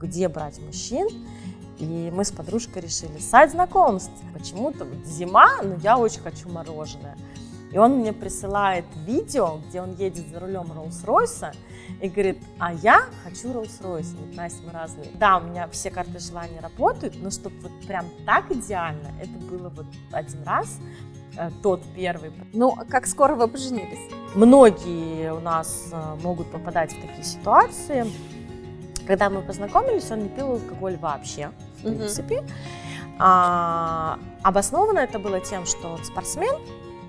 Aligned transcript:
где 0.00 0.28
брать 0.28 0.58
мужчин. 0.60 1.08
И 1.78 2.10
мы 2.12 2.24
с 2.24 2.30
подружкой 2.30 2.82
решили 2.82 3.18
сайт 3.18 3.52
знакомств. 3.52 4.12
Почему-то 4.34 4.84
вот 4.84 5.06
зима, 5.06 5.48
но 5.62 5.76
я 5.76 5.98
очень 5.98 6.20
хочу 6.20 6.48
мороженое. 6.48 7.16
И 7.72 7.78
он 7.78 7.98
мне 7.98 8.12
присылает 8.12 8.84
видео, 9.06 9.60
где 9.68 9.80
он 9.80 9.94
едет 9.94 10.28
за 10.28 10.40
рулем 10.40 10.72
Роллс-Ройса 10.72 11.54
и 12.00 12.08
говорит, 12.08 12.38
а 12.58 12.72
я 12.74 13.02
хочу 13.24 13.52
Роллс-Ройс. 13.52 14.12
Говорит, 14.14 14.36
Настя, 14.36 14.62
мы 14.66 14.72
разные. 14.72 15.06
Да, 15.14 15.38
у 15.38 15.42
меня 15.42 15.68
все 15.68 15.90
карты 15.90 16.18
желания 16.18 16.60
работают, 16.60 17.14
но 17.22 17.30
чтобы 17.30 17.56
вот 17.60 17.72
прям 17.86 18.06
так 18.26 18.50
идеально, 18.50 19.12
это 19.20 19.32
было 19.46 19.68
вот 19.68 19.86
один 20.10 20.42
раз, 20.42 20.78
э, 21.36 21.50
тот 21.62 21.82
первый. 21.94 22.32
Ну, 22.52 22.76
как 22.88 23.06
скоро 23.06 23.36
вы 23.36 23.46
поженились? 23.46 24.10
Многие 24.34 25.32
у 25.32 25.40
нас 25.40 25.90
э, 25.92 26.16
могут 26.22 26.50
попадать 26.50 26.92
в 26.92 27.00
такие 27.00 27.24
ситуации. 27.24 28.04
Когда 29.10 29.28
мы 29.28 29.42
познакомились, 29.42 30.08
он 30.12 30.22
не 30.22 30.28
пил 30.28 30.52
алкоголь 30.52 30.96
вообще, 30.96 31.50
в 31.78 31.82
принципе. 31.82 32.44
А, 33.18 34.20
обосновано 34.44 35.00
это 35.00 35.18
было 35.18 35.40
тем, 35.40 35.66
что 35.66 35.88
он 35.88 36.04
спортсмен, 36.04 36.54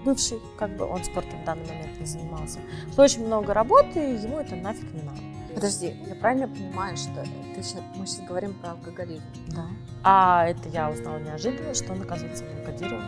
бывший, 0.04 0.40
как 0.58 0.72
бы 0.78 0.86
он 0.86 1.04
спортом 1.04 1.40
в 1.44 1.46
данный 1.46 1.68
момент 1.68 2.00
не 2.00 2.08
занимался, 2.08 2.58
что 2.92 3.04
очень 3.04 3.24
много 3.28 3.54
работы, 3.54 4.00
и 4.00 4.16
ему 4.18 4.40
это 4.40 4.56
нафиг 4.56 4.92
не 4.96 5.04
надо. 5.04 5.20
Подожди, 5.54 5.94
я 6.08 6.16
правильно 6.16 6.48
понимаю, 6.48 6.98
что 6.98 7.24
ты 7.56 7.62
щас- 7.62 7.84
мы 7.96 8.08
сейчас 8.08 8.26
говорим 8.28 8.56
про 8.56 8.72
алкоголизм? 8.72 9.22
Да. 9.50 9.66
А 10.04 10.48
это 10.48 10.70
я 10.70 10.90
узнала 10.90 11.20
неожиданно, 11.20 11.76
что 11.76 11.94
он, 11.94 12.02
оказывается, 12.02 12.46
наркодирован. 12.46 13.04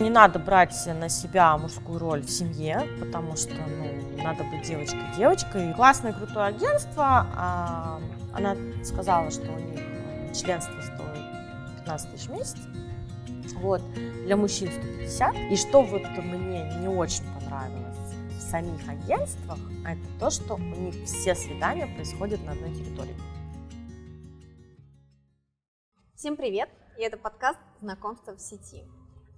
Не 0.00 0.10
надо 0.10 0.38
брать 0.38 0.74
на 0.86 1.08
себя 1.08 1.58
мужскую 1.58 1.98
роль 1.98 2.22
в 2.22 2.30
семье, 2.30 2.88
потому 3.00 3.36
что 3.36 3.54
ну, 3.54 4.22
надо 4.22 4.44
быть 4.44 4.62
девочкой-девочкой. 4.62 5.74
Классное, 5.74 6.12
крутое 6.12 6.46
агентство. 6.46 7.26
а, 7.36 8.00
она 8.32 8.56
сказала, 8.84 9.28
что 9.32 9.50
у 9.50 9.58
них 9.58 9.80
членство 10.36 10.80
стоит 10.82 11.24
15 11.78 12.12
тысяч 12.12 12.28
в 12.28 12.32
месяц. 12.32 12.56
Вот. 13.56 13.82
Для 14.24 14.36
мужчин 14.36 14.70
150. 14.70 15.34
И 15.50 15.56
что 15.56 15.82
вот 15.82 16.02
мне 16.18 16.72
не 16.80 16.86
очень 16.86 17.24
понравилось 17.34 17.96
в 18.36 18.40
самих 18.40 18.88
агентствах, 18.88 19.58
это 19.84 20.00
то, 20.20 20.30
что 20.30 20.54
у 20.54 20.58
них 20.58 20.94
все 21.06 21.34
свидания 21.34 21.88
происходят 21.88 22.40
на 22.44 22.52
одной 22.52 22.72
территории. 22.72 23.16
Всем 26.14 26.36
привет! 26.36 26.68
И 26.98 27.02
это 27.02 27.16
подкаст 27.16 27.58
«Знакомство 27.80 28.36
в 28.36 28.40
сети». 28.40 28.84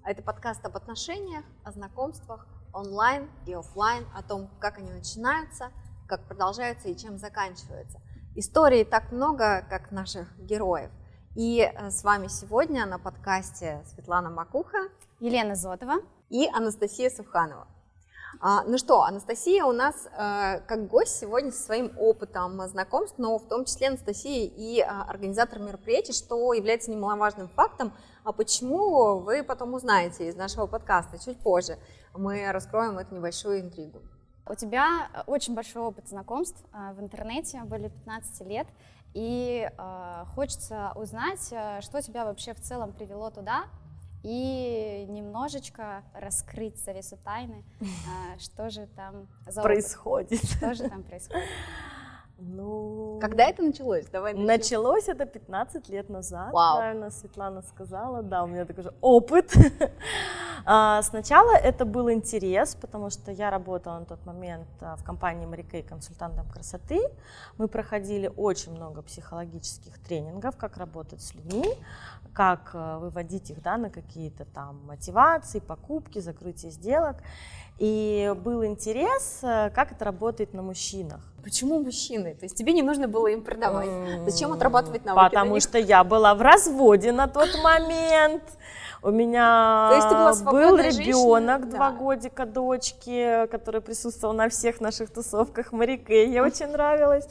Это 0.04 0.22
подкаст 0.22 0.64
об 0.64 0.76
отношениях, 0.76 1.44
о 1.62 1.72
знакомствах 1.72 2.46
онлайн 2.72 3.28
и 3.46 3.52
оффлайн, 3.52 4.06
о 4.14 4.22
том, 4.22 4.48
как 4.58 4.78
они 4.78 4.90
начинаются, 4.90 5.70
как 6.08 6.24
продолжаются 6.26 6.88
и 6.88 6.96
чем 6.96 7.18
заканчиваются. 7.18 8.00
Историй 8.34 8.84
так 8.84 9.12
много, 9.12 9.64
как 9.68 9.90
наших 9.92 10.34
героев. 10.38 10.90
И 11.36 11.60
э, 11.60 11.90
с 11.90 12.02
вами 12.02 12.28
сегодня 12.28 12.86
на 12.86 12.98
подкасте 12.98 13.84
Светлана 13.86 14.30
Макуха 14.30 14.88
Елена 15.20 15.54
Зотова. 15.54 15.96
и 16.30 16.48
Анастасия 16.48 17.10
Суханова. 17.10 17.68
А, 18.42 18.64
ну 18.64 18.78
что, 18.78 19.02
Анастасия 19.02 19.64
у 19.64 19.72
нас 19.72 20.06
э, 20.06 20.60
как 20.66 20.86
гость 20.88 21.18
сегодня 21.18 21.52
со 21.52 21.62
своим 21.62 21.92
опытом 21.98 22.58
знакомств, 22.68 23.18
но 23.18 23.38
в 23.38 23.46
том 23.46 23.66
числе 23.66 23.88
Анастасия 23.88 24.50
и 24.56 24.80
а, 24.80 25.02
организатор 25.02 25.58
мероприятий, 25.58 26.14
что 26.14 26.54
является 26.54 26.90
немаловажным 26.90 27.48
фактом. 27.48 27.92
А 28.24 28.32
почему 28.32 29.18
вы 29.18 29.42
потом 29.42 29.74
узнаете 29.74 30.28
из 30.28 30.36
нашего 30.36 30.66
подкаста 30.66 31.22
чуть 31.22 31.38
позже. 31.38 31.78
Мы 32.14 32.50
раскроем 32.50 32.98
эту 32.98 33.14
небольшую 33.14 33.60
интригу. 33.60 34.00
У 34.46 34.54
тебя 34.54 35.08
э, 35.12 35.22
очень 35.26 35.54
большой 35.54 35.82
опыт 35.82 36.08
знакомств 36.08 36.64
э, 36.72 36.94
в 36.94 37.00
интернете, 37.00 37.60
более 37.64 37.90
15 37.90 38.46
лет, 38.46 38.66
и 39.12 39.68
э, 39.70 40.24
хочется 40.34 40.92
узнать, 40.94 41.46
э, 41.50 41.82
что 41.82 42.00
тебя 42.00 42.24
вообще 42.24 42.54
в 42.54 42.60
целом 42.60 42.92
привело 42.92 43.30
туда, 43.30 43.64
и 44.22 45.06
немножечко 45.08 46.02
раскрыть 46.14 46.78
завесу 46.78 47.16
тайны, 47.24 47.64
э, 47.80 47.84
что 48.38 48.70
же 48.70 48.86
там 48.96 49.28
за 49.46 49.62
Происходит. 49.62 50.44
что 50.44 50.74
же 50.74 50.88
там 50.88 51.02
происходит. 51.02 51.46
Ну, 52.40 53.18
Когда 53.20 53.44
это 53.44 53.62
началось? 53.62 54.06
Давай 54.06 54.32
начнем. 54.32 54.46
Началось 54.46 55.08
это 55.08 55.26
15 55.26 55.88
лет 55.90 56.08
назад, 56.08 56.52
Вау. 56.52 56.78
правильно 56.78 57.10
Светлана 57.10 57.62
сказала. 57.62 58.22
Да, 58.22 58.44
у 58.44 58.46
меня 58.46 58.64
такой 58.64 58.84
же 58.84 58.94
опыт. 59.00 59.52
А, 60.66 61.00
Сначала 61.02 61.56
это 61.56 61.86
был 61.86 62.10
интерес, 62.10 62.74
потому 62.74 63.08
что 63.08 63.32
я 63.32 63.50
работала 63.50 64.00
на 64.00 64.04
тот 64.04 64.26
момент 64.26 64.68
а, 64.82 64.94
в 64.96 65.02
компании 65.02 65.46
Марикей 65.46 65.82
консультантом 65.82 66.46
красоты. 66.50 67.00
Мы 67.56 67.66
проходили 67.66 68.30
очень 68.36 68.72
много 68.72 69.00
психологических 69.00 69.98
тренингов, 70.00 70.58
как 70.58 70.76
работать 70.76 71.22
с 71.22 71.34
людьми, 71.34 71.64
как 72.34 72.72
э, 72.74 72.98
выводить 72.98 73.50
их 73.50 73.62
да, 73.62 73.78
на 73.78 73.88
какие-то 73.88 74.44
там 74.44 74.84
мотивации, 74.86 75.60
покупки, 75.60 76.18
закрытие 76.18 76.70
сделок. 76.70 77.16
И 77.78 78.34
был 78.44 78.62
интерес, 78.62 79.40
э, 79.42 79.70
как 79.74 79.92
это 79.92 80.04
работает 80.04 80.52
на 80.52 80.60
мужчинах. 80.60 81.29
Почему 81.42 81.80
мужчины? 81.80 82.34
То 82.34 82.44
есть 82.44 82.56
тебе 82.56 82.72
не 82.72 82.82
нужно 82.82 83.08
было 83.08 83.28
им 83.28 83.42
продавать. 83.42 83.88
Зачем 84.26 84.52
отрабатывать 84.52 85.04
навыки 85.04 85.22
на 85.22 85.28
Потому 85.28 85.60
что 85.60 85.78
я 85.78 86.04
была 86.04 86.34
в 86.34 86.42
разводе 86.42 87.12
на 87.12 87.26
тот 87.26 87.48
момент. 87.62 88.42
У 89.02 89.10
меня 89.10 89.88
То 89.90 89.96
есть 89.96 90.08
ты 90.08 90.14
была 90.14 90.52
был 90.52 90.76
ребенок, 90.76 91.70
Да. 91.70 91.76
два 91.76 91.90
годика 91.90 92.44
дочки, 92.44 93.46
который 93.50 93.80
присутствовал 93.80 94.34
на 94.34 94.50
всех 94.50 94.80
наших 94.80 95.10
тусовках 95.10 95.72
Марике. 95.72 96.26
Ей 96.26 96.40
очень 96.40 96.66
нравилось. 96.66 97.26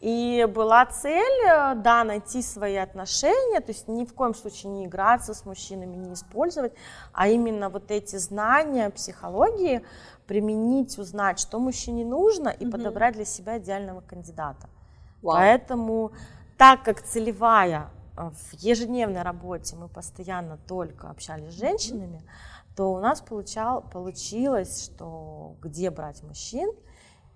И 0.00 0.46
была 0.54 0.86
цель, 0.86 1.42
э, 1.44 1.74
да, 1.74 2.04
найти 2.04 2.40
свои 2.40 2.76
отношения, 2.76 3.60
то 3.60 3.72
есть 3.72 3.88
ни 3.88 4.04
в 4.04 4.14
коем 4.14 4.32
случае 4.32 4.70
не 4.70 4.86
играться 4.86 5.34
с 5.34 5.44
мужчинами, 5.44 5.96
не 5.96 6.12
использовать, 6.12 6.72
а 7.12 7.26
именно 7.26 7.68
вот 7.68 7.90
эти 7.90 8.14
знания 8.16 8.90
психологии 8.90 9.84
применить, 10.28 10.98
узнать, 10.98 11.40
что 11.40 11.58
мужчине 11.58 12.04
нужно, 12.04 12.50
и 12.50 12.64
Мгм. 12.64 12.72
подобрать 12.72 13.14
для 13.14 13.24
себя 13.24 13.58
идеального 13.58 14.00
кандидата. 14.00 14.68
Вау. 15.20 15.36
Поэтому, 15.36 16.12
так 16.56 16.84
как 16.84 17.02
целевая 17.02 17.90
э, 18.16 18.30
в 18.30 18.54
ежедневной 18.54 19.22
работе 19.22 19.74
мы 19.74 19.88
постоянно 19.88 20.58
только 20.68 21.10
общались 21.10 21.52
с 21.52 21.58
женщинами, 21.58 22.22
то 22.76 22.92
у 22.92 23.00
нас 23.00 23.20
получал, 23.20 23.82
получилось, 23.82 24.84
что 24.84 25.56
где 25.60 25.90
брать 25.90 26.22
мужчин, 26.22 26.70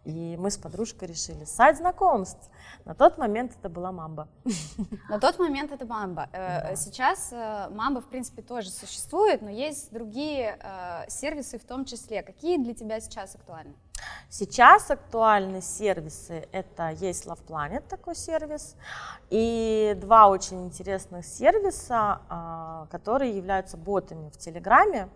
и 0.05 0.37
мы 0.37 0.51
с 0.51 0.57
подружкой 0.57 1.09
решили 1.09 1.45
сайт 1.45 1.77
знакомств. 1.77 2.51
На 2.85 2.95
тот 2.95 3.19
момент 3.19 3.53
это 3.59 3.69
была 3.69 3.93
Мамба. 3.93 4.29
На 5.09 5.21
тот 5.21 5.39
момент 5.39 5.73
это 5.73 5.87
Мамба. 5.87 6.29
Э, 6.33 6.71
Да. 6.71 6.77
Сейчас 6.77 7.33
э, 7.33 7.69
Мамба, 7.71 8.01
в 8.01 8.09
принципе, 8.09 8.43
тоже 8.43 8.71
существует, 8.71 9.43
но 9.43 9.51
есть 9.51 9.93
другие 9.93 10.59
э, 10.61 11.09
сервисы 11.09 11.59
в 11.59 11.65
том 11.65 11.85
числе. 11.85 12.23
Какие 12.23 12.59
для 12.63 12.75
тебя 12.75 13.01
сейчас 13.01 13.35
актуальны? 13.35 13.75
Сейчас 14.29 14.91
актуальны 14.91 15.61
сервисы, 15.61 16.49
это 16.53 16.89
есть 16.91 17.27
Love 17.27 17.45
Planet 17.47 17.85
такой 17.89 18.15
сервис, 18.15 18.77
и 19.31 19.97
два 20.01 20.29
очень 20.29 20.65
интересных 20.65 21.25
сервиса, 21.27 22.23
а, 22.29 22.87
которые 22.91 23.37
являются 23.37 23.77
ботами 23.77 24.31
в 24.31 24.39
Телеграме. 24.39 25.09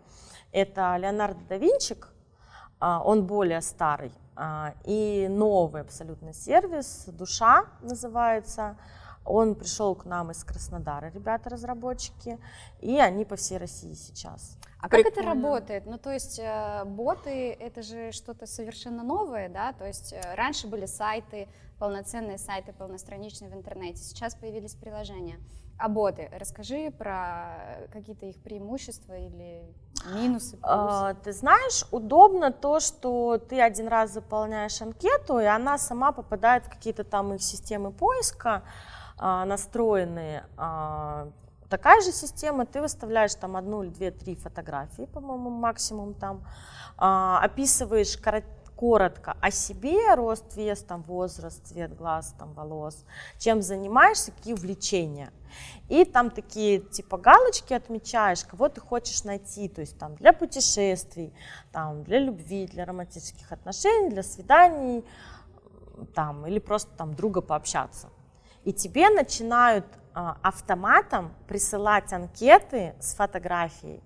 Это 0.52 0.96
Леонардо 0.98 1.40
да 1.48 1.56
Винчик, 1.56 2.12
а, 2.78 3.02
он 3.02 3.26
более 3.26 3.62
старый, 3.62 4.12
и 4.84 5.26
новый 5.30 5.82
абсолютно 5.82 6.32
сервис, 6.32 7.04
Душа 7.06 7.66
называется. 7.80 8.76
Он 9.24 9.56
пришел 9.56 9.94
к 9.96 10.04
нам 10.04 10.30
из 10.30 10.44
Краснодара, 10.44 11.10
ребята-разработчики, 11.10 12.38
и 12.80 12.98
они 12.98 13.24
по 13.24 13.34
всей 13.34 13.58
России 13.58 13.94
сейчас. 13.94 14.56
А 14.78 14.88
как 14.88 15.00
это 15.00 15.10
Прикольно. 15.10 15.34
работает? 15.34 15.86
Ну, 15.86 15.98
то 15.98 16.12
есть 16.12 16.38
э, 16.38 16.84
боты 16.84 17.50
это 17.50 17.82
же 17.82 18.12
что-то 18.12 18.46
совершенно 18.46 19.02
новое, 19.02 19.48
да? 19.48 19.72
То 19.72 19.84
есть 19.84 20.12
э, 20.12 20.20
раньше 20.36 20.68
были 20.68 20.86
сайты, 20.86 21.48
полноценные 21.80 22.38
сайты, 22.38 22.72
полностраничные 22.72 23.50
в 23.50 23.54
интернете. 23.54 24.00
Сейчас 24.02 24.36
появились 24.36 24.74
приложения. 24.74 25.40
А 25.78 25.88
боты, 25.88 26.30
расскажи 26.32 26.90
про 26.90 27.88
какие-то 27.92 28.26
их 28.26 28.40
преимущества 28.42 29.14
или 29.14 29.74
минусы, 30.04 30.56
плюсы. 30.56 30.58
А, 30.62 31.14
Ты 31.14 31.32
знаешь, 31.32 31.84
удобно 31.90 32.52
то, 32.52 32.80
что 32.80 33.38
ты 33.38 33.60
один 33.60 33.88
раз 33.88 34.12
заполняешь 34.12 34.80
анкету, 34.82 35.38
и 35.38 35.44
она 35.44 35.78
сама 35.78 36.12
попадает 36.12 36.66
в 36.66 36.70
какие-то 36.70 37.04
там 37.04 37.34
их 37.34 37.42
системы 37.42 37.92
поиска 37.92 38.62
а, 39.18 39.44
настроенные. 39.44 40.44
А, 40.56 41.28
Такая 41.68 42.00
же 42.00 42.12
система, 42.12 42.64
ты 42.64 42.80
выставляешь 42.80 43.34
там 43.34 43.56
одну 43.56 43.82
или 43.82 43.90
две, 43.90 44.10
три 44.12 44.36
фотографии, 44.36 45.06
по-моему, 45.06 45.50
максимум 45.50 46.14
там, 46.14 46.44
а, 46.96 47.40
описываешь 47.42 48.16
коротко 48.76 49.36
о 49.40 49.50
себе, 49.50 50.14
рост, 50.14 50.56
вес, 50.56 50.82
там, 50.82 51.02
возраст, 51.02 51.66
цвет 51.66 51.96
глаз, 51.96 52.34
там, 52.38 52.52
волос, 52.52 53.04
чем 53.38 53.62
занимаешься, 53.62 54.32
какие 54.32 54.54
увлечения. 54.54 55.32
И 55.88 56.04
там 56.04 56.30
такие 56.30 56.80
типа 56.80 57.18
галочки 57.18 57.72
отмечаешь, 57.72 58.44
кого 58.44 58.68
ты 58.68 58.80
хочешь 58.80 59.24
найти, 59.24 59.68
то 59.68 59.80
есть 59.80 59.98
там 59.98 60.14
для 60.16 60.32
путешествий, 60.32 61.32
там 61.72 62.04
для 62.04 62.18
любви, 62.18 62.66
для 62.66 62.84
романтических 62.84 63.50
отношений, 63.50 64.10
для 64.10 64.22
свиданий, 64.22 65.04
там 66.14 66.46
или 66.46 66.58
просто 66.58 66.90
там 66.96 67.14
друга 67.14 67.40
пообщаться. 67.40 68.08
и 68.66 68.72
тебе 68.72 69.08
начинают 69.10 69.86
а, 70.12 70.38
автоматом 70.42 71.32
присылать 71.46 72.12
анкеты 72.12 72.96
с 72.98 73.14
фотографией 73.14 74.02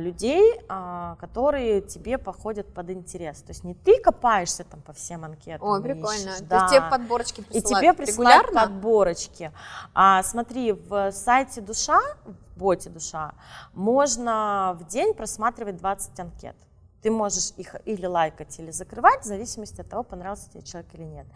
людей, 0.00 0.60
а, 0.68 1.16
которые 1.16 1.80
тебе 1.80 2.18
походят 2.18 2.72
под 2.72 2.90
интерес. 2.90 3.42
То 3.42 3.50
есть 3.50 3.64
не 3.64 3.74
ты 3.74 4.00
копаешься 4.00 4.64
там 4.64 4.80
по 4.82 4.92
всем 4.92 5.24
анкетам. 5.24 5.66
Ой, 5.66 5.80
и 5.80 5.82
прикольно. 5.82 6.12
ищешь, 6.30 6.38
То 6.38 6.44
да. 6.44 6.56
есть 6.62 6.68
тебе 6.74 6.82
подборочки 6.90 7.40
И 7.40 7.44
присылают 7.44 7.78
тебе 7.80 7.92
присылают 7.92 8.46
регулярно? 8.46 8.60
подборочки. 8.72 9.52
А, 9.94 10.22
смотри, 10.22 10.72
в 10.72 11.10
сайте 11.12 11.60
Душа, 11.60 12.00
в 12.24 12.58
боте 12.58 12.90
Душа, 12.90 13.32
можно 13.72 14.76
в 14.80 14.86
день 14.86 15.14
просматривать 15.14 15.76
20 15.78 16.20
анкет. 16.20 16.56
Ты 17.02 17.10
можешь 17.10 17.52
их 17.56 17.74
или 17.84 18.06
лайкать, 18.06 18.58
или 18.60 18.70
закрывать, 18.70 19.22
в 19.22 19.24
зависимости 19.24 19.80
от 19.80 19.88
того, 19.88 20.04
понравился 20.04 20.48
тебе 20.50 20.62
человек 20.62 20.94
или 20.94 21.02
нет. 21.02 21.26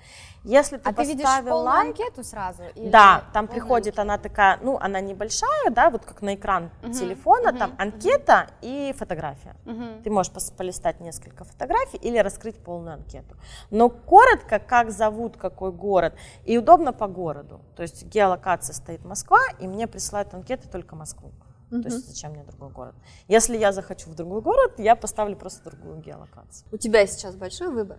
Если 0.45 0.77
ты 0.77 0.89
А 0.89 0.93
ты 0.93 1.03
видишь 1.03 1.25
поставил 1.25 1.49
полную 1.57 1.75
лайк, 1.75 1.89
анкету 1.89 2.23
сразу? 2.23 2.63
или 2.77 2.91
да, 2.91 3.25
там 3.33 3.49
приходит 3.49 3.99
анкету? 3.99 4.03
она 4.03 4.19
такая, 4.19 4.59
ну, 4.63 4.79
она 4.81 5.01
небольшая, 5.01 5.71
да, 5.71 5.91
вот 5.91 6.05
как 6.05 6.23
на 6.23 6.37
экран 6.37 6.71
Мгм, 6.83 6.93
телефона, 6.93 7.49
мгм, 7.51 7.59
там 7.59 7.75
анкета 7.79 8.47
и 8.63 8.95
фотография. 8.97 9.57
Мгм. 9.65 10.03
Ты 10.05 10.11
можешь 10.11 10.33
полистать 10.57 11.01
несколько 11.01 11.45
фотографий 11.45 11.97
или 11.97 12.19
раскрыть 12.19 12.57
полную 12.57 12.95
анкету. 12.95 13.35
Но 13.71 13.89
коротко, 13.89 14.61
как 14.61 14.93
зовут, 14.93 15.37
какой 15.37 15.73
город, 15.73 16.15
и 16.45 16.59
удобно 16.59 16.93
по 16.93 17.09
городу. 17.09 17.61
То 17.75 17.83
есть 17.83 18.05
геолокация 18.05 18.75
стоит 18.75 19.05
Москва, 19.05 19.41
и 19.59 19.67
мне 19.67 19.89
присылают 19.89 20.33
анкеты 20.33 20.69
только 20.69 20.95
Москву. 20.95 21.33
То 21.71 21.77
Мгм. 21.77 21.87
есть 21.87 22.09
зачем 22.09 22.33
мне 22.33 22.45
другой 22.45 22.71
город? 22.71 22.95
Если 23.29 23.57
я 23.57 23.73
захочу 23.73 24.11
в 24.11 24.15
другой 24.15 24.41
город, 24.41 24.75
я 24.79 24.95
поставлю 24.95 25.37
просто 25.37 25.65
другую 25.65 26.01
геолокацию. 26.01 26.67
У 26.73 26.77
тебя 26.77 27.07
сейчас 27.07 27.35
большой 27.35 27.71
выбор. 27.71 27.99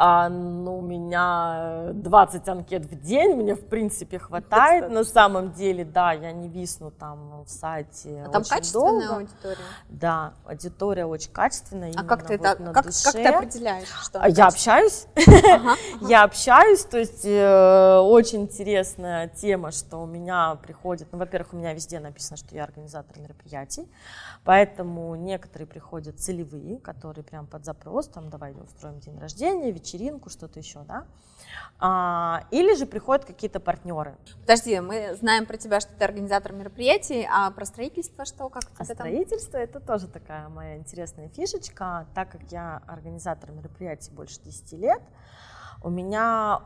А, 0.00 0.28
ну, 0.28 0.78
у 0.78 0.80
меня 0.80 1.90
20 1.92 2.48
анкет 2.48 2.84
в 2.84 3.00
день, 3.00 3.34
мне 3.34 3.56
в 3.56 3.66
принципе 3.66 4.20
хватает. 4.20 4.82
Достаточно. 4.84 4.98
На 5.00 5.04
самом 5.04 5.52
деле, 5.54 5.84
да, 5.84 6.12
я 6.12 6.30
не 6.30 6.48
висну 6.48 6.92
там 6.92 7.42
в 7.44 7.48
сайте 7.48 8.22
А 8.24 8.28
там 8.30 8.42
очень 8.42 8.50
качественная 8.50 9.08
долго. 9.08 9.14
аудитория. 9.16 9.56
Да, 9.88 10.34
аудитория 10.46 11.04
очень 11.04 11.32
качественная. 11.32 11.92
А 11.96 12.04
как 12.04 12.24
ты 12.24 12.38
вот 12.38 12.46
это, 12.46 12.62
на 12.62 12.72
как, 12.72 12.86
душе. 12.86 13.02
как 13.02 13.12
ты 13.14 13.26
определяешь, 13.26 13.88
что 14.04 14.20
А 14.20 14.28
Я 14.28 14.46
общаюсь, 14.46 15.06
Ага, 15.16 15.74
я 16.02 16.22
общаюсь, 16.22 16.84
то 16.84 16.96
есть 16.98 17.24
э, 17.24 17.98
очень 17.98 18.42
интересная 18.42 19.26
тема, 19.26 19.72
что 19.72 19.96
у 19.98 20.06
меня 20.06 20.54
приходит, 20.62 21.08
ну, 21.10 21.18
во-первых, 21.18 21.54
у 21.54 21.56
меня 21.56 21.72
везде 21.74 21.98
написано, 21.98 22.36
что 22.36 22.54
я 22.54 22.62
организатор 22.62 23.18
мероприятий, 23.18 23.88
поэтому 24.44 25.16
некоторые 25.16 25.66
приходят 25.66 26.20
целевые, 26.20 26.78
которые 26.78 27.24
прям 27.24 27.48
под 27.48 27.64
запрос, 27.64 28.06
там, 28.06 28.30
давай 28.30 28.52
устроим 28.52 29.00
день 29.00 29.18
рождения, 29.18 29.72
вечеринку, 29.88 30.30
что-то 30.30 30.58
еще, 30.58 30.80
да, 30.84 31.06
А, 31.80 32.44
или 32.50 32.74
же 32.74 32.86
приходят 32.86 33.24
какие-то 33.24 33.60
партнеры. 33.60 34.16
Подожди, 34.40 34.80
мы 34.80 35.14
знаем 35.14 35.46
про 35.46 35.56
тебя, 35.56 35.80
что 35.80 35.94
ты 35.94 36.04
организатор 36.04 36.52
мероприятий, 36.52 37.26
а 37.30 37.50
про 37.50 37.64
строительство 37.64 38.24
что? 38.24 38.48
Как 38.48 38.64
у 38.64 38.66
А 38.74 38.84
тебя 38.84 38.94
там? 38.94 38.96
строительство 38.96 39.56
это 39.58 39.80
тоже 39.80 40.08
такая 40.08 40.48
моя 40.48 40.76
интересная 40.76 41.28
фишечка, 41.28 42.06
так 42.14 42.30
как 42.30 42.42
я 42.50 42.82
организатор 42.86 43.52
мероприятий 43.52 44.10
больше 44.10 44.40
10 44.42 44.72
лет, 44.72 45.02
у 45.82 45.90
меня 45.90 46.62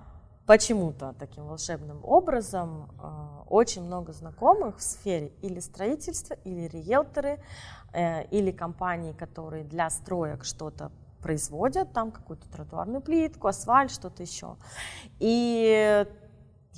почему-то 0.47 1.15
таким 1.19 1.45
волшебным 1.47 2.01
образом 2.05 2.91
э, 3.01 3.43
очень 3.49 3.83
много 3.85 4.13
знакомых 4.13 4.79
в 4.79 4.83
сфере 4.83 5.33
или 5.43 5.61
строительства, 5.61 6.35
или 6.45 6.69
риэлторы, 6.69 7.39
э, 7.93 8.25
или 8.25 8.51
компании, 8.51 9.13
которые 9.13 9.65
для 9.65 9.91
строек 9.91 10.45
что-то 10.45 10.91
производят, 11.23 11.93
там 11.93 12.11
какую-то 12.11 12.49
тротуарную 12.51 13.01
плитку, 13.01 13.49
асфальт, 13.49 13.91
что-то 13.91 14.23
еще. 14.23 14.57
И 15.19 16.05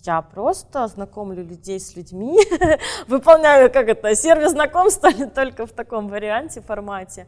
я 0.04 0.22
просто 0.22 0.86
знакомлю 0.86 1.44
людей 1.44 1.80
с 1.80 1.96
людьми, 1.96 2.38
выполняю, 3.08 3.72
как 3.72 3.88
это, 3.88 4.14
сервис 4.14 4.50
знакомства, 4.50 5.10
только 5.34 5.66
в 5.66 5.72
таком 5.72 6.08
варианте, 6.08 6.60
формате. 6.60 7.26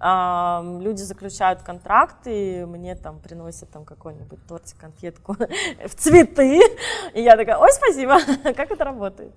Люди 0.00 1.02
заключают 1.02 1.62
контракты, 1.62 2.66
мне 2.66 2.94
там 2.94 3.18
приносят 3.18 3.70
там 3.70 3.84
какой-нибудь 3.84 4.46
тортик, 4.46 4.78
конфетку 4.78 5.34
в 5.86 5.94
цветы, 5.96 6.60
и 7.14 7.22
я 7.22 7.36
такая, 7.36 7.58
ой, 7.58 7.72
спасибо, 7.72 8.18
как 8.54 8.70
это 8.70 8.84
работает? 8.84 9.32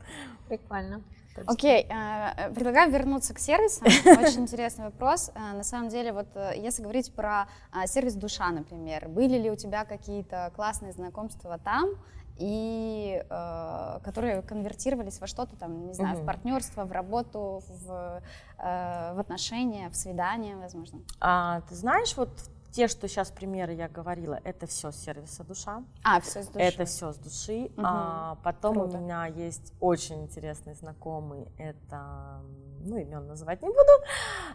Прикольно. 0.47 1.01
Так 1.35 1.43
что- 1.45 1.53
Окей, 1.53 1.87
э, 1.89 2.53
предлагаю 2.53 2.91
вернуться 2.91 3.33
к 3.33 3.39
сервисам. 3.39 3.87
Очень 4.21 4.41
интересный 4.41 4.85
вопрос. 4.85 5.31
Э, 5.35 5.53
На 5.55 5.63
самом 5.63 5.89
деле, 5.89 6.11
вот 6.13 6.27
э, 6.35 6.53
если 6.57 6.83
говорить 6.83 7.13
про 7.13 7.47
сервис 7.85 8.15
душа, 8.15 8.49
например, 8.49 9.07
были 9.09 9.37
ли 9.37 9.49
у 9.51 9.55
тебя 9.55 9.85
какие-то 9.85 10.51
классные 10.55 10.91
знакомства 10.93 11.57
там, 11.57 11.89
и 12.37 13.23
э, 13.29 13.99
которые 14.03 14.41
конвертировались 14.41 15.19
во 15.21 15.27
что-то 15.27 15.55
там, 15.55 15.85
не 15.87 15.93
знаю, 15.93 16.15
в 16.15 16.19
Мгм. 16.19 16.27
партнерство, 16.27 16.85
в 16.85 16.91
работу, 16.91 17.61
в, 17.67 18.21
э, 18.57 19.13
в 19.13 19.19
отношения, 19.19 19.89
в 19.89 19.95
свидания, 19.95 20.55
возможно. 20.55 20.99
А, 21.19 21.61
ты 21.69 21.75
знаешь, 21.75 22.15
вот 22.17 22.29
те, 22.71 22.87
что 22.87 23.07
сейчас 23.07 23.31
примеры 23.31 23.73
я 23.73 23.87
говорила, 23.89 24.39
это 24.43 24.65
все 24.65 24.91
сервиса 24.91 25.43
душа. 25.43 25.83
А, 26.03 26.21
все 26.21 26.43
с 26.43 26.47
души. 26.47 26.65
Это 26.65 26.85
все 26.85 27.11
с 27.11 27.17
души. 27.17 27.71
Мгм. 27.75 27.85
А, 27.85 28.37
потом 28.43 28.75
Круто. 28.75 28.97
у 28.97 29.01
меня 29.01 29.25
есть 29.25 29.73
очень 29.79 30.23
интересный 30.23 30.73
знакомый. 30.73 31.47
Это, 31.57 32.41
ну, 32.79 32.97
имен 32.97 33.27
называть 33.27 33.61
не 33.61 33.69
буду, 33.69 34.05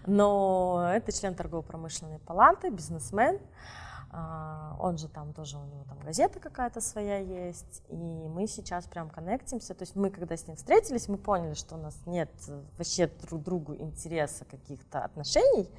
но 0.07 0.91
это 0.95 1.13
член 1.13 1.35
торгово-промышленной 1.35 2.19
палаты, 2.19 2.71
бизнесмен. 2.71 3.39
А, 3.39 3.86
он 4.81 4.99
же 4.99 5.09
там 5.09 5.33
тоже, 5.33 5.59
у 5.59 5.65
него 5.65 5.85
там 5.85 5.99
газета 5.99 6.41
какая-то 6.41 6.81
своя 6.81 7.19
есть. 7.19 7.83
И 7.89 8.29
мы 8.29 8.47
сейчас 8.47 8.87
прям 8.87 9.11
коннектимся. 9.11 9.75
То 9.75 9.83
есть 9.83 9.97
мы, 9.97 10.11
когда 10.11 10.37
с 10.37 10.47
ним 10.47 10.57
встретились, 10.57 11.09
мы 11.09 11.19
поняли, 11.19 11.55
что 11.55 11.75
у 11.75 11.79
нас 11.79 11.99
нет 12.07 12.31
э, 12.49 12.63
вообще 12.79 13.09
друг 13.29 13.43
другу 13.43 13.75
интереса 13.75 14.45
каких-то 14.45 15.05
отношений, 15.05 15.71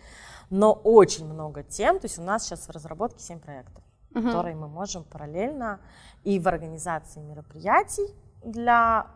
но 0.50 0.74
очень 0.74 1.26
много 1.26 1.64
тем. 1.64 2.00
То 2.00 2.06
есть 2.06 2.20
у 2.20 2.24
нас 2.24 2.44
сейчас 2.46 2.68
в 2.68 2.72
разработке 2.72 3.24
7 3.24 3.40
проектов 3.40 3.84
Мгм. 4.12 4.28
которые 4.28 4.56
мы 4.56 4.68
можем 4.68 5.04
параллельно 5.04 5.80
и 6.24 6.40
в 6.40 6.48
организации 6.48 7.20
мероприятий 7.20 8.08
для 8.44 9.08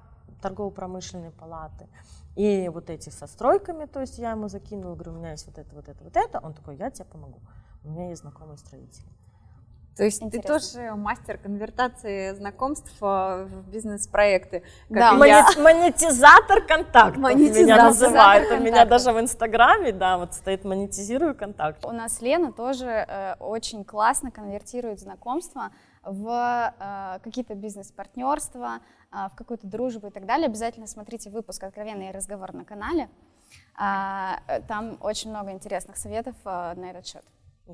торгово-промышленной 0.42 1.32
палаты, 1.32 1.88
и 2.36 2.70
вот 2.70 2.90
эти 2.90 3.10
со 3.10 3.28
стройками, 3.28 3.86
то 3.86 4.00
есть 4.00 4.18
я 4.18 4.32
ему 4.32 4.48
закинула, 4.48 4.96
говорю, 4.96 5.14
у 5.14 5.16
меня 5.16 5.32
есть 5.32 5.46
вот 5.48 5.58
это, 5.58 5.76
вот 5.76 5.88
это, 5.90 6.04
вот 6.04 6.16
это, 6.16 6.40
он 6.40 6.54
такой, 6.54 6.78
я 6.78 6.90
тебе 6.90 7.06
помогу, 7.06 7.40
у 7.84 7.90
меня 7.90 8.10
есть 8.10 8.22
знакомые 8.22 8.58
строители. 8.58 9.06
То 9.98 10.06
есть 10.06 10.24
Интересно. 10.24 10.60
ты 10.60 10.60
тоже 10.60 10.96
мастер 10.96 11.38
конвертации 11.38 12.34
знакомств 12.34 12.92
э, 13.02 13.46
в 13.46 13.70
бизнес-проекты. 13.70 14.64
Да, 14.90 15.12
я. 15.26 15.46
Монетизатор 15.58 16.62
контактов 16.66 17.22
Монетизатор 17.22 17.64
меня 17.64 17.84
называют, 17.84 18.52
у 18.52 18.58
меня 18.58 18.86
контактов. 18.86 18.90
даже 18.90 19.12
в 19.12 19.20
Инстаграме, 19.20 19.92
да, 19.92 20.18
вот 20.18 20.34
стоит 20.34 20.64
монетизирую 20.64 21.36
контакт. 21.36 21.86
У 21.86 21.92
нас 21.92 22.22
Лена 22.22 22.54
тоже 22.54 22.88
э, 22.88 23.36
очень 23.40 23.84
классно 23.84 24.32
конвертирует 24.32 25.02
знакомства 25.02 25.72
в 26.04 26.74
э, 26.80 27.20
какие-то 27.22 27.54
бизнес-партнерства, 27.56 28.80
э, 29.12 29.28
в 29.32 29.36
какую-то 29.36 29.68
дружбу 29.68 30.08
и 30.08 30.12
так 30.12 30.26
далее. 30.26 30.46
Обязательно 30.48 30.88
смотрите 30.88 31.30
выпуск 31.30 31.64
«Откровенный 31.64 32.12
разговор» 32.12 32.54
на 32.54 32.64
канале. 32.64 33.10
А, 33.76 34.40
э, 34.48 34.62
Там 34.62 34.98
очень 35.02 35.32
много 35.32 35.52
интересных 35.52 35.98
советов 35.98 36.36
э, 36.46 36.74
на 36.76 36.92
этот 36.92 37.06
счет. 37.06 37.24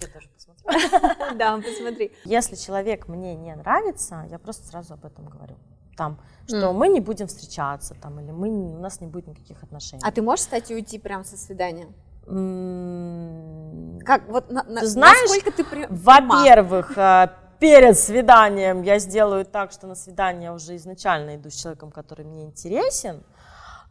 Я 0.01 0.07
тоже 0.07 0.29
посмотрю. 0.29 1.35
Да, 1.37 1.57
посмотри. 1.57 2.11
Если 2.25 2.55
человек 2.55 3.07
мне 3.07 3.35
не 3.35 3.55
нравится, 3.55 4.25
я 4.29 4.37
просто 4.39 4.67
сразу 4.67 4.93
об 4.93 5.05
этом 5.05 5.25
говорю. 5.25 5.55
Там, 5.95 6.19
что 6.47 6.73
мы 6.73 6.89
не 6.89 6.99
будем 6.99 7.25
встречаться, 7.27 7.95
там, 8.01 8.19
или 8.19 8.31
мы, 8.31 8.49
у 8.49 8.79
нас 8.79 9.01
не 9.01 9.07
будет 9.07 9.27
никаких 9.27 9.63
отношений. 9.63 10.01
А 10.05 10.11
ты 10.11 10.21
можешь, 10.21 10.45
кстати, 10.45 10.73
уйти 10.73 10.99
прямо 10.99 11.23
со 11.23 11.37
свидания? 11.37 11.87
Как, 14.05 14.27
вот 14.29 14.51
на- 14.51 14.63
на- 14.63 14.85
знаешь, 14.85 15.17
насколько 15.29 15.51
ты 15.51 15.63
при-? 15.63 15.87
Во-первых, 15.89 16.97
э, 16.97 17.29
перед 17.59 17.97
свиданием 17.97 18.83
я 18.83 18.99
сделаю 18.99 19.45
так, 19.45 19.71
что 19.71 19.87
на 19.87 19.95
свидание 19.95 20.51
уже 20.53 20.75
изначально 20.75 21.35
иду 21.35 21.49
с 21.49 21.55
человеком, 21.55 21.91
который 21.91 22.25
мне 22.25 22.43
интересен. 22.45 23.23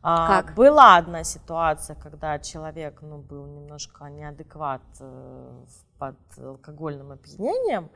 А, 0.09 0.29
Как? 0.29 0.55
Была 0.55 0.99
одна 0.99 1.25
ситуация, 1.25 1.97
когда 1.97 2.39
человек 2.39 3.03
ну, 3.03 3.19
был 3.19 3.45
немножко 3.47 4.05
неадекват 4.05 4.83
э, 5.01 5.65
под 5.99 6.17
алкогольным 6.39 7.11
опьянением. 7.11 7.91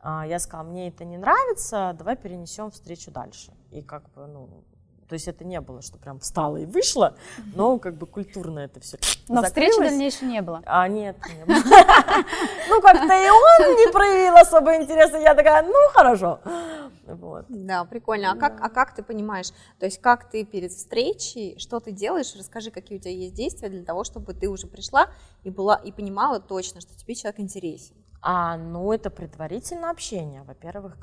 А, 0.00 0.26
Я 0.26 0.38
сказала, 0.38 0.66
мне 0.66 0.88
это 0.88 1.04
не 1.04 1.18
нравится, 1.18 1.94
давай 1.98 2.16
перенесем 2.16 2.70
встречу 2.70 3.10
дальше. 3.10 3.52
И 3.70 3.82
как 3.82 4.08
бы, 4.14 4.26
ну, 4.26 4.64
то 5.12 5.14
есть 5.16 5.28
это 5.28 5.44
не 5.44 5.60
было, 5.60 5.82
что 5.82 5.98
прям 5.98 6.20
встала 6.20 6.56
и 6.56 6.64
вышла, 6.64 7.14
но 7.54 7.78
как 7.78 7.96
бы 7.98 8.06
культурно 8.06 8.60
это 8.60 8.80
все 8.80 8.96
Но 9.28 9.42
встречи 9.42 9.78
дальнейшей 9.78 10.26
не 10.26 10.40
было. 10.40 10.62
а, 10.64 10.88
нет, 10.88 11.18
не 11.28 11.44
было. 11.44 11.54
Ну, 12.70 12.80
как-то 12.80 13.12
и 13.12 13.28
он 13.28 13.76
не 13.76 13.92
проявил 13.92 14.34
особо 14.36 14.74
интереса. 14.76 15.18
Я 15.18 15.34
такая, 15.34 15.64
ну, 15.64 15.74
хорошо. 15.92 16.40
Вот. 17.04 17.44
Да, 17.50 17.84
прикольно. 17.84 18.32
А 18.32 18.36
как, 18.36 18.58
а 18.58 18.70
как 18.70 18.94
ты 18.94 19.02
понимаешь, 19.02 19.50
то 19.78 19.84
есть 19.84 20.00
как 20.00 20.30
ты 20.30 20.46
перед 20.46 20.72
встречей, 20.72 21.58
что 21.58 21.78
ты 21.78 21.92
делаешь, 21.92 22.34
расскажи, 22.34 22.70
какие 22.70 22.96
у 22.96 23.00
тебя 23.02 23.12
есть 23.12 23.34
действия 23.34 23.68
для 23.68 23.84
того, 23.84 24.04
чтобы 24.04 24.32
ты 24.32 24.48
уже 24.48 24.66
пришла 24.66 25.08
и 25.42 25.50
была 25.50 25.76
и 25.76 25.92
понимала 25.92 26.40
точно, 26.40 26.80
что 26.80 26.96
тебе 26.96 27.14
человек 27.14 27.38
интересен. 27.38 27.96
А, 28.22 28.56
ну, 28.56 28.92
это 28.92 29.10
предварительное 29.10 29.90
общение. 29.90 30.42
Во-первых, 30.44 30.96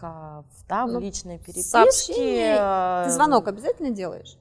в 0.86 0.94
Ну, 0.94 1.00
личной 1.00 1.38
переписке. 1.38 1.70
сообщение. 1.70 2.56
э, 2.60 3.04
Ты 3.06 3.12
звонок 3.12 3.48
обязательно 3.48 3.90
делаешь? 3.92 4.38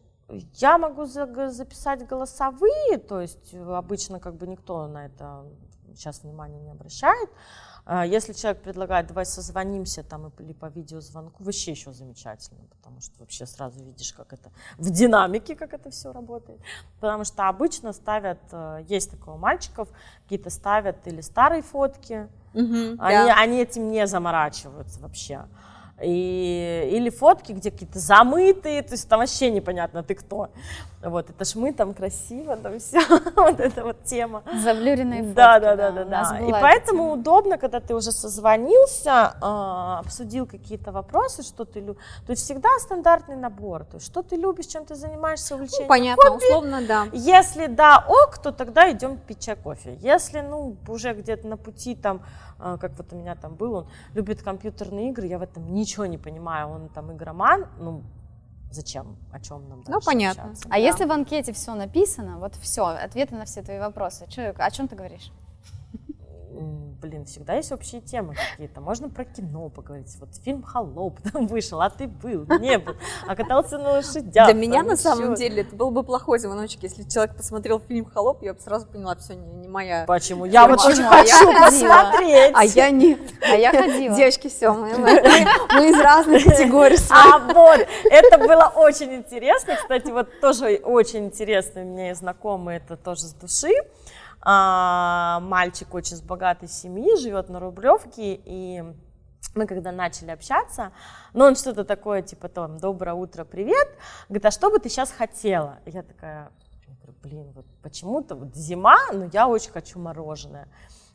Я 0.55 0.79
могу 0.79 1.05
за- 1.07 1.49
записать 1.51 2.07
голосовые, 2.07 2.99
то 2.99 3.21
есть 3.21 3.53
э, 3.53 3.75
обычно 3.75 4.21
как 4.21 4.35
бы 4.37 4.47
никто 4.47 4.87
на 4.87 5.07
это 5.07 5.45
сейчас 5.95 6.23
внимания 6.23 6.61
не 6.61 6.71
обращает. 6.71 7.29
А 7.91 8.05
Если 8.05 8.35
человек 8.35 8.63
предлагает, 8.63 9.07
давай 9.07 9.25
созвонимся 9.25 10.03
там 10.03 10.31
или 10.39 10.53
по 10.53 10.67
видеозвонку, 10.67 11.43
вообще 11.43 11.71
еще 11.71 11.91
замечательно, 11.95 12.61
потому 12.77 13.01
что 13.01 13.19
вообще 13.19 13.47
сразу 13.47 13.83
видишь, 13.83 14.13
как 14.13 14.35
это 14.35 14.51
в 14.77 14.91
динамике, 14.91 15.57
как 15.57 15.73
это 15.73 15.89
все 15.91 16.13
работает. 16.13 16.61
Потому 17.01 17.25
что 17.25 17.49
обычно 17.49 17.95
ставят, 17.95 18.41
э, 18.53 18.85
есть 18.89 19.11
такое 19.11 19.37
у 19.37 19.39
мальчиков, 19.39 19.89
какие-то 20.25 20.51
ставят 20.51 21.07
или 21.07 21.23
старые 21.23 21.63
фотки, 21.63 22.29
они, 22.99 23.31
они 23.31 23.63
этим 23.63 23.89
не 23.89 24.07
заморачиваются 24.07 25.01
вообще. 25.01 25.47
И, 26.03 26.91
или 26.93 27.11
фотки, 27.11 27.53
где 27.53 27.71
какие-то 27.71 27.99
замытые, 27.99 28.83
то 28.83 28.93
есть 28.93 29.09
там 29.09 29.21
вообще 29.21 29.51
непонятно, 29.51 30.03
ты 30.03 30.15
кто. 30.15 30.49
Вот, 31.03 31.31
это 31.31 31.45
ж 31.45 31.55
мы 31.55 31.73
там 31.73 31.95
красиво, 31.95 32.57
там 32.57 32.81
все, 32.81 32.99
вот 33.37 33.61
эта 33.61 33.85
вот 33.85 34.03
тема. 34.05 34.43
Заблюренные 34.63 35.23
фотки. 35.23 35.35
Да, 35.35 35.61
да, 35.61 35.77
да, 35.77 35.91
да, 35.93 36.05
да. 36.05 36.39
И 36.41 36.51
поэтому 36.51 37.05
тема. 37.05 37.13
удобно, 37.13 37.59
когда 37.59 37.79
ты 37.81 37.95
уже 37.95 38.11
созвонился, 38.11 39.37
а, 39.41 40.01
обсудил 40.01 40.47
какие-то 40.47 40.91
вопросы, 40.91 41.43
что 41.43 41.65
ты 41.65 41.81
любишь. 41.81 42.03
То 42.27 42.33
есть 42.33 42.43
всегда 42.43 42.69
стандартный 42.81 43.37
набор. 43.37 43.85
То 43.85 43.97
есть 43.97 44.07
что 44.07 44.23
ты 44.23 44.37
любишь, 44.37 44.67
чем 44.67 44.85
ты 44.85 44.97
занимаешься, 44.97 45.55
увлечение. 45.55 45.83
Ну, 45.83 45.89
понятно, 45.89 46.35
условно, 46.35 46.83
да. 46.87 47.07
Если 47.13 47.67
да, 47.67 48.05
ок, 48.09 48.39
то 48.39 48.51
тогда 48.51 48.91
идем 48.91 49.19
пить 49.19 49.41
чай, 49.41 49.55
кофе. 49.55 49.97
Если, 50.01 50.41
ну, 50.41 50.77
уже 50.89 51.13
где-то 51.13 51.47
на 51.47 51.57
пути 51.57 51.95
там, 51.95 52.23
а, 52.59 52.77
как 52.77 52.93
вот 52.99 53.13
у 53.13 53.17
меня 53.17 53.37
там 53.37 53.55
был, 53.55 53.75
он 53.75 53.87
любит 54.15 54.43
компьютерные 54.43 55.11
игры, 55.11 55.27
я 55.27 55.39
в 55.39 55.43
этом 55.43 55.73
ничего 55.73 55.88
не 56.07 56.19
понимаю, 56.19 56.69
он 56.69 56.89
там 56.89 57.13
игроман, 57.13 57.67
ну, 57.79 58.03
зачем, 58.71 59.17
о 59.33 59.41
чем 59.41 59.69
нам 59.69 59.83
Ну, 59.89 60.01
понятно. 60.05 60.43
общаться, 60.45 60.67
А 60.69 60.73
да. 60.73 60.77
если 60.77 61.05
в 61.07 61.13
анкете 61.13 61.53
все 61.53 61.75
написано, 61.75 62.39
вот 62.39 62.55
все, 62.57 62.85
ответы 62.85 63.35
на 63.35 63.45
все 63.45 63.63
твои 63.63 63.79
вопросы, 63.79 64.27
чё- 64.29 64.53
о 64.57 64.71
чем 64.71 64.89
ты 64.89 64.97
говоришь? 64.97 65.33
Блин, 67.01 67.27
всегда 67.27 67.55
есть 67.55 67.71
общие 67.71 68.01
темы 68.01 68.35
какие-то. 68.35 68.81
Можно 68.81 69.09
про 69.09 69.25
кино 69.25 69.69
поговорить. 69.69 70.17
Вот 70.19 70.31
фильм 70.43 70.63
«Холоп» 70.63 71.19
там 71.33 71.47
вышел, 71.47 71.81
а 71.81 71.91
ты 71.91 72.09
был, 72.09 72.45
не 72.59 72.79
был, 72.79 72.95
а 73.27 73.37
катался 73.37 73.79
на 73.79 73.91
лошадях. 73.93 74.47
Для 74.47 74.55
меня 74.55 74.83
на 74.83 74.97
самом 74.97 75.33
ещё. 75.33 75.37
деле 75.37 75.63
это 75.63 75.77
был 75.77 75.91
бы 75.91 76.03
плохой 76.03 76.39
звоночек, 76.39 76.83
если 76.83 77.05
человек 77.05 77.37
посмотрел 77.37 77.81
фильм 77.81 78.07
«Холоп», 78.07 78.43
я 78.43 78.55
бы 78.55 78.61
сразу 78.61 78.87
поняла, 78.87 79.15
все, 79.17 79.35
не, 79.35 79.47
не 79.53 79.69
моя. 79.69 80.05
Почему? 80.07 80.45
Я 80.47 80.67
вот 80.67 80.81
очень 80.85 81.05
А 81.05 81.11
хочу 81.11 81.53
посмотреть. 81.53 82.53
А 82.55 82.65
я 82.65 82.91
нет. 82.91 83.21
А 83.43 83.55
я 83.55 83.71
ходила. 83.71 84.17
Девочки, 84.17 84.49
все, 84.49 84.73
мы, 84.73 84.97
мы- 84.99 85.23
мы 85.75 85.91
из 85.91 86.01
разных 86.01 86.45
категорий. 86.45 86.97
А 87.11 87.39
вот, 87.39 87.87
это 88.11 88.39
было 88.39 88.73
очень 88.75 89.15
интересно. 89.15 89.77
Кстати, 89.77 90.11
вот 90.11 90.29
тоже 90.41 90.81
очень 90.83 91.27
интересный 91.27 91.85
мне 91.85 92.15
знакомый, 92.15 92.77
это 92.79 92.97
тоже 92.97 93.23
с 93.23 93.35
души. 93.35 93.73
А, 94.41 95.41
мальчик 95.41 95.93
очень 95.95 96.17
с 96.17 96.23
богатой 96.23 96.69
семьи, 96.69 97.17
живет 97.21 97.49
на 97.49 97.61
Рублевке, 97.61 98.41
и 98.45 98.85
мы 99.55 99.67
когда 99.67 99.93
начали 99.93 100.31
общаться, 100.31 100.93
ну, 101.33 101.45
он 101.45 101.57
что-то 101.57 101.85
такое, 101.85 102.23
типа, 102.23 102.49
там, 102.49 102.79
доброе 102.79 103.15
утро, 103.15 103.45
привет, 103.45 103.89
говорит, 104.29 104.47
а 104.47 104.51
что 104.51 104.71
бы 104.71 104.79
ты 104.79 104.89
сейчас 104.89 105.11
хотела? 105.11 105.81
Я 105.87 106.03
такая, 106.03 106.51
блин, 107.23 107.51
вот 107.55 107.67
почему-то 107.83 108.35
вот 108.35 108.55
зима, 108.55 108.99
но 109.13 109.25
я 109.33 109.49
очень 109.49 109.71
хочу 109.71 109.99
мороженое. 109.99 110.69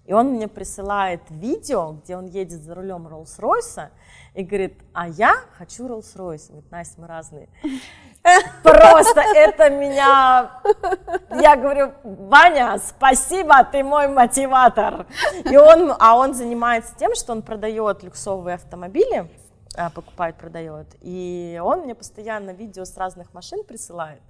И 0.05 0.11
он 0.11 0.31
мне 0.31 0.47
присылает 0.47 1.21
видео, 1.29 1.93
где 1.93 2.17
он 2.17 2.25
едет 2.25 2.61
за 2.61 2.75
рулем 2.75 3.07
Роллс-Ройса 3.07 3.89
и 4.33 4.43
говорит, 4.43 4.77
а 4.93 5.07
я 5.07 5.33
хочу 5.57 5.87
Роллс-Ройс. 5.87 6.47
Говорит, 6.49 6.71
Настя, 6.71 7.01
мы 7.01 7.07
разные. 7.07 7.47
Просто 8.63 9.21
это 9.21 9.69
меня... 9.69 10.61
Я 11.41 11.55
говорю, 11.55 11.93
Ваня, 12.03 12.77
спасибо, 12.79 13.63
ты 13.63 13.83
мой 13.83 14.09
мотиватор. 14.09 15.07
И 15.49 15.55
он, 15.55 15.93
а 15.97 16.17
он 16.17 16.33
занимается 16.33 16.93
тем, 16.97 17.15
что 17.15 17.31
он 17.31 17.41
продает 17.41 18.03
люксовые 18.03 18.55
автомобили, 18.55 19.29
а, 19.75 19.89
покупает, 19.89 20.35
продает. 20.35 20.87
И 21.01 21.59
он 21.63 21.81
мне 21.81 21.95
постоянно 21.95 22.51
видео 22.51 22.83
с 22.83 22.97
разных 22.97 23.33
машин 23.33 23.63
присылает. 23.63 24.21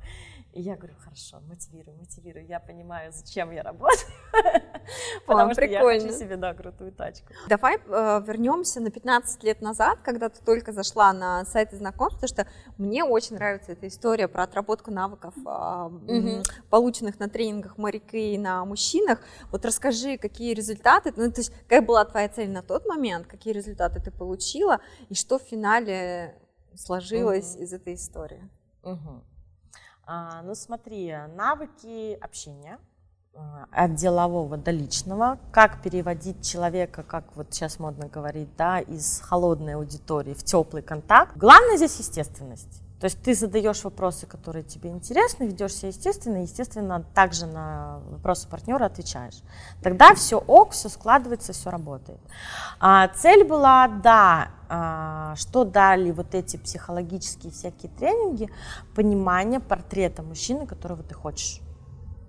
И 0.53 0.61
я 0.61 0.75
говорю, 0.75 0.93
хорошо, 0.99 1.39
мотивирую, 1.47 1.97
мотивирую. 1.97 2.45
Я 2.45 2.59
понимаю, 2.59 3.11
зачем 3.11 3.49
я 3.51 3.63
работаю. 3.63 4.11
Потому 5.25 5.53
что 5.53 5.65
я 5.65 5.81
хочу 5.81 6.11
себе, 6.11 6.37
да, 6.37 6.53
крутую 6.53 6.91
тачку. 6.91 7.33
Давай 7.49 7.77
э, 7.77 8.21
вернемся 8.27 8.79
на 8.79 8.91
15 8.91 9.43
лет 9.43 9.61
назад, 9.61 9.99
когда 10.03 10.29
ты 10.29 10.43
только 10.45 10.71
зашла 10.71 11.11
на 11.11 11.43
сайты 11.45 11.77
знакомств, 11.77 12.21
потому 12.21 12.27
что 12.27 12.47
мне 12.77 13.03
очень 13.03 13.35
нравится 13.35 13.71
эта 13.71 13.87
история 13.87 14.27
про 14.27 14.43
отработку 14.43 14.91
навыков, 14.91 15.33
а, 15.45 15.91
полученных 16.69 17.19
на 17.19 17.29
тренингах 17.29 17.79
Марики 17.79 18.15
и 18.15 18.37
на 18.37 18.63
мужчинах. 18.63 19.21
Вот 19.51 19.65
расскажи, 19.65 20.19
какие 20.19 20.53
результаты, 20.53 21.13
ну, 21.15 21.31
то 21.31 21.39
есть, 21.39 21.51
какая 21.63 21.81
была 21.81 22.05
твоя 22.05 22.29
цель 22.29 22.51
на 22.51 22.61
тот 22.61 22.85
момент, 22.85 23.25
какие 23.25 23.53
результаты 23.53 23.99
ты 23.99 24.11
получила, 24.11 24.81
и 25.09 25.15
что 25.15 25.39
в 25.39 25.41
финале 25.41 26.35
сложилось 26.75 27.55
из 27.55 27.73
этой 27.73 27.95
истории. 27.95 28.47
Мгм. 28.83 29.23
А, 30.05 30.41
ну 30.43 30.53
смотри, 30.53 31.15
навыки 31.35 32.17
общения 32.21 32.77
а, 33.33 33.65
от 33.71 33.95
делового 33.95 34.57
до 34.57 34.71
личного, 34.71 35.39
как 35.51 35.81
переводить 35.81 36.45
человека, 36.45 37.03
как 37.03 37.35
вот 37.35 37.47
сейчас 37.51 37.79
модно 37.79 38.07
говорить, 38.07 38.55
да, 38.57 38.79
из 38.79 39.21
холодной 39.21 39.75
аудитории 39.75 40.33
в 40.33 40.43
теплый 40.43 40.83
контакт. 40.83 41.35
Главное 41.37 41.77
здесь 41.77 41.97
естественность. 41.97 42.82
То 43.03 43.07
есть 43.07 43.21
ты 43.21 43.35
задаешь 43.35 43.83
вопросы, 43.83 44.25
которые 44.27 44.63
тебе 44.63 44.89
интересны, 44.89 45.43
ведешь 45.43 45.73
себя 45.73 45.89
естественно, 45.89 46.37
и, 46.37 46.43
естественно, 46.43 47.03
также 47.13 47.45
на 47.47 47.99
вопросы 48.09 48.47
партнера 48.47 48.85
отвечаешь. 48.85 49.41
Тогда 49.81 50.15
все 50.15 50.37
ок, 50.37 50.71
все 50.71 50.87
складывается, 50.87 51.51
все 51.51 51.69
работает. 51.69 52.21
А, 52.79 53.09
цель 53.09 53.43
была, 53.43 53.89
да, 53.89 54.51
а, 54.69 55.35
что 55.35 55.65
дали 55.65 56.11
вот 56.11 56.33
эти 56.33 56.55
психологические 56.55 57.51
всякие 57.51 57.91
тренинги, 57.91 58.49
понимание 58.95 59.59
портрета 59.59 60.23
мужчины, 60.23 60.65
которого 60.65 61.03
ты 61.03 61.13
хочешь. 61.13 61.59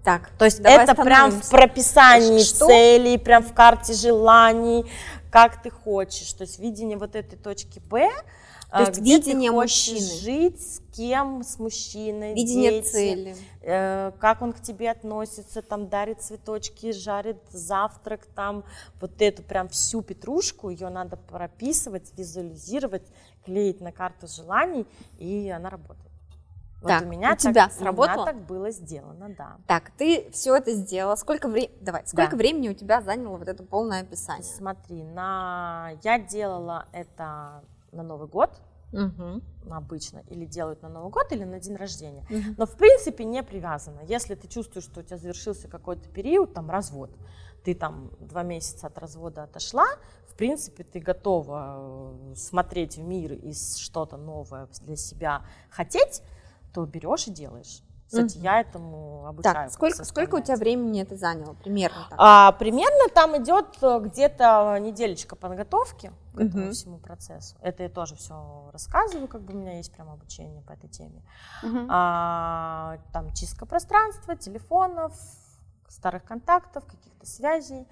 Так, 0.03 0.31
То 0.39 0.45
есть 0.45 0.59
это 0.59 0.97
прям 0.97 1.31
в 1.31 1.51
прописании 1.51 2.43
Что? 2.43 2.67
целей, 2.67 3.17
прям 3.17 3.45
в 3.45 3.55
карте 3.55 3.93
желаний, 3.93 4.91
как 5.31 5.63
ты 5.63 5.71
хочешь. 5.71 6.33
То 6.33 6.43
есть 6.43 6.59
видение 6.59 6.99
вот 6.99 7.15
этой 7.15 7.39
точки 7.39 7.79
Б, 7.79 8.11
а, 8.75 8.81
есть 8.89 9.01
где 9.01 9.17
видение 9.17 9.51
ты 9.51 9.57
мужчины. 9.57 10.01
жить, 10.01 10.61
с 10.61 10.81
кем, 10.95 11.43
с 11.43 11.59
мужчиной, 11.59 12.35
Видение 12.35 12.71
дети, 12.83 12.91
цели. 12.93 13.37
э, 13.63 14.13
как 14.19 14.43
он 14.43 14.53
к 14.53 14.61
тебе 14.61 14.91
относится, 14.91 15.63
там 15.63 15.89
дарит 15.89 16.21
цветочки, 16.23 16.93
жарит 16.93 17.39
завтрак, 17.51 18.27
там 18.35 18.65
вот 19.01 19.21
эту 19.23 19.43
прям 19.43 19.69
всю 19.69 20.03
петрушку, 20.03 20.71
ее 20.71 20.89
надо 20.89 21.17
прописывать, 21.17 22.13
визуализировать, 22.17 23.05
клеить 23.45 23.81
на 23.81 23.93
карту 23.93 24.27
желаний, 24.27 24.87
и 25.19 25.49
она 25.51 25.71
работает. 25.71 26.11
Вот 26.81 26.89
Так, 26.89 27.03
у 27.05 27.07
меня 27.07 27.33
у 27.33 27.37
тебя 27.37 27.69
так, 27.69 27.73
У 27.73 27.79
сработало? 27.81 28.15
меня 28.17 28.25
так 28.27 28.47
было 28.47 28.71
сделано, 28.71 29.35
да. 29.39 29.57
Так, 29.67 29.91
ты 29.97 30.31
все 30.33 30.55
это 30.57 30.73
сделала. 30.75 31.17
Сколько 31.17 31.49
времени? 31.49 31.73
Давай, 31.81 32.03
сколько 32.07 32.33
Да. 32.33 32.37
времени 32.37 32.69
у 32.69 32.75
тебя 32.75 33.01
заняло 33.01 33.39
вот 33.39 33.49
это 33.49 33.63
полное 33.63 34.03
описание? 34.03 34.45
Смотри, 34.45 35.03
на... 35.03 35.93
я 36.03 36.19
делала 36.19 36.87
это 36.93 37.63
на 37.95 38.03
Новый 38.03 38.29
год 38.29 38.61
Мгм. 38.93 39.43
обычно, 39.71 40.23
или 40.29 40.45
делают 40.45 40.83
на 40.83 40.89
Новый 40.89 41.11
год, 41.11 41.33
или 41.33 41.45
на 41.45 41.59
день 41.59 41.77
рождения. 41.77 42.27
Мгм. 42.31 42.55
Но 42.59 42.67
в 42.67 42.77
принципе 42.77 43.25
не 43.25 43.43
привязано. 43.43 44.01
Если 44.07 44.35
ты 44.35 44.47
чувствуешь, 44.47 44.85
что 44.85 45.01
у 45.01 45.03
тебя 45.03 45.17
завершился 45.17 45.69
какой-то 45.69 46.09
период, 46.09 46.55
там 46.55 46.71
развод, 46.71 47.11
ты 47.65 47.75
там 47.75 48.11
два 48.21 48.43
месяца 48.43 48.87
от 48.87 48.99
развода 48.99 49.45
отошла, 49.45 49.87
в 50.29 50.35
принципе 50.37 50.85
ты 50.85 51.01
готова 51.01 51.77
э, 52.33 52.35
смотреть 52.37 52.97
в 52.97 53.03
мир 53.03 53.33
и 53.33 53.53
что-то 53.55 54.17
новое 54.17 54.69
для 54.83 54.97
себя 54.97 55.45
хотеть, 55.71 56.23
то 56.73 56.85
берешь 56.87 57.29
и 57.29 57.31
делаешь. 57.31 57.84
Кстати, 58.07 58.37
Мгм. 58.37 58.45
я 58.45 58.61
этому 58.61 59.27
обучаю. 59.27 59.55
Так, 59.55 59.73
сколько, 59.73 60.05
сколько 60.05 60.35
у 60.37 60.41
тебя 60.41 60.57
времени 60.57 61.03
это 61.03 61.17
заняло? 61.17 61.55
Примерно 61.55 62.07
так. 62.11 62.19
А, 62.21 62.53
примерно 62.53 63.09
там 63.15 63.37
идет 63.43 63.67
э, 63.83 63.99
где-то 64.01 64.77
неделечка 64.81 65.37
подготовки 65.37 66.13
к 66.35 66.39
этому 66.41 66.65
Мгм. 66.65 66.73
всему 66.73 66.99
процессу. 66.99 67.57
Это 67.61 67.83
я 67.85 67.89
тоже 67.89 68.15
все 68.17 68.69
рассказываю, 68.73 69.27
как 69.27 69.43
бы 69.43 69.55
у 69.55 69.57
меня 69.57 69.77
есть 69.79 69.93
прям 69.93 70.11
обучение 70.11 70.63
по 70.63 70.73
этой 70.73 70.89
теме. 70.89 71.23
Мгм. 71.63 71.89
А, 71.91 72.99
там 73.13 73.33
чистка 73.33 73.67
пространства, 73.67 74.37
телефонов, 74.37 75.15
старых 75.89 76.25
контактов, 76.25 76.85
каких-то 76.85 77.27
связей. 77.27 77.87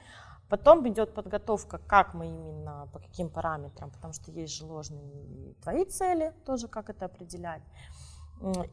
Потом 0.48 0.86
идет 0.86 1.14
подготовка, 1.14 1.78
как 1.78 2.12
мы 2.12 2.26
именно, 2.26 2.86
по 2.92 2.98
каким 2.98 3.30
параметрам, 3.30 3.90
потому 3.90 4.12
что 4.12 4.30
есть 4.30 4.52
же 4.54 4.66
ложные 4.66 5.54
твои 5.62 5.86
цели, 5.86 6.34
тоже 6.44 6.68
как 6.68 6.90
это 6.90 7.06
определять. 7.06 7.62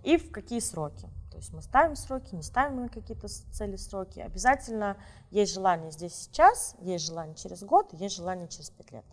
и 0.03 0.17
в 0.17 0.31
какие 0.31 0.60
сроки. 0.60 1.08
То 1.39 1.43
есть 1.43 1.53
мы 1.53 1.62
ставим 1.62 1.96
сроки, 1.96 2.36
не 2.36 2.43
ставим 2.43 2.81
на 2.81 2.89
какие-то 2.89 3.29
цели 3.29 3.77
сроки. 3.77 4.19
Обязательно 4.19 4.98
есть 5.31 5.53
желание 5.53 5.89
здесь 5.89 6.13
сейчас, 6.13 6.75
есть 6.81 7.05
желание 7.05 7.34
через 7.34 7.63
год, 7.63 7.93
есть 7.93 8.17
желание 8.17 8.50
через 8.50 8.69
пять 8.72 8.91
лет. 8.91 9.05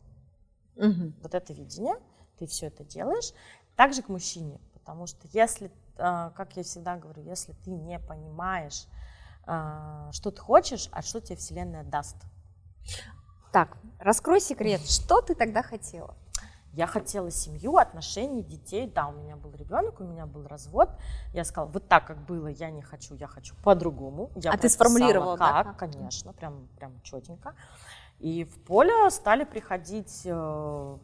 Угу. 0.74 1.12
Вот 1.22 1.34
это 1.36 1.52
видение, 1.52 1.94
ты 2.36 2.48
все 2.48 2.66
это 2.66 2.82
делаешь. 2.82 3.32
Также 3.76 4.02
к 4.02 4.08
мужчине, 4.08 4.58
потому 4.72 5.06
что 5.06 5.28
если, 5.32 5.70
а, 5.98 6.30
как 6.30 6.56
я 6.56 6.64
всегда 6.64 6.96
говорю, 6.96 7.22
если 7.22 7.52
ты 7.52 7.70
не 7.70 8.00
понимаешь, 8.00 8.88
а, 9.44 10.10
что 10.10 10.32
ты 10.32 10.40
хочешь, 10.40 10.88
а 10.90 11.02
что 11.02 11.20
тебе 11.20 11.36
Вселенная 11.36 11.84
даст. 11.84 12.16
Так, 13.52 13.76
раскрой 14.00 14.40
секрет, 14.40 14.80
что 14.80 15.20
ты 15.20 15.36
тогда 15.36 15.62
хотела? 15.62 16.16
Я 16.76 16.86
хотела 16.86 17.30
семью, 17.30 17.78
отношения, 17.78 18.42
детей. 18.42 18.86
Да, 18.86 19.06
у 19.06 19.12
меня 19.12 19.34
был 19.36 19.50
ребенок, 19.54 19.98
у 20.00 20.04
меня 20.04 20.26
был 20.26 20.46
развод. 20.46 20.90
Я 21.32 21.44
сказала, 21.44 21.70
вот 21.70 21.88
так, 21.88 22.06
как 22.06 22.18
было, 22.26 22.48
я 22.48 22.70
не 22.70 22.82
хочу, 22.82 23.14
я 23.14 23.26
хочу 23.26 23.54
по-другому. 23.64 24.30
Я 24.34 24.50
а 24.50 24.58
ты 24.58 24.68
сформулировала 24.68 25.38
как? 25.38 25.66
Как, 25.68 25.78
конечно, 25.78 26.34
прям, 26.34 26.68
прям 26.76 27.00
четенько. 27.00 27.54
И 28.18 28.44
в 28.44 28.62
поле 28.64 29.10
стали 29.10 29.44
приходить 29.44 30.20
э, 30.26 30.98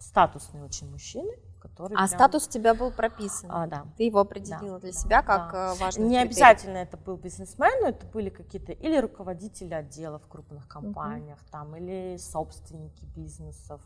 статусные 0.00 0.64
очень 0.64 0.90
мужчины, 0.90 1.32
который. 1.64 1.94
А 1.94 1.96
прям... 1.96 2.08
статус 2.08 2.46
у 2.46 2.50
тебя 2.50 2.74
был 2.74 2.90
прописан. 2.90 3.50
А, 3.50 3.66
да. 3.66 3.86
Ты 3.96 4.04
его 4.04 4.20
определила 4.20 4.78
да, 4.78 4.80
для 4.80 4.92
да, 4.92 4.98
себя 4.98 5.22
как 5.22 5.52
да. 5.52 5.72
Э, 5.72 5.78
важный. 5.80 6.04
Не 6.04 6.20
критерий. 6.20 6.28
обязательно 6.28 6.76
это 6.76 6.96
был 6.96 7.16
бизнесмен, 7.16 7.72
но 7.80 7.88
это 7.88 8.06
были 8.06 8.28
какие-то 8.28 8.72
или 8.72 8.98
руководители 8.98 9.74
отделов 9.74 10.22
в 10.24 10.28
крупных 10.28 10.68
компаниях, 10.68 11.38
угу. 11.38 11.48
там, 11.50 11.76
или 11.76 12.16
собственники 12.18 13.04
бизнесов. 13.16 13.80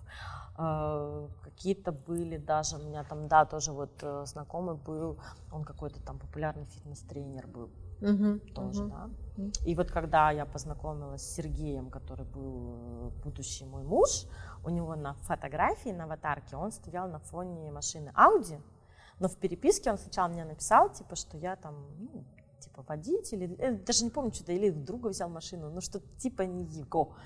Э, 0.59 1.29
какие-то 1.43 1.93
были 1.93 2.37
даже 2.37 2.77
у 2.77 2.81
меня 2.81 3.05
там, 3.05 3.29
да, 3.29 3.45
тоже 3.45 3.73
вот 3.73 3.93
э, 4.03 4.25
знакомый 4.27 4.77
был, 4.77 5.19
он 5.53 5.65
какой-то 5.65 6.01
там 6.03 6.19
популярный 6.19 6.67
фитнес-тренер 6.67 7.47
был. 7.47 7.71
Угу, 8.01 8.39
тоже, 8.55 8.85
угу. 8.85 8.91
да. 8.91 9.11
И 9.67 9.75
вот 9.75 9.91
когда 9.91 10.31
я 10.31 10.47
познакомилась 10.47 11.23
с 11.23 11.35
Сергеем, 11.35 11.91
который 11.91 12.25
был 12.25 13.13
будущий 13.25 13.65
мой 13.65 13.83
муж, 13.83 14.27
у 14.65 14.71
него 14.71 14.97
на 14.97 15.15
фотографии, 15.15 15.91
на 15.91 16.05
аватарке, 16.05 16.57
он 16.57 16.73
стоял 16.73 17.09
на 17.09 17.19
фоне 17.19 17.71
машины 17.71 18.13
Audi, 18.17 18.61
но 19.19 19.29
в 19.29 19.37
переписке 19.37 19.91
он 19.91 19.99
сначала 19.99 20.29
мне 20.29 20.45
написал, 20.45 20.93
типа, 20.93 21.17
что 21.17 21.37
я 21.37 21.57
там, 21.57 21.75
ну, 21.99 22.25
типа, 22.61 22.85
водитель, 22.87 23.45
или, 23.45 23.57
э, 23.59 23.73
даже 23.73 24.05
не 24.05 24.11
помню, 24.11 24.33
что-то, 24.33 24.53
или 24.53 24.71
друга 24.71 25.09
взял 25.09 25.29
машину, 25.29 25.71
ну, 25.71 25.81
что 25.81 26.01
типа 26.19 26.43
не 26.43 26.65
его. 26.65 27.17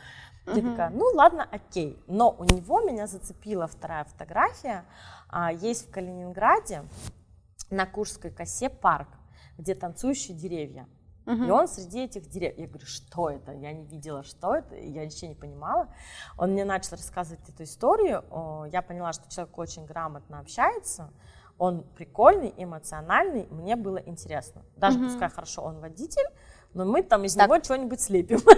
Я 0.46 0.54
uh-huh. 0.54 0.70
такая, 0.70 0.90
ну, 0.90 1.04
ладно, 1.14 1.46
окей. 1.50 2.02
Но 2.08 2.30
у 2.30 2.44
него 2.44 2.80
меня 2.80 3.06
зацепила 3.06 3.68
вторая 3.68 4.04
фотография. 4.04 4.84
А, 5.28 5.52
есть 5.52 5.88
в 5.88 5.92
Калининграде 5.92 6.82
на 7.70 7.86
Курской 7.86 8.30
косе 8.30 8.68
парк, 8.68 9.08
где 9.56 9.74
танцующие 9.74 10.36
деревья. 10.36 10.88
Uh-huh. 11.24 11.46
И 11.46 11.50
он 11.50 11.68
среди 11.68 12.04
этих 12.04 12.28
деревьев. 12.28 12.58
Я 12.58 12.66
говорю, 12.66 12.86
что 12.86 13.30
это? 13.30 13.52
Я 13.52 13.72
не 13.72 13.84
видела, 13.84 14.22
что 14.24 14.56
это, 14.56 14.74
я 14.74 15.04
ничего 15.04 15.28
не 15.28 15.36
понимала. 15.36 15.88
Он 16.36 16.50
мне 16.50 16.64
начал 16.64 16.96
рассказывать 16.96 17.48
эту 17.48 17.62
историю. 17.62 18.24
Я 18.72 18.82
поняла, 18.82 19.12
что 19.12 19.30
человек 19.30 19.56
очень 19.58 19.86
грамотно 19.86 20.40
общается. 20.40 21.12
Он 21.58 21.84
прикольный, 21.94 22.52
эмоциональный. 22.56 23.46
Мне 23.50 23.76
было 23.76 23.98
интересно. 23.98 24.62
Даже 24.76 24.98
uh-huh. 24.98 25.04
пускай 25.04 25.28
хорошо, 25.28 25.62
он 25.62 25.78
водитель, 25.78 26.26
но 26.74 26.84
мы 26.84 27.02
там 27.02 27.24
из 27.24 27.34
так. 27.34 27.48
него 27.48 27.62
что-нибудь 27.62 28.00
слепим. 28.00 28.40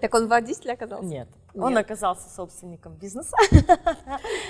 Так 0.00 0.14
он 0.14 0.28
водитель 0.28 0.72
оказался? 0.72 1.04
Нет. 1.04 1.28
Нет. 1.54 1.64
Он 1.64 1.76
оказался 1.76 2.28
собственником 2.28 2.94
бизнеса. 2.94 3.36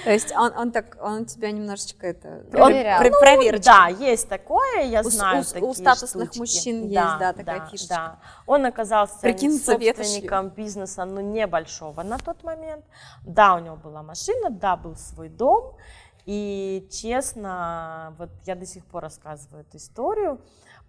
То 0.04 0.10
есть 0.10 0.32
он, 0.32 0.52
он 0.56 0.72
так, 0.72 0.96
он 1.00 1.26
тебя 1.26 1.50
немножечко 1.50 2.06
это 2.06 2.44
проверял. 2.50 3.00
Про, 3.00 3.10
ну, 3.10 3.20
проверочка. 3.20 3.64
Да, 3.64 3.88
есть 3.88 4.28
такое, 4.28 4.84
я 4.84 5.02
знаю 5.02 5.42
у, 5.42 5.44
такие 5.44 5.64
У 5.64 5.74
статусных 5.74 6.32
штучки. 6.32 6.38
мужчин 6.38 6.82
есть, 6.82 6.94
да, 6.94 7.18
да 7.18 7.32
такая 7.32 7.60
да, 7.60 7.66
фишечка. 7.66 7.94
Да. 7.94 8.18
Он 8.46 8.64
оказался 8.64 9.18
собственником 9.20 10.48
бизнеса, 10.50 11.04
но 11.04 11.20
небольшого 11.20 12.02
на 12.02 12.18
тот 12.18 12.42
момент. 12.42 12.84
Да, 13.22 13.56
у 13.56 13.58
него 13.58 13.76
была 13.76 14.02
машина, 14.02 14.50
да, 14.50 14.76
был 14.76 14.96
свой 14.96 15.28
дом. 15.28 15.76
И 16.24 16.88
честно, 16.90 18.14
вот 18.18 18.30
я 18.44 18.54
до 18.54 18.64
сих 18.64 18.84
пор 18.86 19.02
рассказываю 19.02 19.60
эту 19.60 19.76
историю 19.76 20.40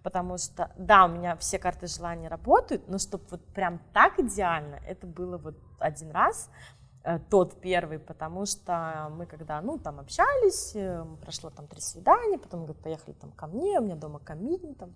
потому 0.06 0.38
что, 0.38 0.70
да, 0.76 1.06
у 1.06 1.08
меня 1.08 1.34
все 1.34 1.58
карты 1.58 1.88
желания 1.88 2.28
работают, 2.28 2.86
но 2.86 2.96
чтобы 2.98 3.24
вот 3.28 3.44
прям 3.46 3.80
так 3.92 4.20
идеально, 4.20 4.76
это 4.86 5.04
было 5.04 5.36
вот 5.36 5.56
один 5.80 6.12
раз, 6.12 6.48
э, 7.02 7.18
тот 7.28 7.60
первый, 7.60 7.98
потому 7.98 8.46
что 8.46 9.08
мы 9.10 9.26
когда, 9.26 9.60
ну, 9.60 9.78
там 9.78 9.98
общались, 9.98 10.76
э, 10.76 11.04
прошло 11.20 11.50
там 11.50 11.66
три 11.66 11.80
свидания, 11.80 12.38
потом, 12.38 12.66
говорит, 12.66 12.80
поехали 12.84 13.14
там 13.14 13.32
ко 13.32 13.48
мне, 13.48 13.80
у 13.80 13.82
меня 13.82 13.96
дома 13.96 14.20
камин, 14.20 14.76
там, 14.76 14.94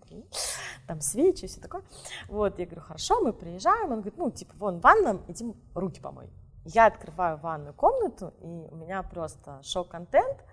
там 0.87 1.01
свечи, 1.01 1.49
все 1.49 1.61
такое. 1.61 1.83
Вот, 2.29 2.61
я 2.61 2.67
говорю, 2.67 2.83
хорошо, 2.83 3.21
мы 3.21 3.33
приезжаем, 3.33 3.91
он 3.91 4.03
говорит, 4.03 4.17
ну, 4.17 4.31
типа, 4.31 4.55
вон 4.59 4.79
ванна, 4.79 5.21
иди 5.27 5.45
руки 5.75 6.01
помой. 6.01 6.31
Я 6.65 6.87
открываю 6.87 7.37
ванную 7.39 7.75
комнату, 7.75 8.33
и 8.43 8.47
у 8.71 8.77
меня 8.77 9.03
просто 9.03 9.61
шок-контент, 9.65 10.45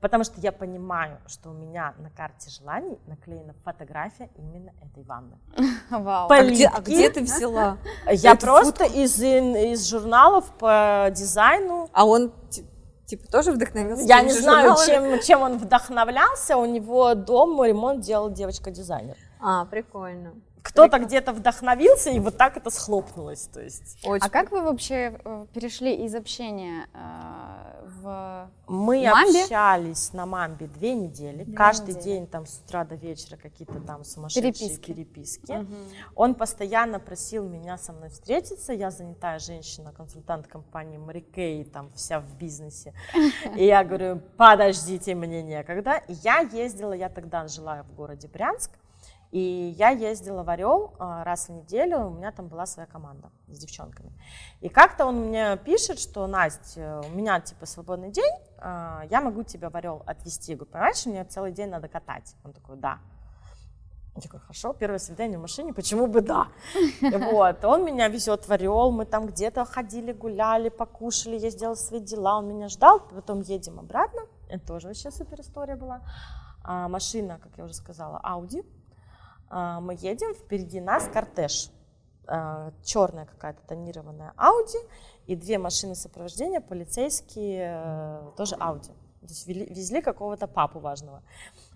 Потому 0.00 0.24
что 0.24 0.40
я 0.40 0.50
понимаю, 0.50 1.18
что 1.26 1.50
у 1.50 1.52
меня 1.52 1.94
на 1.98 2.10
карте 2.10 2.48
желаний 2.50 2.98
наклеена 3.06 3.54
фотография 3.64 4.30
именно 4.36 4.72
этой 4.82 5.02
ванны. 5.04 5.38
Вау. 5.90 6.30
А 6.30 6.42
где, 6.42 6.68
а 6.68 6.80
где 6.80 7.10
ты 7.10 7.20
взяла? 7.22 7.76
Я 8.10 8.34
просто 8.34 8.84
из, 8.84 9.20
из 9.20 9.88
журналов 9.88 10.50
по 10.58 11.08
дизайну. 11.14 11.90
А 11.92 12.06
он 12.06 12.32
типа 13.04 13.26
тоже 13.30 13.52
вдохновился? 13.52 14.04
Я 14.04 14.22
не 14.22 14.32
знаю, 14.32 14.74
чем, 14.86 15.20
чем 15.20 15.42
он 15.42 15.58
вдохновлялся. 15.58 16.56
У 16.56 16.64
него 16.64 17.14
дом 17.14 17.62
ремонт 17.62 18.00
делала 18.00 18.30
девочка-дизайнер. 18.30 19.16
А, 19.42 19.66
прикольно 19.66 20.32
кто-то 20.62 20.98
где-то 20.98 21.32
вдохновился, 21.32 22.10
и 22.10 22.18
вот 22.20 22.36
так 22.36 22.56
это 22.56 22.70
схлопнулось. 22.70 23.48
То 23.52 23.60
есть. 23.60 23.98
Очень... 24.04 24.24
А 24.24 24.30
как 24.30 24.50
вы 24.50 24.62
вообще 24.62 25.18
э, 25.24 25.46
перешли 25.52 25.94
из 26.04 26.14
общения 26.14 26.86
э, 26.92 27.88
в 28.00 28.50
Мы 28.66 29.08
Мамбе? 29.08 29.42
общались 29.42 30.12
на 30.12 30.26
Мамбе 30.26 30.66
две 30.66 30.94
недели. 30.94 31.44
Две 31.44 31.54
Каждый 31.54 31.90
недели. 31.90 32.04
день 32.04 32.26
там 32.26 32.46
с 32.46 32.60
утра 32.64 32.84
до 32.84 32.94
вечера 32.94 33.36
какие-то 33.36 33.80
там 33.80 34.04
сумасшедшие 34.04 34.52
переписки. 34.52 34.92
переписки. 34.92 35.52
Угу. 35.52 35.74
Он 36.14 36.34
постоянно 36.34 37.00
просил 37.00 37.48
меня 37.48 37.78
со 37.78 37.92
мной 37.92 38.10
встретиться. 38.10 38.72
Я 38.72 38.90
занятая 38.90 39.38
женщина, 39.38 39.92
консультант 39.92 40.46
компании 40.46 40.98
Марикей, 40.98 41.64
там 41.64 41.90
вся 41.94 42.20
в 42.20 42.36
бизнесе. 42.36 42.94
И 43.56 43.64
я 43.64 43.84
говорю, 43.84 44.20
подождите, 44.36 45.14
мне 45.14 45.42
некогда. 45.42 45.96
И 46.08 46.12
я 46.22 46.40
ездила, 46.40 46.92
я 46.92 47.08
тогда 47.08 47.46
жила 47.48 47.82
в 47.82 47.94
городе 47.94 48.28
Брянск. 48.28 48.70
И 49.30 49.74
я 49.78 49.90
ездила 49.90 50.42
в 50.42 50.50
Орел 50.50 50.94
а, 50.98 51.22
раз 51.22 51.48
в 51.48 51.52
неделю, 51.52 52.06
у 52.06 52.10
меня 52.10 52.32
там 52.32 52.48
была 52.48 52.66
своя 52.66 52.86
команда 52.88 53.30
с 53.46 53.58
девчонками. 53.58 54.12
И 54.60 54.68
как-то 54.68 55.06
он 55.06 55.28
мне 55.28 55.56
пишет, 55.56 56.00
что, 56.00 56.26
Настя, 56.26 57.00
у 57.04 57.16
меня 57.16 57.40
типа 57.40 57.64
свободный 57.64 58.10
день, 58.10 58.32
а, 58.58 59.04
я 59.08 59.20
могу 59.20 59.44
тебя 59.44 59.70
в 59.70 59.76
Орел 59.76 60.02
отвезти. 60.04 60.52
Я 60.52 60.56
говорю, 60.56 60.72
понимаешь, 60.72 61.06
мне 61.06 61.24
целый 61.24 61.52
день 61.52 61.68
надо 61.68 61.86
катать. 61.86 62.34
Он 62.44 62.52
такой, 62.52 62.76
да. 62.76 62.98
Я 64.16 64.22
такой, 64.22 64.40
хорошо, 64.40 64.72
первое 64.72 64.98
свидание 64.98 65.38
в 65.38 65.42
машине, 65.42 65.72
почему 65.72 66.08
бы 66.08 66.20
да? 66.22 66.48
Вот, 67.00 67.64
он 67.64 67.84
меня 67.84 68.08
везет 68.08 68.48
в 68.48 68.50
Орел, 68.50 68.90
мы 68.90 69.04
там 69.04 69.26
где-то 69.26 69.64
ходили, 69.64 70.12
гуляли, 70.12 70.70
покушали, 70.70 71.36
я 71.36 71.50
сделала 71.50 71.76
свои 71.76 72.00
дела, 72.00 72.38
он 72.38 72.48
меня 72.48 72.68
ждал, 72.68 72.98
потом 72.98 73.40
едем 73.42 73.78
обратно, 73.78 74.22
это 74.48 74.66
тоже 74.66 74.88
вообще 74.88 75.12
супер 75.12 75.40
история 75.40 75.76
была. 75.76 76.00
А, 76.64 76.88
машина, 76.88 77.38
как 77.40 77.56
я 77.56 77.64
уже 77.64 77.74
сказала, 77.74 78.20
Audi, 78.24 78.64
мы 79.50 79.94
едем, 79.94 80.34
впереди 80.34 80.80
нас 80.80 81.08
кортеж, 81.12 81.70
а, 82.26 82.72
черная 82.84 83.26
какая-то 83.26 83.60
тонированная 83.66 84.32
Audi 84.36 84.78
и 85.26 85.34
две 85.34 85.58
машины 85.58 85.94
сопровождения, 85.94 86.60
полицейские, 86.60 87.72
э, 87.74 88.30
тоже 88.36 88.54
Audi. 88.56 88.92
То 89.20 89.26
есть 89.26 89.46
везли 89.46 90.00
какого-то 90.00 90.46
папу 90.46 90.78
важного. 90.78 91.22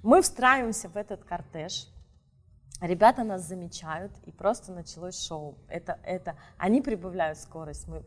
Мы 0.02 0.22
встраиваемся 0.22 0.88
в 0.88 0.96
этот 0.96 1.24
кортеж, 1.24 1.88
Ребята 2.80 3.22
нас 3.22 3.46
замечают, 3.46 4.12
и 4.26 4.32
просто 4.32 4.72
началось 4.72 5.18
шоу. 5.18 5.56
Это, 5.68 5.98
это, 6.02 6.36
они 6.58 6.82
прибавляют 6.82 7.38
скорость. 7.38 7.86
Мы, 7.88 8.02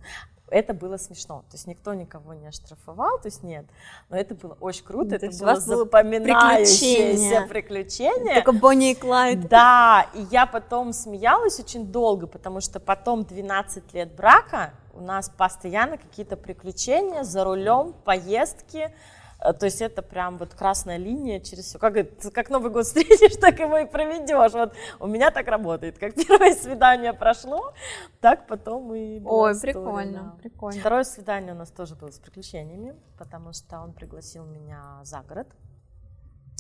это 0.50 0.74
было 0.74 0.98
смешно. 0.98 1.40
То 1.50 1.56
есть 1.56 1.68
никто 1.68 1.94
никого 1.94 2.34
не 2.34 2.48
оштрафовал, 2.48 3.20
то 3.20 3.28
есть 3.28 3.44
нет. 3.44 3.66
Но 4.10 4.18
это 4.18 4.36
было 4.36 4.58
очень 4.60 4.84
круто, 4.84 5.16
это 5.16 5.30
было 5.38 5.60
запоминающееся 5.60 7.48
приключение. 7.50 8.36
Только 8.36 8.54
Бонни 8.54 8.92
и 8.92 8.96
Клайд. 8.96 9.48
Да, 9.48 10.08
и 10.14 10.22
я 10.32 10.46
потом 10.46 10.94
смеялась 10.94 11.60
очень 11.60 11.88
долго, 11.88 12.28
потому 12.28 12.62
что 12.62 12.80
потом 12.80 13.24
12 13.24 13.94
лет 13.94 14.16
брака 14.16 14.74
у 14.94 15.02
нас 15.02 15.30
постоянно 15.30 15.98
какие-то 15.98 16.38
приключения 16.38 17.24
за 17.24 17.44
рулем, 17.44 17.94
поездки, 18.04 18.92
то 19.40 19.66
есть 19.66 19.82
это 19.82 20.02
прям 20.02 20.38
вот 20.38 20.54
красная 20.56 20.98
линия 20.98 21.40
через 21.40 21.66
все. 21.66 21.80
Как, 21.80 21.94
как 22.34 22.50
Новый 22.50 22.72
год 22.72 22.86
встретишь, 22.86 23.36
так 23.42 23.60
его 23.60 23.78
и 23.78 23.86
проведешь. 23.86 24.54
Вот 24.54 24.74
у 25.00 25.08
меня 25.08 25.32
так 25.32 25.48
работает. 25.48 25.98
Как 26.00 26.16
первое 26.28 26.54
свидание 26.56 27.14
прошло, 27.14 27.74
так 28.20 28.48
потом 28.48 28.94
и 28.94 29.22
Ой, 29.24 29.52
история, 29.52 29.74
прикольно, 29.74 30.24
да. 30.24 30.42
прикольно. 30.42 30.80
Второе 30.80 31.04
свидание 31.04 31.54
у 31.54 31.58
нас 31.58 31.70
тоже 31.70 31.96
было 31.96 32.10
с 32.10 32.20
приключениями, 32.20 32.96
потому 33.18 33.54
что 33.54 33.80
он 33.80 33.94
пригласил 33.94 34.46
меня 34.46 35.00
за 35.04 35.22
город. 35.22 35.48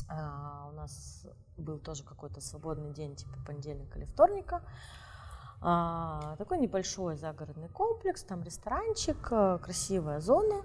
А, 0.09 0.67
у 0.69 0.71
нас 0.73 1.25
был 1.57 1.79
тоже 1.79 2.03
какой-то 2.03 2.41
свободный 2.41 2.93
день, 2.93 3.15
типа 3.15 3.37
понедельника 3.45 3.97
или 3.97 4.05
вторника. 4.05 4.61
А, 5.59 6.35
такой 6.37 6.59
небольшой 6.59 7.17
загородный 7.17 7.69
комплекс, 7.69 8.23
там 8.23 8.43
ресторанчик, 8.43 9.17
э, 9.31 9.57
красивая 9.61 10.19
зона. 10.19 10.63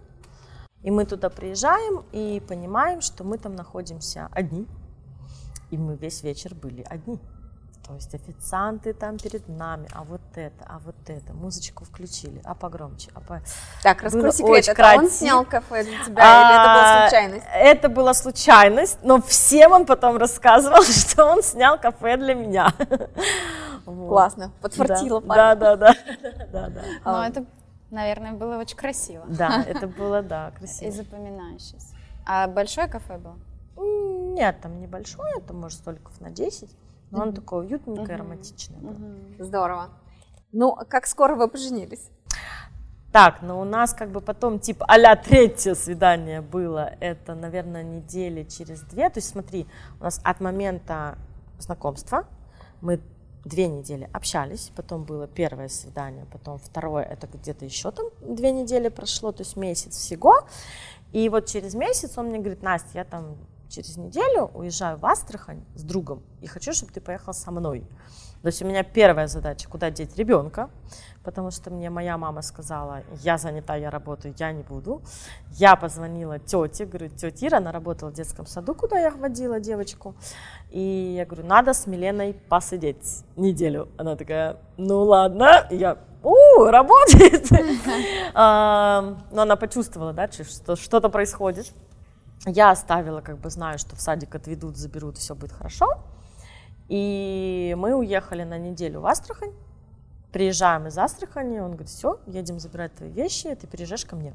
И 0.83 0.91
мы 0.91 1.05
туда 1.05 1.31
приезжаем 1.31 2.05
и 2.13 2.43
понимаем, 2.47 3.01
что 3.01 3.25
мы 3.25 3.39
там 3.39 3.55
находимся 3.55 4.29
одни. 4.33 4.67
И 5.71 5.79
мы 5.79 5.97
весь 5.97 6.23
вечер 6.23 6.55
были 6.55 6.85
одни. 6.89 7.19
То 7.87 7.95
есть 7.95 8.15
официанты 8.15 8.93
там 8.93 9.19
перед 9.19 9.49
нами, 9.49 9.89
а 9.93 10.05
вот 10.05 10.21
это, 10.37 10.65
а 10.69 10.79
вот 10.79 10.95
это, 11.09 11.33
музычку 11.33 11.85
включили, 11.85 12.41
а 12.45 12.55
погромче, 12.55 13.11
а 13.13 13.21
по... 13.21 13.43
Так, 13.83 14.03
раскрой 14.03 14.23
Было 14.23 14.33
секрет, 14.33 14.51
очень 14.59 14.71
это 14.73 14.83
он 14.83 14.99
красиво. 15.01 15.11
снял 15.11 15.45
кафе 15.45 15.83
для 15.85 16.05
тебя 16.05 16.23
или 16.39 16.55
это 16.55 16.69
была 16.69 16.85
А, 17.05 17.09
случайность? 17.09 17.47
Это 17.53 17.89
была 17.89 18.15
случайность, 18.15 18.99
но 19.03 19.21
всем 19.21 19.73
он 19.73 19.85
потом 19.87 20.17
рассказывал, 20.17 20.83
что 20.85 21.25
он 21.27 21.43
снял 21.43 21.77
кафе 21.79 22.17
для 22.17 22.35
меня. 22.35 22.73
Вот. 23.85 24.09
Классно, 24.11 24.53
подфартило 24.63 25.21
Да, 25.21 25.27
парня. 25.27 25.57
Да, 25.57 25.77
да, 25.77 25.77
да, 25.77 25.95
да, 26.53 26.69
да. 26.69 26.83
Но 27.05 27.19
А. 27.21 27.27
это, 27.29 27.45
наверное, 27.93 28.33
было 28.33 28.57
очень 28.59 28.77
красиво 28.77 29.25
Да, 29.29 29.63
это 29.67 29.87
было, 29.87 30.23
да, 30.23 30.49
и 30.49 30.59
красиво. 30.59 30.91
запоминающееся. 30.93 31.95
А 32.27 32.49
большое 32.49 32.89
кафе 32.89 33.19
было? 33.19 33.39
Нет, 34.35 34.61
там 34.61 34.81
небольшое, 34.81 35.35
это 35.39 35.53
может 35.55 35.79
столиков 35.79 36.21
на 36.21 36.31
10, 36.31 36.71
но 37.11 37.19
оно 37.23 37.27
Мгм. 37.27 37.35
такое 37.37 37.61
уютненькое, 37.67 38.17
Мгм. 38.17 38.27
романтичное. 38.27 38.79
было. 38.81 39.45
Здорово. 39.45 39.91
Ну, 40.53 40.77
как 40.89 41.07
скоро 41.07 41.35
вы 41.37 41.49
поженились? 41.49 42.11
Так, 43.13 43.43
но 43.43 43.61
у 43.61 43.65
нас 43.65 43.93
как 43.93 44.11
бы 44.11 44.23
потом 44.23 44.59
типа 44.59 44.87
а 44.89 45.17
третье 45.17 45.75
свидание 45.75 46.41
было, 46.41 46.95
это, 47.01 47.35
наверное, 47.35 47.83
недели 47.83 48.43
через 48.45 48.81
две. 48.83 49.11
То 49.11 49.19
есть 49.19 49.29
смотри, 49.29 49.67
у 50.01 50.05
нас 50.05 50.19
от 50.25 50.41
момента 50.41 51.19
знакомства 51.59 52.25
мы 52.81 53.01
две 53.45 53.69
недели 53.69 54.09
общались, 54.13 54.71
потом 54.75 55.05
было 55.05 55.27
первое 55.27 55.69
свидание, 55.69 56.27
потом 56.33 56.59
второе, 56.59 57.05
это 57.05 57.27
где-то 57.27 57.65
еще 57.65 57.91
там 57.91 58.07
две 58.21 58.53
недели 58.53 58.89
прошло, 58.89 59.33
то 59.33 59.43
есть 59.43 59.57
месяц 59.57 59.97
всего. 59.97 60.47
И 61.13 61.29
вот 61.29 61.47
через 61.47 61.75
месяц 61.75 62.17
он 62.17 62.29
мне 62.29 62.39
говорит, 62.39 62.63
Настя, 62.63 62.91
я 62.95 63.05
там 63.05 63.37
через 63.69 63.97
неделю 63.97 64.51
уезжаю 64.55 64.99
в 64.99 65.07
Астрахань 65.07 65.65
с 65.75 65.83
другом 65.83 66.23
и 66.41 66.47
хочу, 66.47 66.73
чтобы 66.73 66.93
ты 66.93 67.01
поехал 67.01 67.35
со 67.35 67.51
мной. 67.51 67.87
То 68.43 68.49
есть 68.49 68.61
у 68.61 68.67
меня 68.67 68.83
первая 68.83 69.29
задача, 69.29 69.69
куда 69.69 69.91
деть 69.91 70.17
ребенка, 70.17 70.69
потому 71.23 71.53
что 71.53 71.71
мне 71.71 71.91
моя 71.91 72.19
мама 72.19 72.43
сказала, 72.43 73.03
я 73.23 73.39
занята, 73.39 73.77
я 73.77 73.89
работаю, 73.89 74.35
я 74.37 74.51
не 74.51 74.65
буду. 74.65 75.01
Я 75.53 75.77
позвонила 75.77 76.41
тете, 76.41 76.87
говорю, 76.87 77.09
тетя 77.09 77.47
Ира, 77.47 77.59
она 77.59 77.71
работала 77.71 78.11
в 78.11 78.15
детском 78.15 78.47
саду, 78.47 78.75
куда 78.75 78.99
я 78.99 79.11
водила 79.13 79.61
девочку. 79.61 80.17
И 80.71 81.15
я 81.17 81.25
говорю, 81.25 81.47
надо 81.47 81.73
с 81.73 81.87
Миленой 81.87 82.35
посидеть 82.35 83.25
неделю. 83.37 83.89
Она 83.97 84.17
такая, 84.17 84.57
ну 84.77 85.05
ладно. 85.05 85.67
Я, 85.71 85.99
у, 86.23 86.65
работает. 86.65 87.49
А, 88.35 89.19
Но 89.31 89.43
она 89.43 89.57
почувствовала, 89.57 90.13
да, 90.15 90.27
что 90.31 90.75
что-то 90.75 91.11
происходит. 91.11 91.73
Я 92.47 92.71
оставила, 92.71 93.21
как 93.21 93.39
бы 93.39 93.51
знаю, 93.51 93.79
что 93.79 93.95
в 93.95 94.01
садик 94.01 94.35
отведут, 94.35 94.77
заберут, 94.77 95.19
все 95.19 95.35
будет 95.35 95.53
хорошо. 95.53 95.99
И 96.89 97.75
мы 97.79 97.95
уехали 97.95 98.45
на 98.45 98.59
неделю 98.59 99.01
в 99.01 99.07
Астрахань. 99.07 99.53
Приезжаем 100.33 100.87
из 100.87 100.97
Астрахани, 100.97 101.59
он 101.59 101.73
говорит, 101.73 101.89
все, 101.89 102.19
едем 102.27 102.59
забирать 102.59 102.95
твои 102.95 103.11
вещи, 103.11 103.55
ты 103.55 103.67
переезжаешь 103.67 104.05
ко 104.07 104.17
мне. 104.17 104.35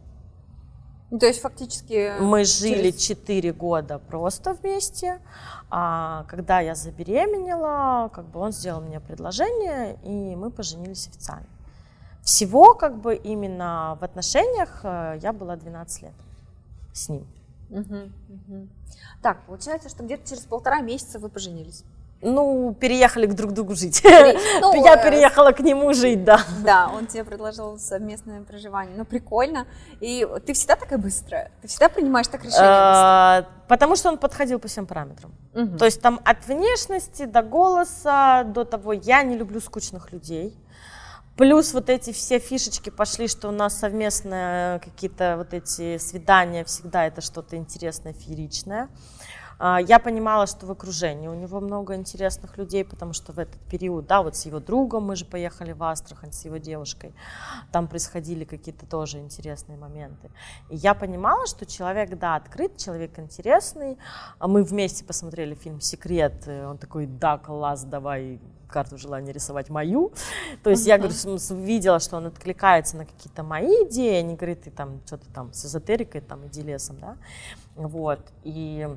То 1.09 1.25
есть 1.25 1.41
фактически... 1.41 2.19
Мы 2.19 2.43
жили 2.43 2.91
через- 2.91 3.01
4 3.01 3.53
года 3.53 3.97
просто 3.97 4.53
вместе. 4.53 5.21
А 5.69 6.25
когда 6.27 6.59
я 6.59 6.75
забеременела, 6.75 8.09
как 8.09 8.25
бы 8.25 8.39
он 8.41 8.51
сделал 8.51 8.81
мне 8.81 8.99
предложение, 8.99 9.97
и 10.03 10.35
мы 10.35 10.51
поженились 10.51 11.07
официально. 11.07 11.47
Всего 12.23 12.73
как 12.73 12.99
бы 12.99 13.15
именно 13.15 13.97
в 14.01 14.03
отношениях 14.03 14.81
э, 14.83 15.17
я 15.21 15.31
была 15.31 15.55
12 15.55 16.01
лет 16.03 16.13
с 16.93 17.07
ним. 17.07 17.25
Мгм, 17.69 18.13
мгм. 18.27 18.69
Так, 19.21 19.45
получается, 19.45 19.87
что 19.87 20.03
где-то 20.03 20.27
через 20.29 20.43
полтора 20.43 20.81
месяца 20.81 21.19
вы 21.19 21.29
поженились. 21.29 21.85
Ну, 22.21 22.75
переехали 22.79 23.27
к 23.27 23.33
друг 23.35 23.51
другу 23.51 23.75
жить. 23.75 24.01
ну, 24.61 24.83
Я 24.83 24.95
э, 24.95 25.03
переехала 25.03 25.51
к 25.51 25.59
нему 25.59 25.93
жить, 25.93 26.23
да. 26.23 26.39
Да, 26.63 26.89
он 26.93 27.05
тебе 27.05 27.23
предложил 27.23 27.77
совместное 27.77 28.41
проживание. 28.41 28.95
Ну, 28.97 29.05
прикольно. 29.05 29.67
И 29.99 30.27
ты 30.45 30.53
всегда 30.53 30.75
такая 30.75 30.97
быстрая? 30.97 31.51
Ты 31.61 31.67
всегда 31.67 31.89
принимаешь 31.89 32.27
так 32.27 32.43
решение? 32.43 33.43
Э, 33.43 33.43
Потому 33.67 33.95
что 33.95 34.09
он 34.09 34.17
подходил 34.17 34.57
по 34.59 34.67
всем 34.67 34.87
параметрам. 34.87 35.31
Мгм. 35.53 35.77
То 35.77 35.85
есть 35.85 36.01
там 36.01 36.19
от 36.23 36.47
внешности 36.47 37.25
до 37.25 37.43
голоса, 37.43 38.43
до 38.43 38.63
того, 38.63 38.93
я 38.93 39.21
не 39.21 39.37
люблю 39.37 39.61
скучных 39.61 40.11
людей. 40.11 40.57
Плюс 41.37 41.71
вот 41.73 41.89
эти 41.89 42.11
все 42.13 42.39
фишечки 42.39 42.89
пошли, 42.89 43.27
что 43.27 43.49
у 43.49 43.51
нас 43.51 43.77
совместные 43.77 44.79
какие-то 44.79 45.35
вот 45.37 45.53
эти 45.53 45.99
свидания, 45.99 46.63
всегда 46.63 47.05
это 47.05 47.21
что-то 47.21 47.57
интересное, 47.57 48.13
фееричное. 48.13 48.89
А, 49.59 49.79
Я 49.81 49.99
понимала, 49.99 50.47
что 50.47 50.65
в 50.65 50.71
окружении 50.71 51.27
у 51.27 51.33
него 51.33 51.59
много 51.59 51.95
интересных 51.95 52.57
людей, 52.57 52.83
потому 52.85 53.13
что 53.13 53.33
в 53.33 53.39
этот 53.39 53.59
период, 53.61 54.05
да, 54.07 54.21
вот 54.21 54.35
с 54.35 54.45
его 54.45 54.59
другом 54.59 55.05
мы 55.05 55.15
же 55.15 55.25
поехали 55.25 55.71
в 55.71 55.83
Астрахань, 55.83 56.31
с 56.31 56.45
его 56.45 56.57
девушкой, 56.57 57.13
там 57.71 57.87
происходили 57.87 58.45
какие-то 58.45 58.85
тоже 58.85 59.19
интересные 59.19 59.77
моменты. 59.77 60.29
И 60.69 60.75
я 60.75 60.93
понимала, 60.93 61.47
что 61.47 61.65
человек, 61.65 62.17
да, 62.17 62.35
открыт, 62.35 62.77
человек 62.77 63.17
интересный. 63.19 63.97
А 64.39 64.47
Мы 64.47 64.63
вместе 64.63 65.03
посмотрели 65.03 65.55
фильм 65.55 65.81
«Секрет», 65.81 66.47
и 66.47 66.51
он 66.51 66.77
такой, 66.77 67.07
да, 67.07 67.37
класс, 67.37 67.83
давай 67.83 68.39
карту 68.67 68.97
желания 68.97 69.31
рисовать 69.31 69.69
мою. 69.69 70.11
То 70.63 70.69
есть 70.69 70.85
я 70.85 70.97
говорю, 70.97 71.15
видела, 71.63 71.99
что 71.99 72.17
он 72.17 72.27
откликается 72.27 72.97
на 72.97 73.05
какие-то 73.05 73.43
мои 73.43 73.85
идеи, 73.85 74.15
а 74.15 74.21
не 74.21 74.35
говорит, 74.35 74.63
ты 74.63 74.71
там 74.71 75.01
что-то 75.05 75.25
там 75.33 75.53
с 75.53 75.65
эзотерикой, 75.65 76.21
там, 76.21 76.45
иди 76.47 76.61
лесом, 76.61 76.97
да. 76.99 77.17
Вот, 77.75 78.19
и 78.43 78.89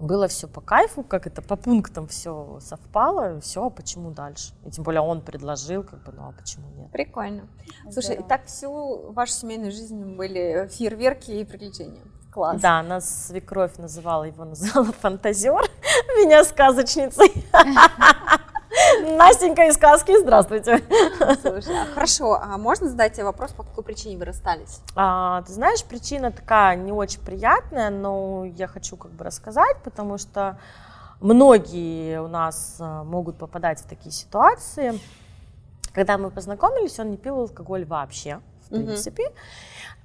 было 0.00 0.28
все 0.28 0.48
по 0.48 0.60
кайфу, 0.60 1.02
как 1.02 1.26
это 1.26 1.42
по 1.42 1.56
пунктам 1.56 2.08
все 2.08 2.58
совпало, 2.60 3.40
все, 3.40 3.66
а 3.66 3.70
почему 3.70 4.10
дальше? 4.10 4.54
И 4.64 4.70
тем 4.70 4.84
более 4.84 5.02
он 5.02 5.20
предложил, 5.20 5.84
как 5.84 6.02
бы, 6.02 6.12
ну 6.12 6.28
а 6.28 6.32
почему 6.32 6.68
нет? 6.76 6.90
Прикольно. 6.90 7.48
Слушай, 7.90 8.16
и 8.16 8.22
так 8.22 8.46
всю 8.46 9.12
вашу 9.12 9.32
семейную 9.32 9.72
жизнь 9.72 10.16
были 10.16 10.68
фейерверки 10.70 11.30
и 11.30 11.44
приключения. 11.44 12.02
Класс. 12.32 12.60
Да, 12.60 12.82
нас 12.82 13.26
свекровь 13.26 13.76
называла, 13.78 14.24
его 14.24 14.44
называла 14.44 14.92
фантазер, 15.00 15.60
меня 16.16 16.44
сказочницей. 16.44 17.44
Настенька 19.00 19.66
из 19.66 19.74
сказки, 19.74 20.18
здравствуйте. 20.20 20.82
Слушай, 21.40 21.82
а 21.82 21.86
хорошо, 21.86 22.38
а 22.40 22.58
можно 22.58 22.88
задать 22.88 23.14
тебе 23.14 23.24
вопрос, 23.24 23.52
по 23.52 23.62
какой 23.62 23.82
причине 23.82 24.16
вы 24.16 24.26
расстались? 24.26 24.80
А, 24.94 25.42
ты 25.42 25.52
знаешь, 25.52 25.82
причина 25.84 26.30
такая 26.30 26.76
не 26.76 26.92
очень 26.92 27.20
приятная, 27.20 27.90
но 27.90 28.44
я 28.44 28.66
хочу 28.66 28.96
как 28.96 29.12
бы 29.12 29.24
рассказать, 29.24 29.76
потому 29.84 30.18
что 30.18 30.58
многие 31.20 32.20
у 32.20 32.28
нас 32.28 32.76
а, 32.78 33.04
могут 33.04 33.38
попадать 33.38 33.80
в 33.80 33.86
такие 33.88 34.12
ситуации. 34.12 35.00
Когда 35.92 36.18
мы 36.18 36.30
познакомились, 36.30 36.98
он 36.98 37.10
не 37.10 37.16
пил 37.16 37.40
алкоголь 37.40 37.84
вообще, 37.84 38.40
в 38.66 38.68
принципе. 38.68 39.32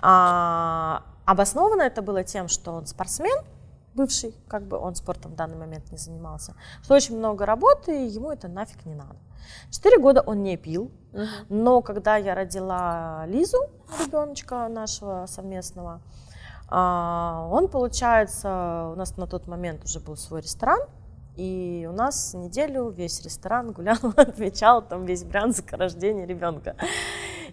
А, 0.01 1.03
обоснованно 1.25 1.83
это 1.83 2.01
было 2.01 2.23
тем, 2.23 2.47
что 2.47 2.71
он 2.71 2.85
спортсмен, 2.85 3.37
бывший, 3.95 4.35
как 4.47 4.67
бы 4.67 4.77
он 4.77 4.95
спортом 4.95 5.31
в 5.31 5.35
данный 5.35 5.57
момент 5.57 5.91
не 5.91 5.97
занимался, 5.97 6.55
что 6.83 6.93
очень 6.95 7.17
много 7.17 7.45
работы, 7.45 8.05
и 8.05 8.09
ему 8.09 8.31
это 8.31 8.47
нафиг 8.47 8.85
не 8.85 8.93
надо. 8.93 9.15
Четыре 9.71 9.99
года 9.99 10.21
он 10.21 10.43
не 10.43 10.57
пил, 10.57 10.91
но 11.49 11.81
когда 11.81 12.17
я 12.17 12.35
родила 12.35 13.25
Лизу, 13.27 13.57
ребеночка 14.05 14.67
нашего 14.67 15.25
совместного, 15.27 16.01
а, 16.67 17.47
он, 17.51 17.67
получается, 17.67 18.89
у 18.91 18.95
нас 18.95 19.17
на 19.17 19.27
тот 19.27 19.47
момент 19.47 19.83
уже 19.83 19.99
был 19.99 20.17
свой 20.17 20.41
ресторан, 20.41 20.79
и 21.35 21.87
у 21.89 21.93
нас 21.93 22.33
неделю 22.33 22.89
весь 22.89 23.21
ресторан 23.21 23.71
гулял, 23.71 23.97
отмечал 24.15 24.81
там 24.81 25.05
весь 25.05 25.23
Брянск 25.23 25.73
рождение 25.73 26.25
ребенка. 26.25 26.75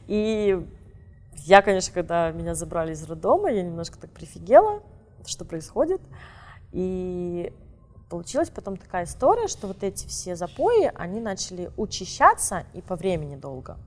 И 0.07 0.67
я, 1.45 1.63
конечно, 1.63 1.93
когда 1.93 2.31
меня 2.31 2.55
забрали 2.55 2.93
из 2.93 3.05
роддома, 3.05 3.51
я 3.51 3.63
немножко 3.63 3.99
так 3.99 4.11
прифигела, 4.11 4.83
что 5.29 5.45
происходит. 5.45 6.01
И 6.73 7.53
получилась 8.09 8.51
потом 8.51 8.77
такая 8.77 9.05
история, 9.05 9.49
что 9.49 9.67
вот 9.67 9.83
эти 9.83 10.07
все 10.07 10.37
запои, 10.37 10.91
они 10.95 11.21
начали 11.21 11.71
учащаться 11.77 12.67
и 12.75 12.83
по 12.83 12.97
времени 12.97 13.37
долго. 13.37 13.79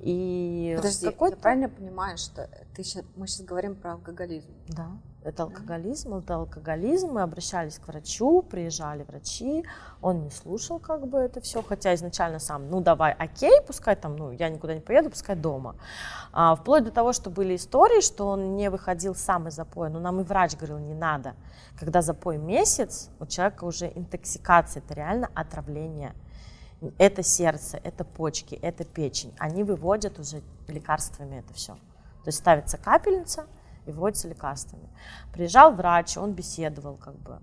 И 0.00 0.74
Подожди, 0.76 1.06
какой-то... 1.06 1.36
правильно 1.36 1.68
понимаю, 1.68 2.18
что 2.18 2.50
ты 2.74 2.82
щас- 2.82 3.04
мы 3.16 3.26
сейчас 3.26 3.46
говорим 3.46 3.74
про 3.76 3.92
алкоголизм? 3.92 4.50
Да, 4.68 4.90
это 5.24 5.44
алкоголизм, 5.44 6.14
это 6.14 6.34
алкоголизм. 6.36 7.08
Мы 7.12 7.22
обращались 7.22 7.78
к 7.78 7.88
врачу, 7.88 8.42
приезжали 8.42 9.04
врачи, 9.04 9.64
он 10.02 10.22
не 10.24 10.30
слушал 10.30 10.78
как 10.78 11.06
бы 11.06 11.18
это 11.18 11.40
все, 11.40 11.62
хотя 11.62 11.94
изначально 11.94 12.38
сам, 12.38 12.68
ну 12.70 12.80
давай, 12.80 13.12
окей, 13.12 13.60
пускай 13.66 13.96
там, 13.96 14.16
ну 14.16 14.30
я 14.30 14.50
никуда 14.50 14.74
не 14.74 14.80
поеду, 14.80 15.10
пускай 15.10 15.34
дома. 15.34 15.76
А, 16.32 16.54
вплоть 16.54 16.84
до 16.84 16.90
того, 16.90 17.12
что 17.12 17.30
были 17.30 17.56
истории, 17.56 18.02
что 18.02 18.28
он 18.28 18.54
не 18.54 18.68
выходил 18.68 19.14
сам 19.14 19.48
из 19.48 19.54
запоя, 19.54 19.88
но 19.88 19.98
нам 19.98 20.20
и 20.20 20.24
врач 20.24 20.56
говорил, 20.56 20.78
не 20.78 20.94
надо. 20.94 21.34
Когда 21.80 22.02
запой 22.02 22.36
месяц, 22.36 23.08
у 23.18 23.26
человека 23.26 23.64
уже 23.64 23.90
интоксикация, 23.94 24.82
это 24.82 24.94
реально 24.94 25.30
отравление. 25.34 26.14
Это 26.98 27.22
сердце, 27.22 27.80
это 27.82 28.04
почки, 28.04 28.56
это 28.56 28.84
печень. 28.84 29.34
Они 29.38 29.64
выводят 29.64 30.18
уже 30.18 30.42
лекарствами 30.68 31.38
это 31.38 31.54
все. 31.54 31.74
То 32.24 32.28
есть 32.28 32.38
ставится 32.38 32.76
капельница 32.76 33.46
и 33.86 33.92
вводится 33.92 34.28
лекарствами. 34.28 34.88
Приезжал 35.32 35.72
врач, 35.72 36.16
он 36.16 36.32
беседовал 36.32 36.96
как 36.96 37.14
бы, 37.16 37.38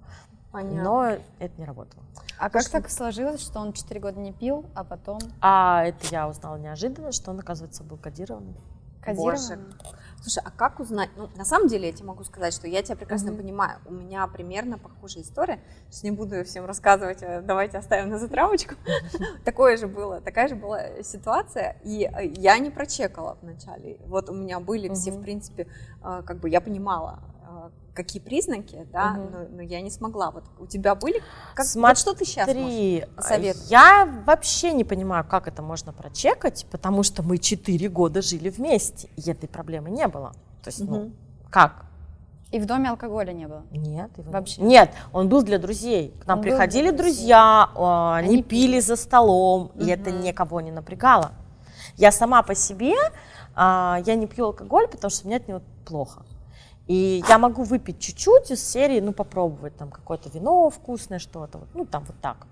Понятно. 0.52 0.84
но 0.84 1.06
это 1.40 1.54
не 1.58 1.66
работало. 1.66 2.04
А 2.38 2.50
как 2.50 2.68
так 2.70 2.90
сложилось, 2.90 3.42
что 3.42 3.60
он 3.60 3.74
4 3.74 4.00
года 4.00 4.20
не 4.20 4.34
пил, 4.34 4.66
а 4.74 4.84
потом 4.84 5.20
А 5.42 5.84
это 5.86 6.08
я 6.08 6.28
узнала 6.28 6.58
неожиданно, 6.58 7.12
что 7.12 7.32
он, 7.32 7.40
оказывается, 7.40 7.84
был 7.84 7.98
кодированный. 7.98 8.56
кодирован? 9.02 9.74
Слушай, 10.22 10.44
а 10.46 10.52
как 10.52 10.80
узнать? 10.80 11.10
Ну, 11.18 11.30
на 11.36 11.46
самом 11.46 11.68
деле, 11.68 11.88
я 11.88 11.94
тебе 11.94 12.06
могу 12.06 12.24
сказать, 12.24 12.54
что 12.54 12.68
я 12.68 12.84
тебя 12.84 12.96
прекрасно 12.96 13.32
Мгм. 13.32 13.42
понимаю. 13.42 13.80
У 13.86 13.94
меня 13.94 14.28
примерно 14.28 14.78
похожая 14.78 15.24
история. 15.24 15.60
Сейчас 15.90 16.04
не 16.04 16.12
буду 16.12 16.44
всем 16.44 16.66
рассказывать, 16.66 17.24
э, 17.24 17.42
давайте 17.42 17.80
оставим 17.80 18.10
на 18.10 18.20
затравочку. 18.20 18.76
Такое 19.46 19.78
же 19.78 19.88
было, 19.88 20.22
такая 20.22 20.48
же 20.48 20.56
была 20.56 21.02
ситуация. 21.02 21.76
И 21.84 22.04
э, 22.04 22.26
я 22.38 22.60
не 22.60 22.70
прочекала 22.70 23.38
вначале. 23.42 23.98
Вот 24.06 24.30
у 24.30 24.34
меня 24.34 24.60
были 24.60 24.94
все, 24.94 25.12
в 25.12 25.22
принципе, 25.22 25.68
э, 26.04 26.22
как 26.24 26.38
бы 26.38 26.50
я 26.50 26.62
понимала, 26.62 27.20
какие 27.94 28.22
признаки, 28.22 28.88
да, 28.92 29.12
Мгм. 29.12 29.32
но, 29.32 29.40
но 29.58 29.62
я 29.62 29.82
не 29.82 29.90
смогла. 29.90 30.32
Вот 30.32 30.44
у 30.60 30.66
тебя 30.66 30.96
были? 30.96 31.22
Как, 31.56 31.66
вот 31.76 31.98
что 31.98 32.14
ты 32.14 32.26
сейчас 32.26 32.48
можешь? 32.48 32.62
Смотри, 32.62 33.06
посоветовать? 33.16 33.72
я 33.72 34.24
вообще 34.26 34.74
не 34.74 34.84
понимаю, 34.84 35.26
как 35.28 35.48
это 35.48 35.62
можно 35.62 35.94
прочекать, 35.94 36.66
потому 36.72 37.04
что 37.04 37.24
мы 37.24 37.38
4 37.38 37.90
года 37.90 38.22
жили 38.22 38.50
вместе, 38.50 39.10
и 39.16 39.30
этой 39.30 39.48
проблемы 39.50 39.90
не 39.90 40.08
было. 40.08 40.34
То 40.64 40.70
есть, 40.70 40.80
ну, 40.80 41.00
Мгм. 41.06 41.16
как? 41.50 41.86
И 42.52 42.60
в 42.60 42.66
доме 42.66 42.90
алкоголя 42.90 43.32
не 43.32 43.48
было? 43.48 43.64
Нет, 43.72 44.12
его 44.18 44.32
Вообще? 44.32 44.62
Нет, 44.62 44.92
он 45.14 45.30
был 45.30 45.42
для 45.42 45.58
друзей. 45.58 46.14
К 46.22 46.28
нам 46.28 46.40
Он 46.40 46.44
приходили 46.44 46.92
друзья, 46.92 47.70
а, 47.76 48.18
они, 48.18 48.28
Они 48.36 48.44
пили 48.44 48.82
за 48.82 48.98
столом, 48.98 49.72
и 49.76 49.88
это 49.88 50.12
никого 50.12 50.60
не 50.60 50.72
напрягало. 50.72 51.32
Я 51.96 52.12
сама 52.12 52.44
по 52.44 52.54
себе, 52.54 52.94
а, 53.56 54.02
я 54.06 54.16
не 54.16 54.28
пью 54.28 54.48
алкоголь, 54.48 54.88
потому 54.88 55.10
что 55.12 55.28
мне 55.28 55.38
от 55.38 55.48
него 55.48 55.62
плохо. 55.86 56.24
И 56.92 57.24
я 57.30 57.38
могу 57.38 57.64
выпить 57.64 58.00
чуть-чуть 58.02 58.52
из 58.52 58.62
серии, 58.62 59.00
ну, 59.00 59.14
попробовать 59.14 59.78
там 59.78 59.90
какое-то 59.90 60.28
вино 60.28 60.70
вкусное, 60.70 61.20
что-то, 61.20 61.60
вот, 61.60 61.70
ну, 61.74 61.86
там 61.86 62.04
вот 62.04 62.18
так. 62.22 62.48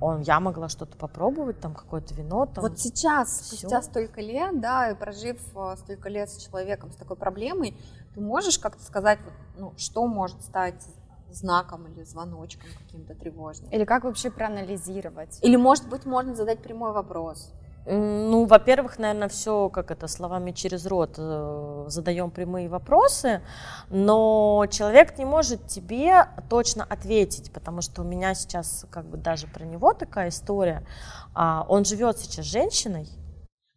Он, 0.00 0.22
я 0.22 0.40
могла 0.40 0.68
что-то 0.68 0.96
попробовать, 0.96 1.60
там 1.60 1.74
какое-то 1.74 2.12
вино, 2.14 2.46
там. 2.46 2.62
Вот 2.62 2.80
сейчас, 2.80 3.38
всё. 3.38 3.56
спустя 3.56 3.82
столько 3.82 4.20
лет, 4.20 4.60
да, 4.60 4.90
и 4.90 4.96
прожив 4.96 5.38
э, 5.56 5.76
столько 5.76 6.08
лет 6.08 6.28
с 6.28 6.44
человеком 6.44 6.90
с 6.90 6.96
такой 6.96 7.16
проблемой, 7.16 7.76
ты 8.14 8.20
можешь 8.20 8.58
как-то 8.58 8.82
сказать, 8.82 9.20
ну, 9.56 9.72
что 9.76 10.04
может 10.08 10.42
стать 10.42 10.84
знаком 11.30 11.86
или 11.86 12.02
звоночком 12.02 12.68
каким-то 12.78 13.14
тревожным? 13.14 13.70
Или 13.70 13.84
как 13.84 14.02
вообще 14.02 14.28
проанализировать? 14.28 15.38
Или, 15.40 15.54
может 15.54 15.88
быть, 15.88 16.04
можно 16.04 16.34
задать 16.34 16.64
прямой 16.64 16.90
вопрос? 16.90 17.52
Ну, 17.88 18.46
во-первых, 18.46 18.98
наверное, 18.98 19.28
все, 19.28 19.68
как 19.68 19.92
это, 19.92 20.08
словами 20.08 20.50
через 20.50 20.86
рот 20.86 21.14
э, 21.18 21.84
задаем 21.86 22.32
прямые 22.32 22.68
вопросы, 22.68 23.42
но 23.90 24.66
человек 24.70 25.16
не 25.18 25.24
может 25.24 25.68
тебе 25.68 26.26
точно 26.50 26.84
ответить, 26.84 27.52
потому 27.52 27.82
что 27.82 28.02
у 28.02 28.04
меня 28.04 28.34
сейчас 28.34 28.86
как 28.90 29.04
бы 29.06 29.16
даже 29.16 29.46
про 29.46 29.64
него 29.64 29.92
такая 29.92 30.30
история. 30.30 30.84
А, 31.32 31.64
Он 31.68 31.84
живет 31.84 32.18
сейчас 32.18 32.46
с 32.46 32.48
женщиной, 32.48 33.08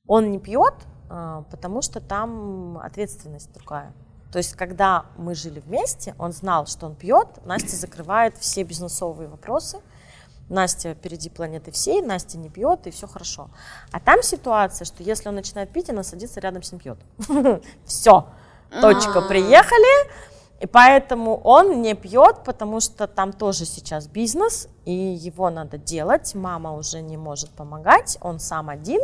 он 0.08 0.32
не 0.32 0.40
пьет, 0.40 0.74
а, 1.08 1.44
потому 1.52 1.84
что 1.84 2.02
там 2.02 2.80
ответственность 2.80 3.54
другая. 3.54 3.94
То 4.32 4.38
есть, 4.38 4.56
когда 4.56 5.06
мы 5.18 5.36
жили 5.36 5.60
вместе, 5.60 6.16
он 6.18 6.32
знал, 6.32 6.66
что 6.66 6.88
он 6.88 6.96
пьет, 6.96 7.28
Настя 7.46 7.76
закрывает 7.76 8.38
все 8.38 8.64
бизнесовые 8.64 9.28
вопросы, 9.28 9.82
Настя 10.50 10.94
впереди 10.96 11.30
планеты 11.30 11.72
всей, 11.72 12.02
Настя 12.02 12.38
не 12.38 12.50
пьет, 12.50 12.88
и 12.88 12.92
все 12.92 13.08
хорошо. 13.08 13.50
А 13.92 14.00
там 14.00 14.24
ситуация, 14.24 14.86
что 14.86 15.04
если 15.04 15.30
он 15.30 15.36
начинает 15.36 15.70
пить, 15.70 15.90
она 15.90 16.04
садится 16.04 16.40
рядом 16.40 16.64
с 16.64 16.72
ним 16.72 16.82
пьет. 16.82 16.98
Все, 17.86 18.28
точка, 18.82 19.20
А. 19.20 19.28
приехали. 19.28 20.10
И 20.60 20.66
поэтому 20.68 21.38
он 21.38 21.82
не 21.82 21.94
пьет, 21.94 22.44
потому 22.44 22.82
что 22.82 23.08
там 23.08 23.32
тоже 23.32 23.64
сейчас 23.66 24.08
бизнес, 24.08 24.68
и 24.84 24.92
его 24.94 25.50
надо 25.50 25.78
делать. 25.78 26.36
Мама 26.36 26.74
уже 26.74 27.02
не 27.02 27.16
может 27.16 27.50
помогать, 27.52 28.18
он 28.20 28.40
сам 28.40 28.70
один. 28.70 29.02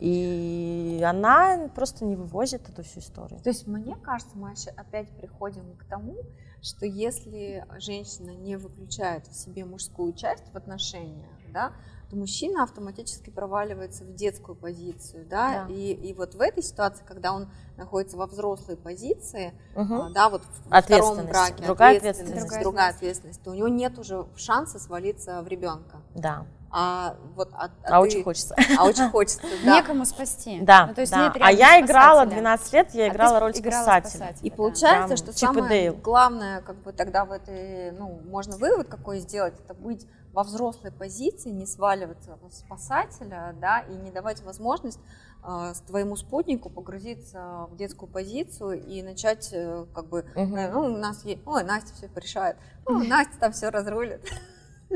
И 0.00 1.00
она 1.06 1.68
просто 1.76 2.04
не 2.04 2.16
вывозит 2.16 2.68
эту 2.68 2.82
всю 2.82 2.98
историю. 2.98 3.38
То 3.40 3.50
есть, 3.50 3.68
мне 3.68 3.94
кажется, 3.94 4.36
мы 4.36 4.52
опять 4.76 5.08
приходим 5.10 5.76
к 5.76 5.84
тому, 5.84 6.16
что 6.62 6.86
если 6.86 7.66
женщина 7.78 8.30
не 8.30 8.56
выключает 8.56 9.26
в 9.26 9.34
себе 9.34 9.64
мужскую 9.64 10.12
часть 10.12 10.44
в 10.52 10.56
отношениях, 10.56 11.28
да, 11.52 11.72
то 12.08 12.16
мужчина 12.16 12.62
автоматически 12.62 13.30
проваливается 13.30 14.04
в 14.04 14.14
детскую 14.14 14.54
позицию, 14.54 15.26
да, 15.28 15.66
Да. 15.66 15.72
И, 15.74 15.92
и 15.92 16.14
вот 16.14 16.34
в 16.34 16.40
этой 16.40 16.62
ситуации, 16.62 17.02
когда 17.06 17.32
он 17.32 17.48
находится 17.76 18.16
во 18.16 18.26
взрослой 18.26 18.76
позиции, 18.76 19.52
а, 19.74 20.10
да, 20.10 20.28
вот 20.28 20.42
в- 20.42 20.70
втором 20.82 21.26
браке, 21.26 21.64
Другая 21.64 21.96
ответственность, 21.96 22.32
ответственность. 22.32 22.62
другая 22.62 22.90
ответственность, 22.90 23.42
то 23.42 23.50
у 23.50 23.54
него 23.54 23.68
нет 23.68 23.98
уже 23.98 24.26
шанса 24.36 24.78
свалиться 24.78 25.42
в 25.42 25.48
ребенка. 25.48 26.00
Да, 26.14 26.46
А 26.74 27.16
вот 27.36 27.50
а, 27.52 27.68
а, 27.84 27.88
ты- 27.90 27.96
очень 27.98 28.24
хочется. 28.24 28.56
а 28.78 28.84
очень 28.86 29.10
хочется, 29.10 29.42
да. 29.64 29.76
Некому 29.76 30.06
спасти. 30.06 30.58
Да, 30.62 30.86
Ну, 30.86 30.94
то 30.94 31.02
есть 31.02 31.12
да. 31.12 31.24
нет 31.24 31.36
а 31.38 31.52
я 31.52 31.78
играла 31.80 32.20
спасателя. 32.22 32.34
12 32.40 32.72
лет, 32.72 32.94
я 32.94 33.04
А 33.04 33.08
играла 33.08 33.36
сп- 33.36 33.40
роль 33.40 33.52
играла 33.56 33.82
спасателя. 33.84 34.34
И 34.40 34.48
да. 34.50 34.56
получается, 34.56 35.06
Прям 35.08 35.16
что 35.18 35.32
самое 35.38 35.68
Дейл. 35.68 35.94
главное, 36.02 36.62
как 36.62 36.76
бы 36.82 36.92
тогда 36.94 37.26
в 37.26 37.32
этой, 37.32 37.90
ну, 37.92 38.20
можно 38.24 38.56
вывод 38.56 38.88
какой 38.88 39.18
сделать, 39.18 39.54
это 39.62 39.74
быть 39.74 40.06
во 40.32 40.44
взрослой 40.44 40.92
позиции, 40.92 41.50
не 41.50 41.66
сваливаться 41.66 42.38
в 42.40 42.50
спасателя, 42.50 43.54
да, 43.60 43.80
и 43.80 43.92
не 43.94 44.10
давать 44.10 44.42
возможность 44.42 44.98
э, 45.46 45.72
твоему 45.86 46.16
спутнику 46.16 46.70
погрузиться 46.70 47.66
в 47.68 47.76
детскую 47.76 48.10
позицию 48.10 48.82
и 48.82 49.02
начать, 49.02 49.50
э, 49.52 49.84
как 49.94 50.06
бы, 50.08 50.24
э, 50.34 50.70
ну, 50.72 50.84
у 50.84 50.96
нас 50.96 51.22
есть, 51.26 51.42
ой, 51.44 51.64
Настя 51.64 51.92
все 51.94 52.08
порешает, 52.08 52.56
ну, 52.88 52.98
Настя 53.06 53.38
там 53.38 53.52
все 53.52 53.68
разрулит, 53.68 54.26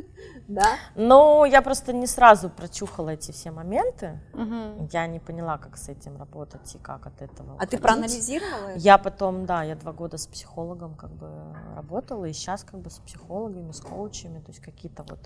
да? 0.49 0.77
Ну, 0.95 1.45
я 1.45 1.63
просто 1.63 1.93
не 1.93 2.07
сразу 2.07 2.49
прочухала 2.51 3.11
эти 3.11 3.33
все 3.33 3.51
моменты. 3.51 4.19
Мгм. 4.33 4.89
Я 4.93 5.07
не 5.07 5.19
поняла, 5.21 5.59
как 5.59 5.77
с 5.77 5.89
этим 5.89 6.17
работать 6.19 6.75
и 6.75 6.79
как 6.79 7.07
от 7.07 7.21
этого 7.23 7.55
А 7.55 7.61
ты 7.61 7.77
уходить. 7.77 7.83
проанализировала 7.83 8.69
это? 8.69 8.79
Я 8.79 8.99
потом, 8.99 9.47
да, 9.47 9.63
я 9.63 9.75
два 9.77 9.93
года 9.93 10.19
с 10.19 10.27
психологом 10.27 10.95
как 10.95 11.11
бы 11.11 11.29
работала, 11.75 12.25
и 12.25 12.33
сейчас 12.33 12.65
как 12.65 12.81
бы 12.81 12.91
с 12.91 12.99
психологами, 12.99 13.73
с 13.73 13.81
коучами, 13.81 14.39
то 14.41 14.51
есть 14.51 14.61
какие-то 14.61 15.03
вот 15.05 15.19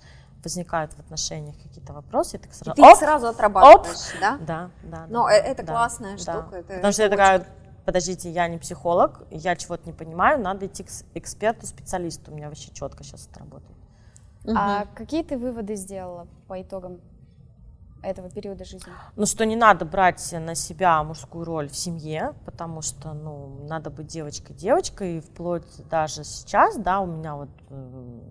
возникают 0.43 0.93
в 0.95 1.01
отношениях 1.01 1.57
какие-то 1.63 1.93
вопросы, 1.93 2.37
и 2.37 2.41
так 2.41 2.51
И 2.53 2.55
сразу, 2.55 2.75
ты 2.75 2.83
их 2.83 2.89
оп, 2.89 2.99
сразу 2.99 3.27
отрабатываешь, 3.29 4.21
да? 4.21 4.39
да, 4.41 4.71
да. 4.83 5.07
Но 5.09 5.25
да, 5.27 5.35
э- 5.35 5.41
это 5.43 5.63
да, 5.65 5.73
классная 5.73 6.13
да. 6.13 6.19
штука. 6.19 6.57
это- 6.57 6.75
Потому 6.77 6.93
что 6.95 7.03
я 7.03 7.09
такая, 7.11 7.47
подождите, 7.85 8.31
я 8.31 8.49
не 8.49 8.57
психолог, 8.57 9.23
я 9.31 9.55
чего-то 9.55 9.83
не 9.85 9.93
понимаю, 9.93 10.41
надо 10.41 10.65
идти 10.67 10.85
к 10.85 10.89
эксперту, 11.15 11.67
специалисту, 11.67 12.33
у 12.33 12.35
меня 12.35 12.49
вообще 12.49 12.71
четко 12.73 13.05
сейчас 13.05 13.29
это 13.31 13.41
работает. 13.41 13.77
А 14.47 14.87
какие 14.95 15.23
ты 15.23 15.37
выводы 15.37 15.77
сделала 15.77 16.27
по 16.49 16.61
итогам 16.61 17.01
этого 18.03 18.31
периода 18.31 18.65
жизни? 18.65 18.91
Ну, 19.17 19.27
что 19.27 19.45
не 19.45 19.57
надо 19.57 19.85
брать 19.85 20.33
на 20.33 20.55
себя 20.55 21.03
мужскую 21.05 21.45
роль 21.45 21.69
в 21.69 21.77
семье, 21.77 22.35
потому 22.45 22.83
что, 22.83 23.13
ну, 23.13 23.67
надо 23.69 23.91
быть 23.91 24.07
девочкой-девочкой, 24.07 25.19
и 25.19 25.21
вплоть 25.21 25.67
даже 25.91 26.25
сейчас, 26.25 26.79
да, 26.79 27.01
у 27.01 27.07
меня 27.07 27.37
вот 27.37 27.51
м, 27.69 28.23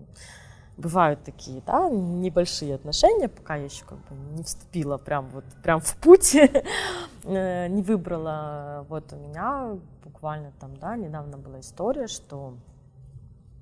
бывают 0.76 1.22
такие, 1.22 1.62
да, 1.66 1.88
небольшие 1.88 2.74
отношения, 2.74 3.28
пока 3.28 3.56
я 3.56 3.64
еще 3.64 3.84
как 3.84 3.98
бы 3.98 4.16
не 4.36 4.42
вступила 4.42 4.96
прям 4.98 5.28
вот, 5.28 5.44
прям 5.62 5.80
в 5.80 5.96
путь, 5.98 6.34
э, 7.24 7.68
не 7.68 7.82
выбрала, 7.82 8.84
вот 8.88 9.12
у 9.12 9.16
меня 9.16 9.76
буквально 10.04 10.52
там, 10.58 10.76
да, 10.78 10.96
недавно 10.96 11.38
была 11.38 11.60
история, 11.60 12.08
что 12.08 12.54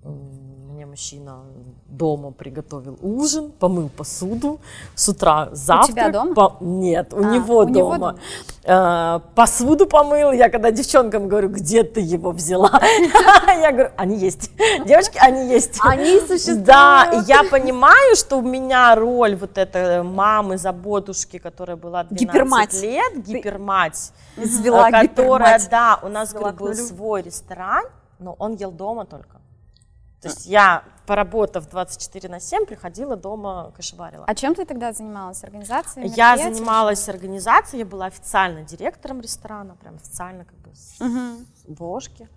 мне 0.05 0.87
мужчина 0.87 1.41
дома 1.89 2.31
приготовил 2.31 2.97
ужин, 3.03 3.51
помыл 3.51 3.89
посуду, 3.89 4.61
с 4.95 5.09
утра 5.09 5.49
завтрак. 5.53 5.89
У 5.89 5.93
тебя 5.93 6.11
дома? 6.11 6.35
По... 6.35 6.57
Нет, 6.61 7.13
у, 7.13 7.19
А, 7.19 7.35
него, 7.35 7.59
у 7.59 7.65
дома. 7.65 7.71
него 7.77 7.97
дома. 7.97 8.19
Э, 8.65 9.21
посуду 9.35 9.87
помыл. 9.87 10.31
Я 10.31 10.51
когда 10.51 10.71
девчонкам 10.71 11.27
говорю, 11.27 11.49
где 11.49 11.83
ты 11.83 12.01
его 12.01 12.31
взяла? 12.31 12.81
Я 13.61 13.73
говорю, 13.73 13.91
они 13.97 14.19
есть. 14.19 14.53
Девочки, 14.87 15.19
они 15.21 15.49
есть. 15.49 15.79
Они 15.83 16.21
существуют. 16.21 16.63
Да, 16.63 17.25
я 17.27 17.43
понимаю, 17.43 18.15
что 18.15 18.37
у 18.39 18.43
меня 18.43 18.95
роль 18.95 19.35
вот 19.35 19.59
этой 19.59 20.05
мамы, 20.05 20.59
заботушки, 20.59 21.39
которая 21.39 21.77
была 21.77 22.05
12 22.05 22.21
Гипермать. 22.21 22.83
лет, 22.83 23.27
гипермать, 23.27 24.13
Извела 24.37 24.91
э, 24.91 25.09
которая, 25.09 25.61
да, 25.71 25.99
у 26.03 26.09
нас 26.09 26.33
был 26.35 26.75
свой 26.75 27.23
ресторан, 27.23 27.85
но 28.21 28.37
он 28.39 28.55
ел 28.55 28.71
дома 28.71 29.05
только. 29.05 29.38
То 30.21 30.29
есть 30.29 30.47
я, 30.47 30.83
поработав 31.07 31.69
24 31.69 32.29
на 32.29 32.41
7, 32.41 32.67
приходила 32.67 33.17
дома, 33.17 33.73
кашеварила. 33.77 34.25
А 34.27 34.35
чем 34.35 34.55
ты 34.55 34.65
тогда 34.65 34.93
занималась? 34.93 35.45
Организацией? 35.45 36.09
Я 36.09 36.37
занималась 36.37 37.09
организацией, 37.09 37.81
я 37.81 37.87
была 37.87 38.07
официально 38.07 38.63
директором 38.63 39.21
ресторана, 39.21 39.77
прям 39.77 39.95
официально 39.95 40.45
как 40.45 40.59
бы 40.59 40.75
с 40.75 40.99
бошки. 41.69 42.29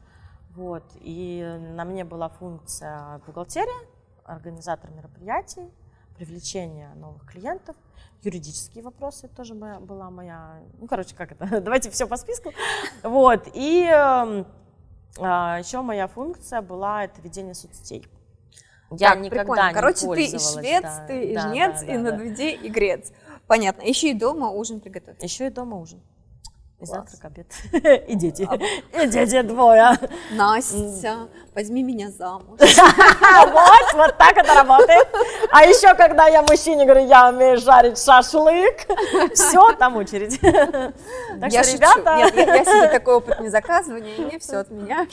Вот. 0.55 0.83
И 0.99 1.43
на 1.75 1.85
мне 1.85 2.03
была 2.03 2.29
функция 2.29 3.19
бухгалтерия, 3.25 3.87
организатор 4.25 4.91
мероприятий, 4.91 5.71
привлечение 6.15 6.93
новых 6.95 7.25
клиентов, 7.25 7.75
юридические 8.21 8.83
вопросы 8.83 9.27
тоже 9.27 9.55
моя, 9.55 9.79
была 9.79 10.11
моя, 10.11 10.59
ну, 10.79 10.87
короче, 10.87 11.15
как 11.15 11.31
это, 11.31 11.47
давайте 11.61 11.89
все 11.89 12.07
по 12.07 12.17
списку. 12.17 12.51
Вот. 13.01 13.47
И 13.53 13.85
эм, 13.85 14.45
еще 15.17 15.81
моя 15.81 16.07
функция 16.07 16.61
была 16.61 17.03
это 17.03 17.21
ведение 17.21 17.53
соцсетей. 17.53 18.07
Я 18.91 19.11
Так, 19.11 19.19
никогда 19.19 19.43
прикольно. 19.43 19.67
не 19.69 19.73
Короче, 19.73 20.07
ты 20.07 20.25
и 20.25 20.39
швец, 20.39 20.81
да, 20.81 21.05
ты 21.07 21.23
и 21.31 21.35
да, 21.35 21.49
жнец, 21.49 21.79
да, 21.79 21.85
и 21.85 21.93
да, 21.93 21.99
на 21.99 22.11
да. 22.11 22.43
и 22.43 22.69
грец. 22.69 23.11
Понятно. 23.47 23.83
Еще 23.83 24.11
и 24.11 24.13
дома 24.13 24.49
ужин 24.49 24.79
приготовить. 24.79 25.23
Еще 25.23 25.47
и 25.47 25.49
дома 25.49 25.77
ужин. 25.77 26.01
И 26.81 26.85
завтрак, 26.85 27.25
обед. 27.25 27.47
И 28.07 28.15
дети. 28.15 28.49
И 28.99 29.07
дети 29.07 29.41
двое. 29.43 29.91
Настя, 30.31 31.27
возьми 31.53 31.83
меня 31.83 32.09
замуж. 32.09 32.59
Вот, 33.51 33.93
вот 33.93 34.17
так 34.17 34.37
это 34.37 34.53
работает. 34.55 35.07
А 35.51 35.63
еще, 35.63 35.93
когда 35.93 36.27
я 36.27 36.41
мужчине 36.41 36.85
говорю, 36.85 37.05
я 37.05 37.29
умею 37.29 37.57
жарить 37.57 37.99
шашлык, 37.99 38.87
все, 39.33 39.73
там 39.73 39.95
очередь. 39.97 40.39
Так 40.39 41.51
я 41.51 41.63
что, 41.63 41.71
шучу. 41.71 41.83
ребята... 41.83 42.15
Нет, 42.17 42.35
я, 42.35 42.55
я 42.55 42.65
себе 42.65 42.87
такой 42.87 43.15
опыт 43.15 43.39
не 43.41 43.49
заказывания, 43.49 44.15
и 44.15 44.21
мне 44.21 44.39
все 44.39 44.57
от 44.57 44.71
меня. 44.71 45.05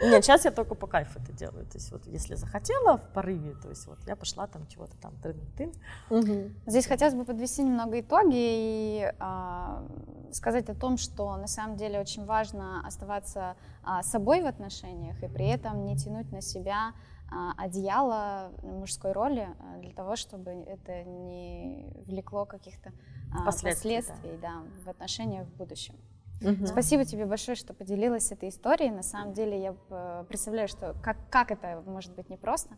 Нет, 0.00 0.24
сейчас 0.24 0.44
я 0.44 0.50
только 0.50 0.74
по 0.74 0.86
кайфу 0.86 1.18
это 1.20 1.32
делаю. 1.32 1.66
То 1.66 1.78
есть 1.78 1.92
вот 1.92 2.06
если 2.06 2.34
захотела 2.34 2.96
в 2.96 3.08
порыве, 3.12 3.54
то 3.54 3.68
есть 3.68 3.86
вот 3.86 3.98
я 4.06 4.16
пошла 4.16 4.46
там 4.46 4.66
чего-то 4.66 4.96
там 4.98 5.14
тын-тын. 5.22 5.72
Мгм. 6.10 6.54
Здесь 6.66 6.86
хотелось 6.86 7.14
бы 7.14 7.24
подвести 7.24 7.62
немного 7.62 8.00
итоги 8.00 8.34
и 8.34 9.12
а, 9.18 9.84
сказать 10.32 10.68
о 10.68 10.74
том, 10.74 10.96
что 10.96 11.36
на 11.36 11.46
самом 11.46 11.76
деле 11.76 12.00
очень 12.00 12.24
важно 12.24 12.86
оставаться 12.86 13.56
а, 13.82 14.02
собой 14.02 14.42
в 14.42 14.46
отношениях 14.46 15.22
и 15.22 15.28
при 15.28 15.46
этом 15.48 15.84
не 15.84 15.96
тянуть 15.96 16.32
на 16.32 16.40
себя 16.40 16.92
а, 17.30 17.52
одеяло 17.56 18.52
мужской 18.62 19.12
роли 19.12 19.48
а, 19.58 19.78
для 19.78 19.92
того, 19.92 20.16
чтобы 20.16 20.50
это 20.50 21.04
не 21.04 21.86
влекло 22.06 22.44
каких-то 22.44 22.92
а, 23.32 23.44
Последствий, 23.44 23.96
последствий 23.96 24.38
да, 24.42 24.62
в 24.84 24.88
отношениях 24.88 25.46
в 25.46 25.56
будущем. 25.56 25.94
Мгм. 26.40 26.66
Спасибо 26.66 27.04
тебе 27.04 27.26
большое, 27.26 27.56
что 27.56 27.74
поделилась 27.74 28.32
этой 28.32 28.48
историей. 28.48 28.90
На 28.90 29.02
самом 29.02 29.32
деле 29.34 29.60
я 29.60 29.74
э, 29.90 30.24
представляю, 30.28 30.68
что 30.68 30.94
как, 31.02 31.16
как 31.30 31.50
это 31.50 31.82
может 31.86 32.14
быть 32.14 32.30
непросто. 32.30 32.76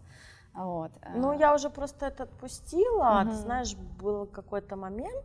Вот. 0.55 0.93
э, 1.03 1.17
Ну, 1.17 1.33
я 1.33 1.55
уже 1.55 1.71
просто 1.71 2.07
это 2.07 2.25
отпустила. 2.25 3.21
а 3.21 3.25
Ты 3.25 3.35
знаешь, 3.35 3.75
был 3.75 4.27
какой-то 4.27 4.77
момент, 4.77 5.25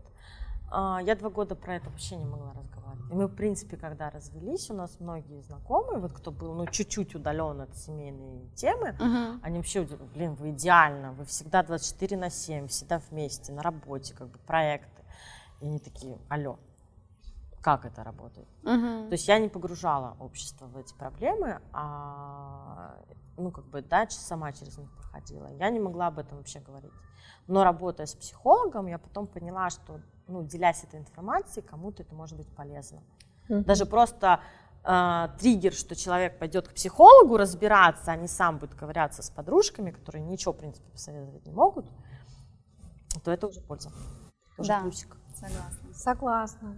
а, 0.69 0.99
я 1.01 1.15
два 1.15 1.29
года 1.29 1.55
про 1.55 1.75
это 1.75 1.89
вообще 1.89 2.15
не 2.17 2.25
могла 2.25 2.53
разговаривать. 2.53 3.09
И 3.09 3.13
мы, 3.13 3.27
в 3.27 3.35
принципе, 3.35 3.77
когда 3.77 4.09
развелись, 4.09 4.69
у 4.69 4.73
нас 4.73 4.99
многие 4.99 5.41
знакомые, 5.41 5.99
вот 5.99 6.11
кто 6.13 6.31
был, 6.31 6.53
ну, 6.53 6.67
чуть-чуть 6.67 7.15
удален 7.15 7.61
от 7.61 7.75
семейной 7.77 8.49
темы, 8.55 8.95
Мгм. 8.99 9.39
они 9.43 9.57
вообще, 9.57 9.87
блин, 10.13 10.33
вы 10.35 10.51
идеально, 10.51 11.13
вы 11.13 11.23
всегда 11.25 11.63
24 11.63 12.17
на 12.17 12.29
7, 12.29 12.67
всегда 12.67 13.01
вместе, 13.09 13.53
на 13.53 13.61
работе, 13.61 14.13
как 14.13 14.27
бы 14.27 14.37
проекты. 14.39 15.03
И 15.61 15.65
они 15.65 15.79
такие, 15.79 16.17
алло, 16.29 16.59
как 17.61 17.85
это 17.85 18.03
работает? 18.03 18.47
Мгм. 18.63 19.07
То 19.09 19.13
есть 19.13 19.27
я 19.27 19.39
не 19.39 19.49
погружала 19.49 20.15
общество 20.19 20.65
в 20.65 20.77
эти 20.77 20.93
проблемы, 20.93 21.61
а 21.73 22.97
ну 23.37 23.51
как 23.51 23.65
бы 23.65 23.81
да, 23.81 24.07
сама 24.09 24.51
через 24.53 24.77
них 24.77 24.89
проходила. 24.91 25.47
Я 25.53 25.69
не 25.69 25.79
могла 25.79 26.07
об 26.07 26.19
этом 26.19 26.37
вообще 26.37 26.59
говорить. 26.59 26.93
Но 27.47 27.63
работая 27.63 28.05
с 28.05 28.15
психологом, 28.15 28.87
я 28.87 28.97
потом 28.97 29.27
поняла, 29.27 29.69
что 29.69 30.01
ну, 30.27 30.43
делясь 30.43 30.83
этой 30.83 30.99
информацией, 30.99 31.65
кому-то 31.65 32.03
это 32.03 32.13
может 32.13 32.37
быть 32.37 32.47
полезно. 32.55 33.01
Мгм. 33.47 33.63
Даже 33.63 33.85
просто 33.85 34.41
э, 34.83 35.27
триггер, 35.39 35.73
что 35.73 35.95
человек 35.95 36.37
пойдет 36.39 36.67
к 36.67 36.73
психологу 36.73 37.37
разбираться, 37.37 38.11
а 38.11 38.15
не 38.15 38.27
сам 38.27 38.57
будет 38.57 38.75
ковыряться 38.75 39.23
с 39.23 39.29
подружками, 39.29 39.91
которые 39.91 40.23
ничего, 40.23 40.53
в 40.53 40.57
принципе, 40.57 40.89
посоветовать 40.91 41.45
не 41.45 41.53
могут, 41.53 41.85
то 43.23 43.31
это 43.31 43.47
уже 43.47 43.61
польза. 43.61 43.91
Уже 44.57 44.69
Да. 44.69 44.81
плюсик. 44.81 45.15
Согласна. 45.33 45.93
Согласна. 45.93 46.75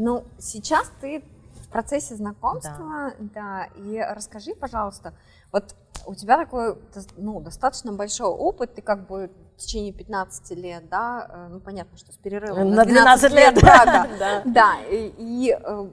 Ну, 0.00 0.24
сейчас 0.38 0.92
ты 1.00 1.24
в 1.64 1.68
процессе 1.70 2.14
знакомства, 2.14 3.12
да. 3.18 3.66
и 3.74 3.98
расскажи, 3.98 4.54
пожалуйста, 4.54 5.12
вот 5.50 5.74
у 6.06 6.14
тебя 6.14 6.36
такой, 6.38 6.78
ну, 7.16 7.40
достаточно 7.40 7.92
большой 7.92 8.28
опыт, 8.28 8.76
ты 8.76 8.80
как 8.80 9.08
бы 9.08 9.28
в 9.56 9.60
течение 9.60 9.92
15 9.92 10.50
лет, 10.52 10.88
да, 10.88 11.26
э, 11.28 11.48
ну, 11.50 11.58
понятно, 11.58 11.98
что 11.98 12.12
с 12.12 12.16
перерывом 12.16 12.70
На 12.70 12.84
12 12.84 13.32
лет. 13.32 13.54
брака, 13.60 14.08
Да. 14.20 14.42
да, 14.44 14.74
и, 14.88 15.12
и, 15.18 15.50
э, 15.60 15.90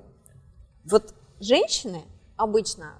вот 0.86 1.16
женщины 1.40 2.04
обычно, 2.38 2.94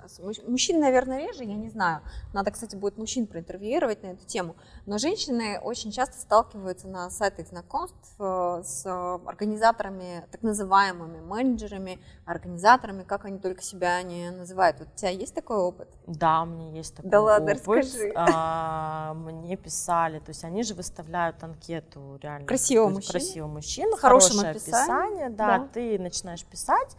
мужчин, 0.48 0.80
наверное, 0.80 1.20
реже, 1.28 1.44
я 1.44 1.56
не 1.56 1.70
знаю, 1.70 2.02
надо, 2.34 2.52
кстати, 2.52 2.76
будет 2.76 2.98
мужчин 2.98 3.28
проинтервьюировать 3.28 4.04
на 4.04 4.08
эту 4.08 4.26
тему, 4.26 4.56
но 4.86 4.98
женщины 4.98 5.60
очень 5.60 5.92
часто 5.92 6.20
сталкиваются 6.20 6.88
на 6.88 7.10
сайтах 7.10 7.48
знакомств 7.48 8.16
э, 8.20 8.62
с 8.64 8.86
организаторами, 9.26 10.26
так 10.32 10.42
называемыми 10.42 11.22
менеджерами, 11.22 12.00
организаторами, 12.26 13.04
как 13.04 13.26
они 13.26 13.40
только 13.40 13.62
себя 13.62 14.02
не 14.04 14.32
называют. 14.32 14.80
Вот 14.80 14.90
у 14.94 14.98
тебя 14.98 15.10
есть 15.10 15.36
такой 15.36 15.58
опыт? 15.58 15.90
Да, 16.08 16.44
у 16.44 16.46
меня 16.46 16.72
есть 16.72 16.96
такой 16.96 17.12
Да 17.12 17.22
ладно, 17.22 17.52
опыт. 17.52 17.66
расскажи. 17.66 18.14
А, 18.16 19.14
мне 19.16 19.58
писали, 19.58 20.20
то 20.20 20.30
есть 20.30 20.44
они 20.44 20.64
же 20.64 20.74
выставляют 20.74 21.44
анкету 21.44 22.18
реально. 22.22 22.48
Красивого 22.48 22.90
мужчину? 22.90 23.12
Красивого 23.12 23.62
хорошим 23.98 24.38
хорошее 24.40 24.52
описание, 24.52 25.30
да, 25.30 25.60
да. 25.60 25.68
ты 25.74 26.00
начинаешь 26.00 26.46
писать. 26.46 26.96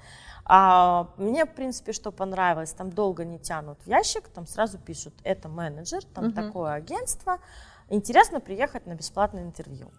А, 0.49 1.09
мне, 1.17 1.45
в 1.45 1.53
принципе, 1.55 1.93
что 1.93 2.13
понравилось, 2.13 2.73
там 2.73 2.91
долго 2.91 3.25
не 3.25 3.39
тянут 3.39 3.79
в 3.83 3.89
ящик, 3.89 4.29
там 4.29 4.47
сразу 4.47 4.79
пишут, 4.79 5.13
это 5.25 5.49
менеджер, 5.49 6.05
там 6.05 6.27
Мгм. 6.27 6.35
такое 6.35 6.73
агентство, 6.75 7.41
интересно 7.89 8.39
приехать 8.39 8.87
на 8.87 8.95
бесплатное 8.95 9.43
интервью. 9.43 9.91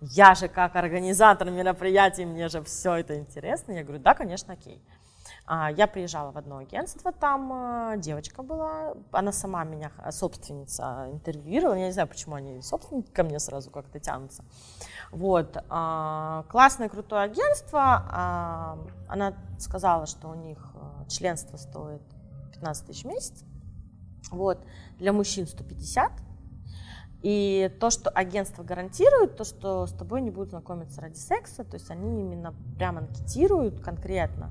Я 0.00 0.36
же 0.36 0.46
как 0.46 0.76
организатор 0.76 1.50
мероприятий, 1.50 2.24
мне 2.24 2.48
же 2.48 2.62
все 2.62 2.94
это 2.94 3.18
интересно. 3.18 3.72
Я 3.72 3.82
говорю, 3.82 4.00
да, 4.00 4.14
конечно, 4.14 4.52
окей. 4.52 4.80
А, 5.48 5.70
Я 5.70 5.86
приезжала 5.86 6.32
в 6.32 6.38
одно 6.38 6.58
агентство, 6.58 7.12
там 7.12 7.52
э, 7.92 7.98
девочка 7.98 8.42
была, 8.42 8.94
она 9.12 9.30
сама 9.30 9.62
меня, 9.62 9.92
э, 9.98 10.10
собственница, 10.10 11.08
интервьюировала. 11.12 11.74
Я 11.74 11.86
не 11.86 11.92
знаю, 11.92 12.08
почему 12.08 12.34
они 12.34 12.60
собственники 12.62 13.12
ко 13.12 13.22
мне 13.22 13.38
сразу 13.38 13.70
как-то 13.70 14.00
тянутся. 14.00 14.44
Вот. 15.12 15.56
а, 15.68 16.44
Классное, 16.48 16.88
крутое 16.88 17.22
агентство. 17.22 17.80
а, 17.80 18.78
Она 19.08 19.34
сказала, 19.58 20.06
что 20.06 20.28
у 20.28 20.34
них 20.34 20.58
э, 20.74 21.08
членство 21.08 21.56
стоит 21.56 22.02
15 22.54 22.86
тысяч 22.86 23.04
в 23.04 23.06
месяц. 23.06 23.44
Вот. 24.32 24.58
Для 24.98 25.12
мужчин 25.12 25.46
150. 25.46 26.10
И 27.22 27.72
то, 27.80 27.90
что 27.90 28.10
агентство 28.10 28.64
гарантирует, 28.64 29.36
то, 29.36 29.44
что 29.44 29.86
с 29.86 29.92
тобой 29.92 30.22
не 30.22 30.30
будут 30.30 30.50
знакомиться 30.50 31.00
ради 31.00 31.16
секса, 31.16 31.64
то 31.64 31.74
есть 31.74 31.90
они 31.90 32.20
именно 32.20 32.52
прям 32.76 32.98
анкетируют 32.98 33.80
конкретно. 33.80 34.50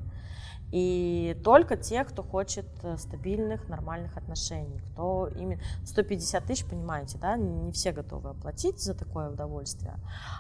И 0.71 1.39
только 1.43 1.77
тех, 1.77 2.07
кто 2.07 2.23
хочет 2.23 2.65
э, 2.83 2.97
стабильных, 2.97 3.69
нормальных 3.69 4.17
отношений, 4.17 4.79
кто 4.79 5.27
именно 5.27 5.61
150 5.85 6.43
тысяч, 6.43 6.65
понимаете, 6.65 7.17
да, 7.17 7.37
не 7.37 7.71
все 7.71 7.91
готовы 7.91 8.31
оплатить 8.31 8.81
за 8.81 8.93
такое 8.93 9.29
удовольствие. 9.29 9.95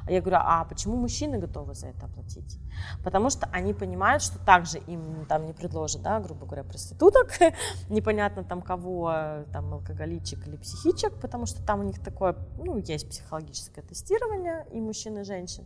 А 0.05 0.11
я 0.11 0.21
говорю, 0.21 0.37
а 0.41 0.65
почему 0.65 0.97
мужчины 0.97 1.37
готовы 1.37 1.73
за 1.75 1.87
это 1.87 2.07
оплатить? 2.07 2.59
Потому 3.03 3.29
что 3.29 3.47
они 3.51 3.73
понимают, 3.73 4.23
что 4.23 4.39
также 4.39 4.79
им 4.79 5.25
там 5.27 5.45
не 5.45 5.53
предложат, 5.53 6.01
да, 6.01 6.19
грубо 6.19 6.45
говоря, 6.45 6.63
проституток, 6.63 7.29
непонятно 7.89 8.43
там 8.43 8.61
кого, 8.61 9.11
э, 9.13 9.45
там 9.53 9.73
алкоголичек 9.73 10.47
или 10.47 10.57
психичек, 10.57 11.13
потому 11.21 11.45
что 11.45 11.63
там 11.63 11.81
у 11.81 11.83
них 11.83 12.03
такое, 12.03 12.35
ну, 12.57 12.77
есть 12.77 13.09
психологическое 13.09 13.83
тестирование 13.83 14.65
и 14.71 14.81
мужчин, 14.81 15.19
и 15.19 15.23
женщин. 15.23 15.65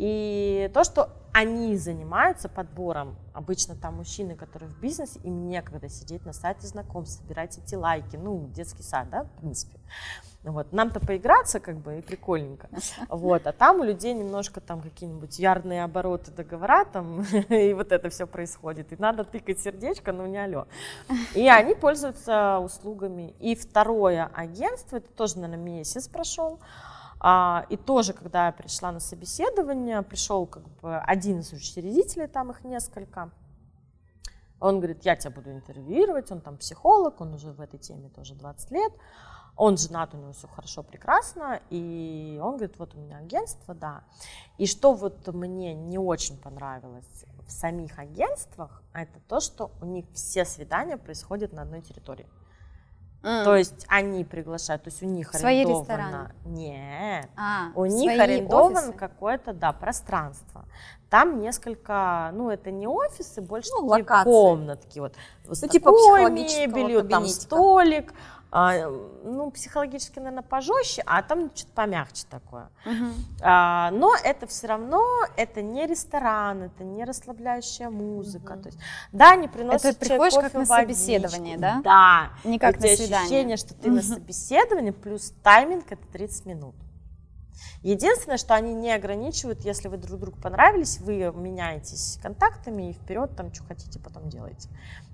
И 0.00 0.70
то, 0.72 0.82
что 0.82 1.10
они 1.30 1.76
занимаются 1.76 2.48
подбором, 2.48 3.16
обычно 3.34 3.76
там 3.76 3.96
мужчины, 3.96 4.34
которые 4.34 4.70
в 4.70 4.80
бизнесе, 4.80 5.20
им 5.24 5.46
некогда 5.46 5.90
сидеть 5.90 6.24
на 6.24 6.32
сайте 6.32 6.66
знакомств, 6.66 7.20
собирать 7.20 7.58
эти 7.58 7.74
лайки, 7.74 8.16
ну, 8.16 8.48
детский 8.48 8.82
сад, 8.82 9.10
да, 9.10 9.24
в 9.24 9.30
принципе. 9.32 9.78
Вот. 10.42 10.72
Нам-то 10.72 11.00
поиграться 11.00 11.60
как 11.60 11.76
бы 11.76 11.98
и 11.98 12.00
прикольненько. 12.00 12.70
Вот. 13.10 13.46
А 13.46 13.52
там 13.52 13.80
у 13.80 13.84
людей 13.84 14.14
немножко 14.14 14.62
там 14.62 14.80
какие-нибудь 14.80 15.38
ярные 15.38 15.84
обороты 15.84 16.30
договора 16.30 16.86
там, 16.86 17.20
и 17.50 17.74
вот 17.74 17.92
это 17.92 18.08
все 18.08 18.26
происходит. 18.26 18.94
И 18.94 18.96
надо 18.98 19.24
тыкать 19.24 19.60
сердечко, 19.60 20.12
ну 20.12 20.26
не 20.26 20.38
алло. 20.38 20.66
И 21.34 21.46
они 21.60 21.74
пользуются 21.74 22.58
услугами. 22.58 23.34
И 23.38 23.54
второе 23.54 24.30
агентство, 24.32 24.96
это 24.96 25.12
тоже, 25.12 25.38
наверное, 25.38 25.62
месяц 25.62 26.08
прошел, 26.08 26.58
и 27.22 27.76
тоже, 27.76 28.12
когда 28.14 28.46
я 28.46 28.52
пришла 28.52 28.92
на 28.92 29.00
собеседование, 29.00 30.02
пришел 30.02 30.46
как 30.46 30.66
бы 30.80 30.96
один 30.98 31.40
из 31.40 31.52
учредителей, 31.52 32.28
там 32.28 32.50
их 32.50 32.64
несколько, 32.64 33.30
он 34.60 34.78
говорит, 34.78 35.04
я 35.04 35.16
тебя 35.16 35.30
буду 35.30 35.50
интервьюировать, 35.50 36.30
он 36.30 36.40
там 36.40 36.56
психолог, 36.56 37.20
он 37.20 37.34
уже 37.34 37.52
в 37.52 37.60
этой 37.60 37.78
теме 37.78 38.08
тоже 38.08 38.34
20 38.34 38.70
лет, 38.70 38.92
он 39.56 39.76
женат, 39.76 40.14
у 40.14 40.16
него 40.16 40.32
все 40.32 40.48
хорошо, 40.48 40.82
прекрасно, 40.82 41.60
и 41.68 42.38
он 42.42 42.56
говорит, 42.56 42.78
вот 42.78 42.94
у 42.94 42.98
меня 42.98 43.18
агентство, 43.18 43.74
да. 43.74 44.04
И 44.56 44.66
что 44.66 44.94
вот 44.94 45.26
мне 45.28 45.74
не 45.74 45.98
очень 45.98 46.38
понравилось 46.38 47.26
в 47.46 47.50
самих 47.50 47.98
агентствах, 47.98 48.82
это 48.94 49.20
то, 49.28 49.40
что 49.40 49.72
у 49.82 49.84
них 49.84 50.06
все 50.14 50.44
свидания 50.44 50.96
происходят 50.96 51.52
на 51.52 51.62
одной 51.62 51.82
территории. 51.82 52.26
Mm. 53.22 53.44
То 53.44 53.56
есть 53.56 53.84
они 53.88 54.24
приглашают, 54.24 54.84
то 54.84 54.88
есть 54.88 55.02
у 55.02 55.06
них 55.06 55.32
свои 55.34 55.60
арендовано... 55.60 55.80
рестораны? 55.82 56.30
Нет, 56.46 57.28
а, 57.36 57.68
у 57.74 57.84
них 57.84 58.18
арендовано 58.18 58.92
какое-то, 58.92 59.52
да, 59.52 59.72
пространство. 59.72 60.64
Там 61.10 61.40
несколько, 61.40 62.30
ну 62.32 62.50
это 62.50 62.70
не 62.70 62.86
офисы, 62.86 63.42
больше 63.42 63.68
ну, 63.72 63.88
такие 63.88 64.04
локации. 64.04 64.30
комнатки, 64.30 64.98
вот, 65.00 65.14
ну, 65.44 65.54
с 65.54 65.68
типа 65.68 65.90
мебелью, 66.30 67.04
там 67.04 67.26
столик, 67.26 68.14
а, 68.52 68.90
ну, 69.22 69.50
психологически, 69.50 70.18
наверное, 70.18 70.42
пожестче, 70.42 71.02
а 71.06 71.22
там 71.22 71.50
что-то 71.54 71.72
помягче 71.72 72.24
такое. 72.28 72.68
Uh-huh. 72.84 73.12
А, 73.42 73.90
но 73.92 74.14
это 74.24 74.46
все 74.48 74.66
равно, 74.66 75.04
это 75.36 75.62
не 75.62 75.86
ресторан, 75.86 76.64
это 76.64 76.82
не 76.82 77.04
расслабляющая 77.04 77.90
музыка. 77.90 78.54
Uh-huh. 78.54 78.62
То 78.62 78.68
есть, 78.68 78.78
да, 79.12 79.36
не 79.36 79.46
приносят 79.46 79.96
Это 79.96 79.98
приходишь 79.98 80.34
как 80.34 80.54
на 80.54 80.66
собеседование, 80.66 81.58
да? 81.58 81.80
Да. 81.84 82.30
Не 82.42 82.58
как 82.58 82.80
на 82.80 82.88
свидание. 82.88 83.18
ощущение, 83.18 83.56
что 83.56 83.74
ты 83.74 83.88
uh-huh. 83.88 83.92
на 83.92 84.02
собеседовании, 84.02 84.90
плюс 84.90 85.32
тайминг 85.42 85.92
это 85.92 86.06
30 86.12 86.46
минут. 86.46 86.74
Единственное, 87.82 88.38
что 88.38 88.54
они 88.54 88.74
не 88.74 88.92
ограничивают, 88.92 89.64
если 89.64 89.88
вы 89.88 89.96
друг 89.96 90.20
другу 90.20 90.38
понравились, 90.40 90.98
вы 91.00 91.32
меняетесь 91.32 92.18
контактами 92.22 92.90
и 92.90 92.92
вперед 92.92 93.34
там 93.36 93.52
что 93.52 93.64
хотите 93.64 93.98
потом 93.98 94.28
делаете. 94.28 94.68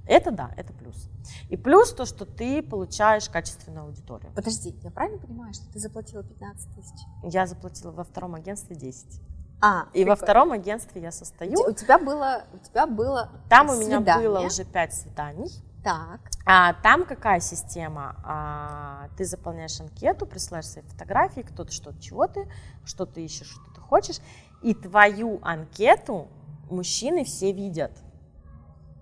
Это 0.06 0.30
да, 0.30 0.50
это 0.56 0.72
плюс. 0.72 1.08
И 1.48 1.56
плюс 1.56 1.92
то, 1.92 2.04
что 2.04 2.24
ты 2.24 2.62
получаешь 2.62 3.28
качественную 3.28 3.86
аудиторию. 3.86 4.30
Подожди, 4.34 4.74
я 4.82 4.90
правильно 4.90 5.18
понимаю, 5.18 5.52
что 5.52 5.64
ты 5.72 5.80
заплатила 5.80 6.22
15 6.22 6.74
тысяч? 6.76 7.00
Я 7.24 7.46
заплатила 7.46 7.90
во 7.90 8.04
втором 8.04 8.36
агентстве 8.36 8.76
10. 8.76 9.20
А, 9.60 9.86
и 9.92 10.04
прикольно. 10.04 10.10
во 10.10 10.16
втором 10.16 10.52
агентстве 10.52 11.02
я 11.02 11.10
состою. 11.10 11.58
У 11.66 11.72
тебя 11.72 11.98
было, 11.98 12.44
у 12.52 12.58
тебя 12.58 12.86
было 12.86 13.30
Там 13.48 13.68
свидание. 13.68 13.96
у 13.96 14.00
меня 14.00 14.18
было 14.18 14.40
уже 14.40 14.64
5 14.64 14.94
свиданий. 14.94 15.50
Так. 15.86 16.18
А, 16.44 16.72
там 16.72 17.04
какая 17.04 17.38
система? 17.38 18.16
А, 18.24 19.08
ты 19.16 19.24
заполняешь 19.24 19.80
анкету, 19.80 20.26
присылаешь 20.26 20.66
свои 20.66 20.84
фотографии, 20.84 21.42
кто-то 21.42 21.70
что-то, 21.70 22.02
чего 22.02 22.26
ты, 22.26 22.50
что 22.84 23.06
ты 23.06 23.24
ищешь, 23.24 23.46
что 23.46 23.72
ты 23.72 23.80
хочешь, 23.80 24.16
и 24.62 24.74
твою 24.74 25.38
анкету 25.42 26.26
мужчины 26.68 27.24
все 27.24 27.52
видят. 27.52 27.92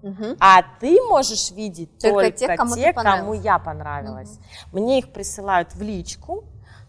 Угу. 0.03 0.37
А 0.39 0.62
ты 0.78 1.01
можешь 1.09 1.53
видеть 1.53 1.97
только, 1.97 2.24
только 2.24 2.30
те, 2.32 2.55
кому, 2.55 2.74
те, 2.74 2.93
кому 2.93 3.32
я 3.32 3.59
понравилась. 3.59 4.39
Угу. 4.70 4.82
Мне 4.82 4.99
их 4.99 5.11
присылают 5.11 5.74
в 5.74 5.80
личку, 5.80 6.45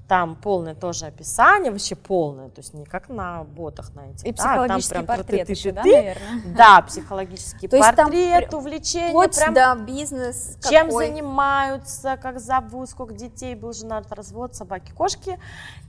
там 0.07 0.35
полное 0.35 0.75
тоже 0.75 1.07
описание, 1.07 1.71
вообще 1.71 1.95
полное, 1.95 2.49
то 2.49 2.59
есть 2.59 2.73
не 2.73 2.85
как 2.85 3.09
на 3.09 3.43
ботах 3.43 3.93
на 3.95 4.11
этих. 4.11 4.25
И 4.25 4.31
да, 4.31 4.43
психологический 4.43 4.93
там 4.93 5.05
прям 5.05 5.17
портрет 5.17 5.49
еще, 5.49 5.71
да, 5.71 5.81
наверное? 5.83 6.41
Да, 6.55 6.81
психологический 6.81 7.67
то 7.67 7.79
портрет, 7.79 8.49
там 8.49 8.59
увлечение, 8.59 9.09
вплоть 9.09 9.35
прям 9.35 9.53
до 9.53 9.75
бизнес 9.75 10.57
чем 10.69 10.87
какой? 10.87 11.07
занимаются, 11.07 12.17
как 12.17 12.39
зовут, 12.39 12.89
сколько 12.89 13.13
детей 13.13 13.55
был 13.55 13.73
женат, 13.73 14.11
развод, 14.11 14.55
собаки, 14.55 14.91
кошки. 14.91 15.39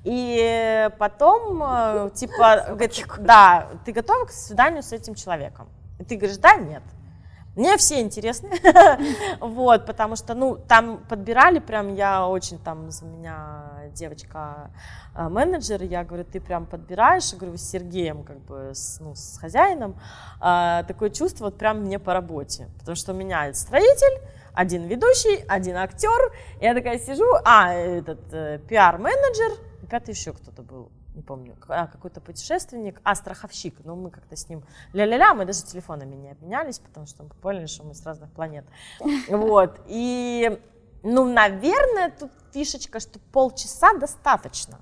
И 0.05 0.89
потом, 0.99 1.63
э, 1.63 2.11
типа, 2.15 2.65
говорит, 2.69 3.05
да, 3.19 3.69
ты 3.85 3.93
готова 3.93 4.25
к 4.25 4.31
свиданию 4.31 4.83
с 4.83 4.93
этим 4.93 5.15
человеком? 5.15 5.69
И 5.99 6.05
ты 6.05 6.17
говоришь, 6.17 6.39
да, 6.39 6.57
нет. 6.57 6.83
Мне 7.57 7.79
все 7.79 8.03
интересны, 8.03 8.51
вот, 9.41 9.87
потому 9.87 10.15
что, 10.15 10.35
ну, 10.35 10.59
там 10.59 10.99
подбирали 11.09 11.59
прям, 11.59 11.95
я 11.95 12.29
очень 12.29 12.59
там, 12.59 12.91
за 12.91 13.07
меня 13.07 13.91
девочка 13.95 14.71
э, 15.15 15.27
менеджер, 15.31 15.83
я 15.83 16.05
говорю, 16.05 16.25
ты 16.25 16.39
прям 16.39 16.67
подбираешь, 16.67 17.33
я 17.33 17.39
говорю, 17.39 17.57
с 17.57 17.63
Сергеем, 17.63 18.25
как 18.25 18.41
бы, 18.41 18.73
с, 18.75 19.01
ну, 19.01 19.15
с 19.15 19.39
хозяином, 19.39 19.99
а, 20.39 20.83
такое 20.83 21.09
чувство 21.09 21.47
вот 21.47 21.57
прям 21.57 21.81
мне 21.81 21.99
по 21.99 22.13
работе, 22.13 22.69
потому 22.79 22.95
что 22.95 23.15
у 23.15 23.17
меня 23.17 23.51
строитель, 23.55 24.21
один 24.53 24.87
ведущий, 24.87 25.43
один 25.49 25.77
актер, 25.77 26.33
я 26.61 26.75
такая 26.75 26.99
сижу, 26.99 27.25
а, 27.43 27.73
этот 27.73 28.21
э, 28.35 28.59
пиар-менеджер, 28.69 29.59
пятый 29.89 30.11
еще 30.11 30.35
кто-то 30.35 30.63
был, 30.63 30.91
не 31.17 31.23
помню, 31.23 31.57
а, 31.69 31.87
какой-то 31.87 32.21
путешественник, 32.21 33.01
а, 33.03 33.15
страховщик, 33.15 33.85
но 33.85 33.97
мы 33.97 34.11
как-то 34.11 34.37
с 34.37 34.49
ним 34.49 34.63
ля-ля-ля, 34.93 35.35
мы 35.35 35.47
даже 35.47 35.65
телефонами 35.65 36.15
не 36.15 36.31
обменялись, 36.31 36.79
потому 36.79 37.07
что 37.07 37.25
мы 37.25 37.31
поняли, 37.31 37.67
что 37.67 37.85
мы 37.85 37.95
с 37.95 38.05
разных 38.05 38.31
планет. 38.33 38.67
Вот, 39.29 39.81
и, 39.87 40.61
ну, 41.03 41.25
наверное, 41.25 42.11
тут 42.11 42.31
фишечка, 42.53 43.01
что 43.01 43.19
полчаса 43.33 43.95
достаточно. 43.95 44.81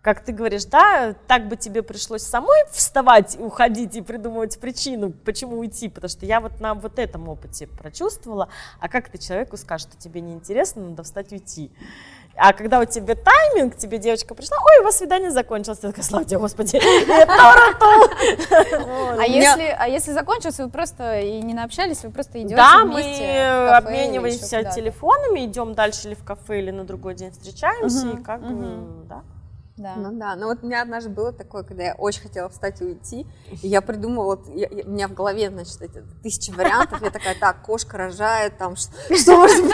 Как 0.00 0.22
ты 0.22 0.32
говоришь, 0.32 0.66
да, 0.66 1.14
так 1.26 1.48
бы 1.48 1.56
тебе 1.56 1.82
пришлось 1.82 2.22
самой 2.22 2.66
вставать, 2.70 3.38
уходить 3.40 3.96
и 3.96 4.02
придумывать 4.02 4.60
причину, 4.60 5.10
почему 5.12 5.58
уйти, 5.58 5.88
потому 5.88 6.10
что 6.10 6.26
я 6.26 6.40
вот 6.40 6.60
на 6.60 6.74
вот 6.74 6.98
этом 6.98 7.28
опыте 7.28 7.66
прочувствовала, 7.66 8.50
а 8.80 8.88
как 8.90 9.08
ты 9.08 9.16
человеку 9.16 9.56
скажешь, 9.56 9.88
что 9.88 9.96
тебе 9.96 10.20
неинтересно, 10.20 10.82
надо 10.90 11.02
встать 11.04 11.32
уйти. 11.32 11.72
А 12.36 12.52
когда 12.52 12.80
у 12.80 12.84
тебя 12.84 13.14
тайминг, 13.14 13.76
тебе 13.76 13.98
девочка 13.98 14.34
пришла, 14.34 14.56
ой, 14.58 14.80
у 14.80 14.84
вас 14.84 14.98
свидание 14.98 15.30
закончилось, 15.30 15.78
ты 15.78 15.88
такая, 15.88 16.04
слава 16.04 16.24
тебе, 16.24 16.38
Господи, 16.38 16.80
А 19.18 19.26
если, 19.26 19.76
а 19.78 19.86
если 19.88 20.12
закончилось, 20.12 20.58
вы 20.58 20.68
просто 20.68 21.20
и 21.20 21.40
не 21.42 21.54
наобщались, 21.54 22.02
вы 22.02 22.10
просто 22.10 22.40
идете 22.40 22.56
Да, 22.56 22.84
мы 22.84 23.02
обмениваемся 23.76 24.64
телефонами, 24.64 25.44
идем 25.46 25.74
дальше 25.74 26.08
или 26.08 26.14
в 26.14 26.24
кафе, 26.24 26.58
или 26.58 26.70
на 26.70 26.84
другой 26.84 27.14
день 27.14 27.30
встречаемся, 27.30 28.08
и 28.08 28.22
как 28.22 28.40
бы, 28.40 28.86
да. 29.08 29.22
Да. 29.76 29.96
Ну 29.96 30.12
да, 30.12 30.36
но 30.36 30.46
вот 30.46 30.62
у 30.62 30.66
меня 30.66 30.82
однажды 30.82 31.10
было 31.10 31.32
такое, 31.32 31.64
когда 31.64 31.82
я 31.82 31.94
очень 31.94 32.22
хотела 32.22 32.48
встать 32.48 32.80
и 32.80 32.84
уйти, 32.84 33.26
и 33.60 33.66
я 33.66 33.82
придумала, 33.82 34.36
вот, 34.36 34.48
я, 34.54 34.68
я, 34.70 34.84
у 34.84 34.90
меня 34.90 35.08
в 35.08 35.14
голове, 35.14 35.50
значит, 35.50 35.82
эти 35.82 36.00
тысячи 36.22 36.52
вариантов, 36.52 37.02
я 37.02 37.10
такая, 37.10 37.34
так, 37.38 37.62
кошка 37.62 37.98
рожает, 37.98 38.56
там, 38.56 38.76
что, 38.76 38.92
что 39.16 39.36
может 39.36 39.72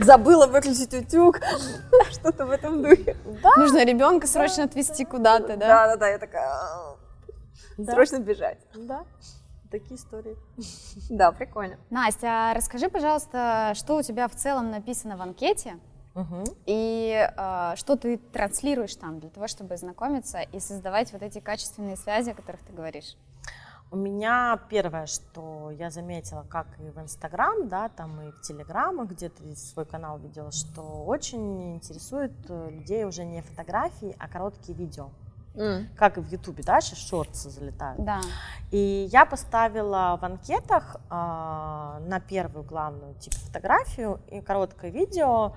Забыла 0.00 0.48
выключить 0.48 0.92
утюг, 0.92 1.38
что-то 2.10 2.46
в 2.46 2.50
этом 2.50 2.82
духе. 2.82 3.16
Да. 3.42 3.50
Нужно 3.56 3.84
ребенка 3.84 4.26
срочно 4.26 4.64
отвезти 4.64 5.04
куда-то, 5.04 5.56
да? 5.56 5.68
Да, 5.68 5.86
да, 5.86 5.96
да, 5.96 6.08
я 6.08 6.18
такая, 6.18 6.50
срочно 7.78 8.18
бежать. 8.18 8.58
Да 8.74 9.04
такие 9.70 9.96
истории. 9.96 10.36
Да, 11.08 11.32
прикольно. 11.32 11.78
Настя, 11.88 12.50
а 12.50 12.54
расскажи, 12.54 12.90
пожалуйста, 12.90 13.72
что 13.74 13.96
у 13.96 14.02
тебя 14.02 14.28
в 14.28 14.34
целом 14.34 14.70
написано 14.70 15.16
в 15.16 15.22
анкете, 15.22 15.78
Угу. 16.14 16.44
И 16.66 17.28
э, 17.36 17.72
что 17.76 17.96
ты 17.96 18.18
транслируешь 18.18 18.94
там 18.96 19.20
для 19.20 19.30
того, 19.30 19.48
чтобы 19.48 19.76
знакомиться 19.76 20.40
и 20.40 20.60
создавать 20.60 21.12
вот 21.12 21.22
эти 21.22 21.38
качественные 21.38 21.96
связи, 21.96 22.30
о 22.30 22.34
которых 22.34 22.62
ты 22.62 22.72
говоришь? 22.72 23.16
У 23.90 23.96
меня 23.96 24.58
первое, 24.70 25.04
что 25.04 25.70
я 25.70 25.90
заметила, 25.90 26.46
как 26.48 26.66
и 26.80 26.88
в 26.88 26.98
Инстаграм, 26.98 27.68
да, 27.68 27.90
там 27.90 28.22
и 28.22 28.30
в 28.30 28.40
Телеграмах, 28.40 29.10
где 29.10 29.28
ты 29.28 29.54
свой 29.54 29.84
канал 29.84 30.18
видела, 30.18 30.50
что 30.50 31.04
очень 31.04 31.74
интересует 31.74 32.32
э, 32.48 32.70
людей 32.70 33.04
уже 33.04 33.24
не 33.24 33.42
фотографии, 33.42 34.16
а 34.18 34.28
короткие 34.28 34.76
видео. 34.78 35.10
Mm. 35.54 35.94
Как 35.96 36.16
и 36.16 36.22
в 36.22 36.32
Ютубе, 36.32 36.62
да, 36.62 36.80
сейчас 36.80 37.00
шорты 37.00 37.34
залетают. 37.34 38.02
Да. 38.02 38.20
И 38.70 39.08
я 39.12 39.26
поставила 39.26 40.18
в 40.18 40.24
анкетах 40.24 40.96
э, 40.96 41.10
на 41.10 42.22
первую 42.26 42.64
главную 42.64 43.14
типа 43.16 43.36
фотографию 43.36 44.20
и 44.30 44.40
короткое 44.40 44.90
видео 44.90 45.54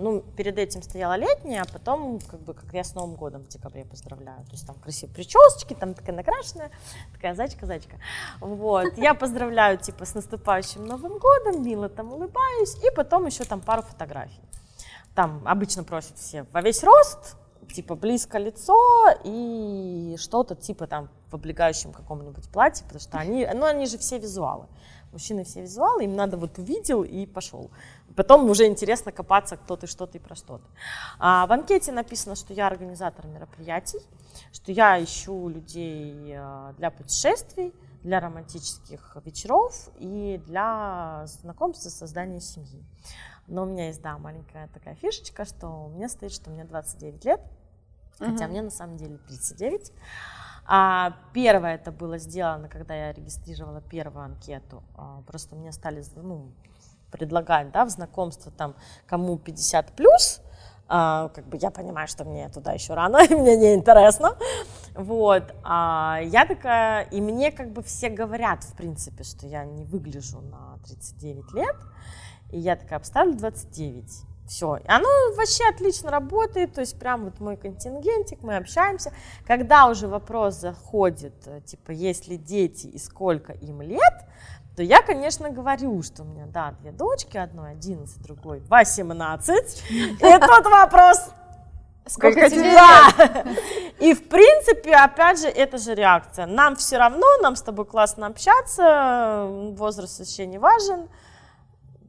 ну, 0.00 0.20
перед 0.36 0.58
этим 0.58 0.82
стояла 0.82 1.16
летняя, 1.16 1.62
а 1.62 1.72
потом, 1.72 2.20
как 2.20 2.40
бы, 2.40 2.54
как 2.54 2.72
я 2.72 2.84
с 2.84 2.94
Новым 2.94 3.16
годом 3.16 3.42
в 3.42 3.48
декабре 3.48 3.84
поздравляю. 3.84 4.40
То 4.44 4.52
есть 4.52 4.66
там 4.66 4.76
красивые 4.76 5.14
прически, 5.14 5.74
там 5.74 5.94
такая 5.94 6.14
накрашенная, 6.14 6.70
такая 7.12 7.34
зайчка-зайчка. 7.34 7.96
Вот, 8.40 8.96
я 8.96 9.14
поздравляю, 9.14 9.78
типа, 9.78 10.04
с 10.04 10.14
наступающим 10.14 10.86
Новым 10.86 11.18
годом, 11.18 11.64
мило 11.64 11.88
там 11.88 12.12
улыбаюсь, 12.12 12.76
и 12.84 12.94
потом 12.94 13.26
еще 13.26 13.44
там 13.44 13.60
пару 13.60 13.82
фотографий. 13.82 14.42
Там 15.14 15.42
обычно 15.44 15.82
просят 15.82 16.16
все 16.16 16.46
во 16.52 16.62
весь 16.62 16.84
рост, 16.84 17.36
типа 17.72 17.94
близко 17.94 18.38
лицо 18.38 18.76
и 19.24 20.16
что-то 20.18 20.54
типа 20.54 20.86
там 20.86 21.08
в 21.30 21.34
облегающем 21.34 21.92
каком-нибудь 21.92 22.48
платье, 22.50 22.84
потому 22.84 23.00
что 23.00 23.18
они, 23.18 23.46
ну 23.54 23.66
они 23.66 23.86
же 23.86 23.98
все 23.98 24.18
визуалы. 24.18 24.66
Мужчины 25.12 25.44
все 25.44 25.62
визуалы, 25.62 26.04
им 26.04 26.14
надо 26.14 26.36
вот 26.36 26.58
увидел 26.58 27.02
и 27.02 27.26
пошел. 27.26 27.70
Потом 28.18 28.50
уже 28.50 28.66
интересно 28.66 29.12
копаться, 29.12 29.56
кто 29.56 29.76
ты, 29.76 29.86
что 29.86 30.04
ты, 30.04 30.18
про 30.18 30.34
что 30.34 30.58
ты. 30.58 30.64
А 31.20 31.46
в 31.46 31.52
анкете 31.52 31.92
написано, 31.92 32.34
что 32.34 32.52
я 32.52 32.66
организатор 32.66 33.24
мероприятий, 33.28 34.00
что 34.52 34.72
я 34.72 35.00
ищу 35.00 35.48
людей 35.48 36.34
а, 36.36 36.72
для 36.78 36.90
путешествий, 36.90 37.72
для 38.02 38.18
романтических 38.18 39.16
вечеров 39.24 39.88
и 40.00 40.42
для 40.46 41.26
знакомства, 41.26 41.90
создания 41.90 42.40
семьи. 42.40 42.84
Но 43.46 43.62
у 43.62 43.66
меня 43.66 43.86
есть, 43.86 44.02
да, 44.02 44.18
маленькая 44.18 44.66
такая 44.74 44.96
фишечка, 44.96 45.44
что 45.44 45.68
у 45.68 45.88
меня 45.88 46.08
стоит, 46.08 46.32
что 46.32 46.50
мне 46.50 46.64
29 46.64 47.24
лет, 47.24 47.40
uh-huh. 48.18 48.32
хотя 48.32 48.48
мне 48.48 48.62
на 48.62 48.70
самом 48.70 48.96
деле 48.96 49.18
39. 49.28 49.92
А 50.66 51.16
первое 51.32 51.76
это 51.76 51.92
было 51.92 52.18
сделано, 52.18 52.68
когда 52.68 52.96
я 52.96 53.12
регистрировала 53.12 53.80
первую 53.80 54.24
анкету. 54.24 54.82
А, 54.96 55.22
просто 55.24 55.54
мне 55.54 55.70
стали 55.70 56.02
ну, 56.16 56.50
предлагать 57.10 57.70
да, 57.72 57.84
в 57.84 57.90
знакомство 57.90 58.52
там 58.52 58.74
кому 59.06 59.38
50 59.38 59.92
плюс, 59.92 60.40
а, 60.90 61.28
как 61.34 61.46
бы 61.46 61.58
я 61.60 61.70
понимаю, 61.70 62.08
что 62.08 62.24
мне 62.24 62.48
туда 62.48 62.72
еще 62.72 62.94
рано, 62.94 63.18
и 63.30 63.34
мне 63.34 63.56
не 63.56 63.74
интересно. 63.74 64.36
Вот. 64.94 65.54
А 65.62 66.18
я 66.22 66.46
такая, 66.46 67.02
и 67.04 67.20
мне 67.20 67.52
как 67.52 67.72
бы 67.72 67.82
все 67.82 68.08
говорят, 68.08 68.64
в 68.64 68.74
принципе, 68.74 69.22
что 69.22 69.46
я 69.46 69.64
не 69.64 69.84
выгляжу 69.84 70.40
на 70.40 70.78
39 70.84 71.52
лет. 71.52 71.76
И 72.50 72.58
я 72.58 72.76
такая, 72.76 72.98
обставлю 72.98 73.34
29. 73.34 74.24
Все. 74.48 74.80
Оно 74.86 75.08
вообще 75.36 75.64
отлично 75.68 76.10
работает, 76.10 76.72
то 76.72 76.80
есть 76.80 76.98
прям 76.98 77.24
вот 77.24 77.38
мой 77.38 77.58
контингентик, 77.58 78.42
мы 78.42 78.56
общаемся. 78.56 79.12
Когда 79.46 79.88
уже 79.88 80.08
вопрос 80.08 80.54
заходит, 80.54 81.34
э, 81.46 81.60
типа, 81.60 81.90
есть 81.90 82.28
ли 82.28 82.38
дети 82.38 82.86
и 82.86 82.98
сколько 82.98 83.52
им 83.52 83.82
лет, 83.82 84.24
то 84.78 84.84
я, 84.84 85.02
конечно, 85.02 85.50
говорю, 85.50 86.00
что 86.04 86.22
у 86.22 86.24
меня, 86.24 86.46
да, 86.46 86.72
две 86.80 86.92
дочки, 86.92 87.36
одной 87.36 87.72
11, 87.72 88.22
другой 88.22 88.60
18. 88.60 89.84
И 89.90 90.18
тот 90.20 90.66
вопрос, 90.66 91.30
Сколько 92.06 92.48
тебе 92.48 92.74
да. 92.74 93.44
И 93.98 94.14
в 94.14 94.28
принципе, 94.28 94.94
опять 94.94 95.40
же, 95.40 95.48
это 95.48 95.78
же 95.78 95.96
реакция. 95.96 96.46
Нам 96.46 96.76
все 96.76 96.96
равно, 96.96 97.26
нам 97.42 97.56
с 97.56 97.62
тобой 97.62 97.86
классно 97.86 98.28
общаться, 98.28 99.48
возраст 99.72 100.20
вообще 100.20 100.46
не 100.46 100.58
важен 100.58 101.08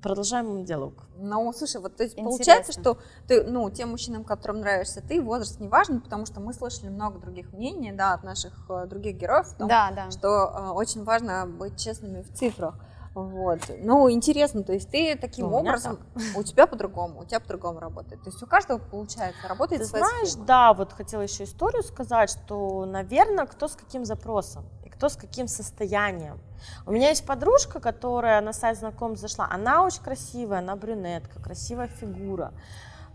продолжаем 0.01 0.63
диалог. 0.63 0.93
Ну, 1.17 1.51
слушай, 1.53 1.81
вот 1.81 1.95
то 1.95 2.03
есть 2.03 2.17
Интересно. 2.17 2.37
получается, 2.37 2.71
что 2.71 2.97
ты, 3.27 3.43
ну, 3.43 3.69
тем 3.69 3.89
мужчинам, 3.89 4.23
которым 4.23 4.61
нравишься 4.61 5.01
ты, 5.01 5.21
возраст 5.21 5.59
не 5.59 5.67
важен, 5.67 6.01
потому 6.01 6.25
что 6.25 6.39
мы 6.39 6.53
слышали 6.53 6.89
много 6.89 7.19
других 7.19 7.51
мнений, 7.53 7.91
да, 7.91 8.13
от 8.13 8.23
наших 8.23 8.53
э, 8.69 8.85
других 8.87 9.17
героев, 9.17 9.53
том, 9.57 9.67
да, 9.67 9.91
да. 9.91 10.11
что 10.11 10.27
э, 10.27 10.69
очень 10.71 11.03
важно 11.03 11.45
быть 11.45 11.77
честными 11.79 12.21
в 12.21 12.33
цифрах. 12.33 12.75
Вот. 13.23 13.59
Ну, 13.79 14.09
интересно, 14.11 14.63
то 14.63 14.73
есть 14.73 14.89
ты 14.89 15.15
таким 15.15 15.49
ну, 15.49 15.57
образом, 15.57 15.99
у 16.35 16.43
тебя 16.43 16.67
по-другому, 16.67 17.21
у 17.21 17.25
тебя 17.25 17.39
по-другому 17.39 17.79
работает. 17.79 18.23
То 18.23 18.29
есть 18.29 18.41
у 18.41 18.47
каждого 18.47 18.77
получается, 18.79 19.47
работает 19.47 19.81
ты 19.81 19.87
своя 19.87 20.05
знаешь, 20.05 20.29
схема. 20.29 20.45
да, 20.45 20.73
вот 20.73 20.93
хотела 20.93 21.21
еще 21.21 21.43
историю 21.43 21.83
сказать, 21.83 22.29
что, 22.29 22.85
наверное, 22.85 23.45
кто 23.45 23.67
с 23.67 23.75
каким 23.75 24.05
запросом 24.05 24.65
и 24.83 24.89
кто 24.89 25.09
с 25.09 25.15
каким 25.15 25.47
состоянием. 25.47 26.39
У 26.85 26.91
меня 26.91 27.09
есть 27.09 27.25
подружка, 27.25 27.79
которая 27.79 28.41
на 28.41 28.53
сайт 28.53 28.77
знакомств 28.77 29.21
зашла. 29.21 29.47
Она 29.49 29.83
очень 29.83 30.03
красивая, 30.03 30.59
она 30.59 30.75
брюнетка, 30.75 31.41
красивая 31.41 31.87
фигура. 31.87 32.53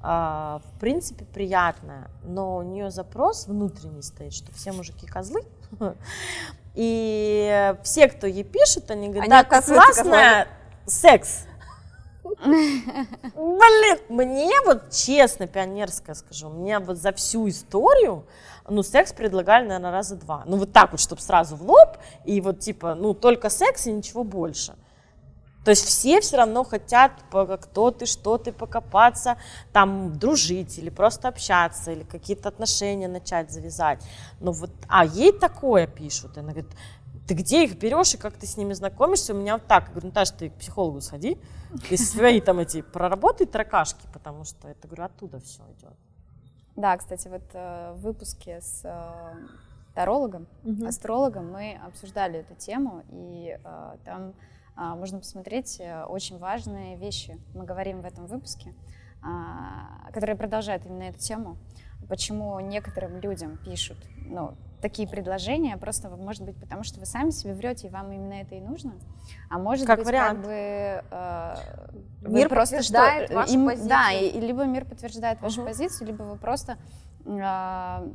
Uh, 0.02 0.60
в 0.60 0.80
принципе, 0.80 1.24
приятная, 1.24 2.10
но 2.24 2.58
у 2.58 2.62
нее 2.62 2.90
запрос 2.90 3.46
внутренний 3.46 4.02
стоит, 4.02 4.34
что 4.34 4.52
все 4.52 4.70
мужики 4.70 5.06
козлы. 5.06 5.40
И 6.74 7.74
все, 7.82 8.08
кто 8.08 8.26
ей 8.26 8.44
пишет, 8.44 8.90
они 8.90 9.08
говорят, 9.08 9.24
они 9.24 9.30
да, 9.30 9.44
классная, 9.44 10.48
секс. 10.86 11.46
Блин, 12.44 13.98
мне 14.08 14.60
вот 14.64 14.90
честно, 14.90 15.46
пионерское 15.46 16.14
скажу, 16.14 16.48
мне 16.48 16.78
вот 16.80 16.96
за 16.96 17.12
всю 17.12 17.48
историю, 17.48 18.26
ну, 18.68 18.82
секс 18.82 19.12
предлагали, 19.12 19.66
наверное, 19.66 19.92
раза 19.92 20.16
два. 20.16 20.42
Ну, 20.46 20.56
вот 20.56 20.72
так 20.72 20.90
вот, 20.92 21.00
чтобы 21.00 21.20
сразу 21.20 21.54
в 21.54 21.62
лоб, 21.62 21.98
и 22.24 22.40
вот 22.40 22.60
типа, 22.60 22.94
ну, 22.94 23.14
только 23.14 23.50
секс 23.50 23.86
и 23.86 23.92
ничего 23.92 24.24
больше. 24.24 24.74
То 25.64 25.70
есть 25.70 25.84
все 25.84 26.20
все 26.20 26.36
равно 26.36 26.62
хотят, 26.62 27.12
кто 27.30 27.90
ты, 27.90 28.06
что 28.06 28.36
ты, 28.36 28.52
покопаться, 28.52 29.38
там, 29.72 30.18
дружить 30.18 30.78
или 30.78 30.90
просто 30.90 31.28
общаться, 31.28 31.92
или 31.92 32.02
какие-то 32.02 32.50
отношения 32.50 33.08
начать 33.08 33.50
завязать. 33.50 34.04
Но 34.40 34.52
вот, 34.52 34.70
а 34.88 35.06
ей 35.06 35.32
такое 35.32 35.86
пишут. 35.86 36.36
Она 36.36 36.52
говорит, 36.52 36.70
ты 37.26 37.34
где 37.34 37.64
их 37.64 37.78
берешь 37.78 38.14
и 38.14 38.18
как 38.18 38.34
ты 38.34 38.46
с 38.46 38.56
ними 38.58 38.74
знакомишься? 38.74 39.32
У 39.32 39.36
меня 39.38 39.54
вот 39.54 39.66
так. 39.66 39.84
Я 39.84 39.90
говорю, 39.92 40.08
Наташа, 40.08 40.34
ты 40.34 40.50
к 40.50 40.54
психологу 40.54 41.00
сходи, 41.00 41.38
ты 41.88 41.96
свои 41.96 42.40
там 42.40 42.58
эти 42.58 42.82
проработай 42.82 43.46
таракашки, 43.46 44.06
потому 44.12 44.44
что 44.44 44.68
это, 44.68 44.86
говорю, 44.86 45.04
оттуда 45.04 45.40
все 45.40 45.62
идет. 45.78 45.94
Да, 46.76 46.96
кстати, 46.96 47.28
вот 47.28 47.42
э, 47.54 47.92
в 47.96 48.00
выпуске 48.02 48.60
с 48.60 48.82
э, 48.84 49.34
тарологом, 49.94 50.46
угу. 50.64 50.86
астрологом 50.86 51.52
мы 51.52 51.80
обсуждали 51.86 52.40
эту 52.40 52.54
тему, 52.56 53.04
и 53.10 53.58
э, 53.64 53.96
там 54.04 54.34
можно 54.76 55.18
посмотреть 55.18 55.78
э, 55.80 56.04
очень 56.04 56.38
важные 56.38 56.96
вещи. 56.96 57.38
Мы 57.54 57.64
говорим 57.64 58.00
в 58.00 58.04
этом 58.04 58.26
выпуске, 58.26 58.74
э, 59.22 60.12
которые 60.12 60.36
продолжают 60.36 60.84
именно 60.86 61.04
эту 61.04 61.18
тему. 61.18 61.56
Почему 62.08 62.58
некоторым 62.60 63.18
людям 63.18 63.56
пишут, 63.64 63.98
ну, 64.26 64.54
такие 64.84 65.08
предложения, 65.08 65.78
просто, 65.78 66.10
может 66.10 66.42
быть, 66.42 66.56
потому 66.56 66.84
что 66.84 67.00
вы 67.00 67.06
сами 67.06 67.30
себе 67.30 67.54
врете, 67.54 67.86
и 67.86 67.90
вам 67.90 68.12
именно 68.12 68.34
это 68.34 68.54
и 68.54 68.60
нужно. 68.60 68.92
А 69.48 69.58
может 69.58 69.86
как 69.86 70.00
быть, 70.00 70.06
вариант. 70.08 70.40
как 70.40 70.46
бы 70.46 70.52
э, 70.52 71.54
мир 72.20 72.48
просто 72.50 72.76
подтверждает 72.76 73.26
что, 73.26 73.34
вашу 73.34 73.54
им, 73.54 73.66
позицию. 73.66 73.88
Да, 73.88 74.12
и, 74.12 74.28
и 74.28 74.40
либо 74.40 74.64
мир 74.64 74.84
подтверждает 74.84 75.40
вашу 75.40 75.60
угу. 75.60 75.68
позицию, 75.68 76.08
либо 76.08 76.22
вы 76.24 76.36
просто 76.36 76.76
э, 77.24 78.12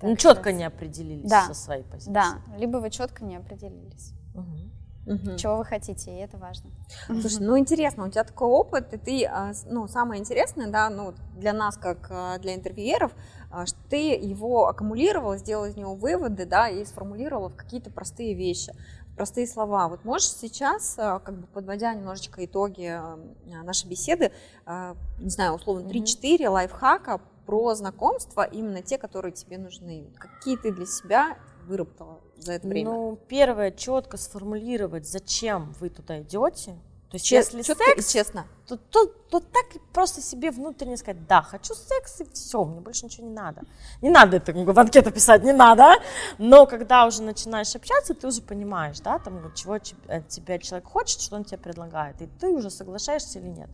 ну, 0.00 0.16
четко 0.16 0.52
не 0.52 0.64
определились 0.64 1.28
да, 1.28 1.42
со 1.42 1.54
своей 1.54 1.82
позицией. 1.82 2.14
Да, 2.14 2.38
либо 2.56 2.78
вы 2.78 2.88
четко 2.88 3.22
не 3.24 3.36
определились. 3.36 4.14
Угу. 4.34 5.36
Чего 5.38 5.56
вы 5.56 5.64
хотите, 5.64 6.12
и 6.12 6.18
это 6.18 6.36
важно. 6.36 6.70
Слушай, 7.06 7.40
ну 7.40 7.58
интересно, 7.58 8.04
у 8.04 8.10
тебя 8.10 8.22
такой 8.22 8.48
опыт, 8.48 8.92
и 8.92 8.98
ты, 8.98 9.24
а, 9.24 9.52
ну, 9.66 9.88
самое 9.88 10.20
интересное, 10.20 10.68
да, 10.68 10.90
ну, 10.90 11.14
для 11.36 11.52
нас, 11.52 11.76
как 11.76 12.06
а, 12.10 12.38
для 12.38 12.54
интервьюеров, 12.54 13.12
а, 13.50 13.66
что 13.66 13.78
ты 13.88 14.14
его 14.14 14.68
аккумулировала, 14.68 15.36
сделала 15.38 15.66
из 15.66 15.76
него 15.76 15.94
выводы, 15.94 16.44
да, 16.44 16.68
и 16.68 16.84
сформулировала 16.84 17.48
в 17.48 17.56
какие-то 17.56 17.90
простые 17.90 18.34
вещи, 18.34 18.72
простые 19.16 19.46
слова. 19.46 19.88
Вот 19.88 20.04
можешь 20.04 20.28
сейчас, 20.28 20.94
как 20.96 21.40
бы 21.40 21.46
подводя 21.48 21.92
немножечко 21.94 22.44
итоги 22.44 23.00
нашей 23.46 23.88
беседы, 23.88 24.32
не 24.66 25.30
знаю, 25.30 25.54
условно 25.54 25.88
3-4 25.88 26.48
лайфхака 26.48 27.20
про 27.44 27.74
знакомства, 27.74 28.44
именно 28.44 28.80
те, 28.80 28.96
которые 28.96 29.32
тебе 29.32 29.58
нужны. 29.58 30.10
Какие 30.16 30.56
ты 30.56 30.72
для 30.72 30.86
себя 30.86 31.36
выработала 31.70 32.20
за 32.36 32.52
это 32.52 32.68
время? 32.68 32.90
Ну, 32.90 33.18
первое, 33.28 33.70
четко 33.70 34.16
сформулировать, 34.16 35.06
зачем 35.06 35.72
вы 35.80 35.88
туда 35.88 36.20
идете, 36.20 36.76
то 37.10 37.16
есть, 37.16 37.26
Чест, 37.26 37.54
если 37.54 37.74
секс, 37.74 38.12
честно, 38.12 38.46
то, 38.68 38.76
то, 38.76 39.06
то 39.06 39.40
так 39.40 39.64
просто 39.92 40.20
себе 40.20 40.52
внутренне 40.52 40.96
сказать, 40.96 41.26
да, 41.26 41.42
хочу 41.42 41.74
секс, 41.74 42.20
и 42.20 42.24
все, 42.32 42.64
мне 42.64 42.80
больше 42.80 43.06
ничего 43.06 43.26
не 43.26 43.32
надо. 43.32 43.62
Не 44.00 44.10
надо 44.10 44.36
это 44.36 44.52
в 44.52 44.78
анкету 44.78 45.10
писать, 45.10 45.42
не 45.42 45.52
надо. 45.52 45.96
Но 46.38 46.66
когда 46.66 47.06
уже 47.06 47.22
начинаешь 47.22 47.74
общаться, 47.74 48.14
ты 48.14 48.28
уже 48.28 48.42
понимаешь, 48.42 49.00
да, 49.00 49.18
там, 49.18 49.52
чего 49.56 49.72
от 49.74 50.28
тебя 50.28 50.58
человек 50.60 50.86
хочет, 50.86 51.20
что 51.20 51.34
он 51.34 51.42
тебе 51.42 51.58
предлагает, 51.58 52.22
и 52.22 52.28
ты 52.28 52.46
уже 52.48 52.70
соглашаешься 52.70 53.40
или 53.40 53.48
нет 53.48 53.70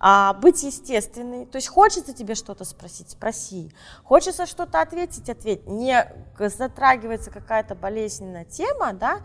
а, 0.00 0.34
быть 0.34 0.62
естественной. 0.62 1.46
То 1.46 1.56
есть 1.56 1.68
хочется 1.68 2.14
тебе 2.14 2.34
что-то 2.34 2.64
спросить, 2.64 3.10
спроси. 3.10 3.72
Хочется 4.04 4.46
что-то 4.46 4.80
ответить, 4.80 5.28
ответь. 5.28 5.66
Не 5.66 6.06
затрагивается 6.38 7.30
какая-то 7.30 7.74
болезненная 7.74 8.44
тема, 8.44 8.92
да, 8.92 9.20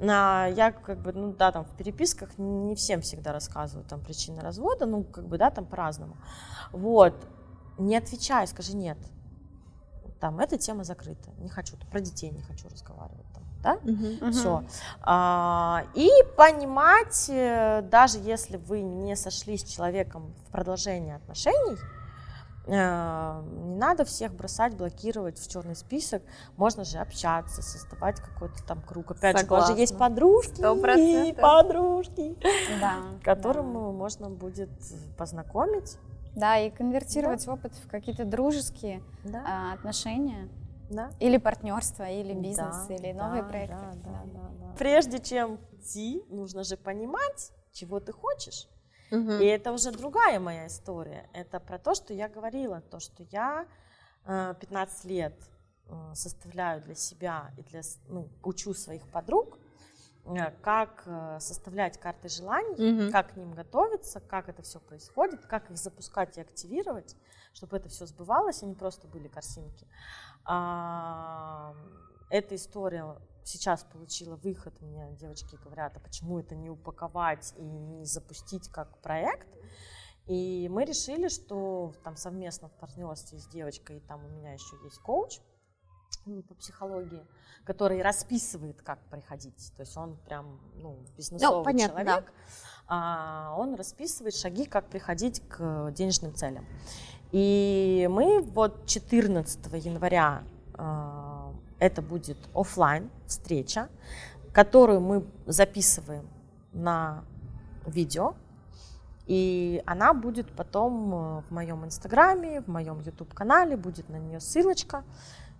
а, 0.00 0.48
я 0.48 0.72
как 0.72 1.00
бы, 1.00 1.12
ну 1.12 1.32
да, 1.32 1.52
там 1.52 1.64
в 1.64 1.76
переписках 1.76 2.36
не 2.38 2.74
всем 2.74 3.00
всегда 3.00 3.32
рассказываю 3.32 3.86
там 3.86 4.00
причины 4.00 4.40
развода, 4.40 4.86
ну 4.86 5.04
как 5.04 5.26
бы, 5.26 5.38
да, 5.38 5.50
там 5.50 5.64
по-разному. 5.64 6.16
Вот, 6.72 7.14
не 7.78 7.96
отвечай, 7.96 8.46
скажи 8.46 8.76
нет. 8.76 8.98
Там 10.20 10.40
эта 10.40 10.58
тема 10.58 10.84
закрыта, 10.84 11.30
не 11.38 11.48
хочу, 11.48 11.76
про 11.90 12.00
детей 12.00 12.30
не 12.30 12.42
хочу 12.42 12.68
разговаривать 12.68 13.27
да, 13.62 13.74
угу. 13.82 14.30
все. 14.30 14.62
А, 15.02 15.84
и 15.94 16.08
понимать, 16.36 17.26
э, 17.28 17.82
даже 17.82 18.18
если 18.18 18.56
вы 18.56 18.82
не 18.82 19.16
сошлись 19.16 19.62
с 19.62 19.68
человеком 19.68 20.32
в 20.46 20.52
продолжении 20.52 21.14
отношений, 21.14 21.76
э, 22.66 23.42
не 23.64 23.76
надо 23.76 24.04
всех 24.04 24.32
бросать, 24.32 24.76
блокировать 24.76 25.38
в 25.38 25.50
черный 25.50 25.74
список. 25.74 26.22
Можно 26.56 26.84
же 26.84 26.98
общаться, 26.98 27.62
создавать 27.62 28.20
какой-то 28.20 28.62
там 28.64 28.80
круг. 28.80 29.10
Опять 29.10 29.38
Согласна. 29.38 29.46
же, 29.46 29.48
у 29.48 29.56
вас 29.56 29.68
же 29.70 29.80
есть 29.80 29.98
подружки, 29.98 30.60
100%. 30.60 31.40
подружки, 31.40 32.36
да, 32.80 32.96
которым 33.24 33.72
да. 33.72 33.80
можно 33.80 34.30
будет 34.30 34.70
познакомить 35.16 35.98
Да, 36.36 36.58
и 36.58 36.70
конвертировать 36.70 37.46
опыт 37.48 37.72
в 37.74 37.88
какие-то 37.88 38.24
дружеские 38.24 39.02
Да, 39.24 39.42
а, 39.44 39.72
отношения. 39.72 40.48
Да. 40.90 41.12
Или 41.20 41.36
партнерство, 41.38 42.08
или 42.08 42.34
бизнес, 42.34 42.86
Да, 42.88 42.94
или 42.94 43.12
да, 43.12 43.26
новые 43.26 43.42
проекты. 43.44 43.74
да, 43.76 43.92
да, 43.94 44.10
Да. 44.10 44.24
да, 44.40 44.48
да. 44.60 44.74
Прежде 44.78 45.18
чем 45.18 45.58
идти, 45.72 46.22
нужно 46.28 46.64
же 46.64 46.76
понимать, 46.76 47.52
чего 47.72 48.00
ты 48.00 48.12
хочешь. 48.12 48.68
Мгм. 49.10 49.40
И 49.40 49.44
это 49.46 49.72
уже 49.72 49.90
другая 49.90 50.38
моя 50.40 50.66
история. 50.66 51.28
Это 51.32 51.60
про 51.60 51.78
то, 51.78 51.94
что 51.94 52.12
я 52.14 52.28
говорила, 52.28 52.80
то, 52.80 53.00
что 53.00 53.22
я 53.30 53.66
э, 54.24 54.54
15 54.60 55.04
лет 55.06 55.34
э, 55.86 56.12
составляю 56.14 56.82
для 56.82 56.94
себя 56.94 57.50
и 57.56 57.62
для, 57.62 57.80
ну, 58.08 58.28
учу 58.42 58.74
своих 58.74 59.06
подруг, 59.08 59.56
э, 59.56 59.60
как 60.62 61.02
э, 61.06 61.38
составлять 61.40 61.98
карты 61.98 62.28
желаний, 62.28 62.92
Мгм. 62.92 63.12
как 63.12 63.32
к 63.32 63.36
ним 63.36 63.52
готовиться, 63.52 64.20
как 64.20 64.48
это 64.48 64.62
все 64.62 64.80
происходит, 64.80 65.46
как 65.46 65.70
их 65.70 65.76
запускать 65.78 66.36
и 66.38 66.40
активировать, 66.40 67.16
чтобы 67.52 67.76
это 67.76 67.88
все 67.88 68.06
сбывалось, 68.06 68.62
а 68.62 68.66
не 68.66 68.74
просто 68.74 69.06
были 69.08 69.28
картинки. 69.28 69.86
Эта 72.30 72.54
история 72.54 73.16
сейчас 73.44 73.84
получила 73.84 74.36
выход. 74.36 74.78
Мне 74.80 75.10
девочки 75.12 75.56
говорят, 75.56 75.96
а 75.96 76.00
почему 76.00 76.38
это 76.38 76.54
не 76.54 76.68
упаковать 76.68 77.54
и 77.56 77.62
не 77.62 78.04
запустить 78.04 78.68
как 78.68 78.98
проект? 78.98 79.48
И 80.26 80.68
мы 80.68 80.84
решили, 80.84 81.28
что 81.28 81.94
там 82.04 82.16
совместно 82.16 82.68
в 82.68 82.72
партнерстве 82.72 83.38
с 83.38 83.46
девочкой, 83.46 83.96
и 83.96 84.00
там 84.00 84.24
у 84.26 84.28
меня 84.28 84.52
еще 84.52 84.76
есть 84.84 84.98
коуч 84.98 85.40
м, 86.28 86.42
по 86.42 86.54
психологии, 86.54 87.24
который 87.64 88.02
расписывает, 88.02 88.80
как 88.82 88.98
приходить. 89.10 89.72
То 89.76 89.82
есть 89.82 89.96
он 89.96 90.16
прям 90.26 90.60
ну, 90.76 90.98
бизнесовый 91.16 91.64
понятно, 91.64 92.04
да. 92.04 92.10
человек. 92.10 92.32
А, 92.86 93.54
он 93.58 93.74
расписывает 93.74 94.34
шаги, 94.34 94.64
как 94.64 94.86
приходить 94.86 95.42
к 95.48 95.90
денежным 95.92 96.34
целям. 96.34 96.64
И 97.32 98.08
мы 98.10 98.40
вот 98.40 98.86
14 98.86 99.66
января 99.84 100.44
а, 100.74 101.52
это 101.78 102.02
будет 102.02 102.38
оффлайн 102.54 103.10
встреча, 103.26 103.88
которую 104.52 105.00
мы 105.00 105.24
записываем 105.46 106.28
на 106.72 107.24
видео, 107.86 108.34
и 109.26 109.82
она 109.84 110.14
будет 110.14 110.50
потом 110.52 111.14
э, 111.14 111.42
в 111.42 111.50
моем 111.50 111.84
инстаграме, 111.84 112.62
в 112.62 112.68
моем 112.68 113.00
YouTube 113.00 113.34
канале, 113.34 113.76
будет 113.76 114.08
на 114.08 114.16
нее 114.16 114.40
ссылочка. 114.40 115.04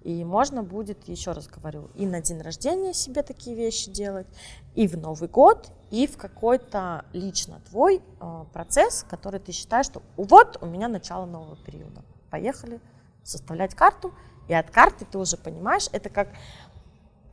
И 0.03 0.25
можно 0.25 0.63
будет, 0.63 1.09
еще 1.09 1.33
раз 1.33 1.49
говорю, 1.49 1.91
и 1.95 2.07
на 2.07 2.21
день 2.21 2.41
рождения 2.41 2.95
себе 2.95 3.23
такие 3.23 3.57
вещи 3.57 3.91
делать, 3.91 4.29
и 4.75 4.87
в 4.87 4.97
Новый 4.97 5.29
год, 5.29 5.71
и 5.91 6.07
в 6.07 6.17
какой-то 6.17 7.05
лично 7.13 7.61
твой 7.69 8.01
э, 8.21 8.45
процесс, 8.53 9.05
который 9.09 9.41
ты 9.41 9.53
считаешь, 9.53 9.87
что 9.87 10.03
вот 10.17 10.59
у 10.61 10.67
меня 10.67 10.89
начало 10.89 11.27
нового 11.27 11.57
периода. 11.57 12.03
Поехали 12.31 12.81
составлять 13.25 13.75
карту, 13.75 14.13
и 14.49 14.55
от 14.55 14.71
карты 14.71 15.05
ты 15.05 15.19
уже 15.19 15.37
понимаешь, 15.37 15.89
это 15.93 16.09
как, 16.11 16.29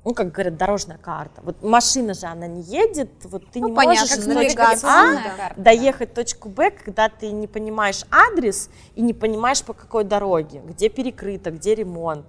ну, 0.03 0.13
как 0.13 0.31
говорят, 0.31 0.57
дорожная 0.57 0.97
карта. 0.97 1.41
Вот 1.43 1.61
машина 1.61 2.13
же, 2.13 2.25
она 2.25 2.47
не 2.47 2.61
едет, 2.61 3.11
вот 3.23 3.49
ты 3.51 3.59
Ну, 3.59 3.69
не 3.69 3.75
понятно, 3.75 4.01
можешь 4.01 4.17
из 4.17 4.25
точки 4.25 4.85
А 4.85 5.37
карта, 5.37 5.61
доехать 5.61 6.11
в 6.11 6.13
точку 6.13 6.49
Б, 6.49 6.71
когда 6.71 7.09
ты 7.09 7.31
не 7.31 7.47
понимаешь 7.47 8.03
адрес 8.11 8.69
и 8.95 9.01
не 9.01 9.13
понимаешь, 9.13 9.63
по 9.63 9.73
какой 9.73 10.03
дороге, 10.03 10.61
где 10.65 10.89
перекрыто, 10.89 11.51
где 11.51 11.75
ремонт. 11.75 12.25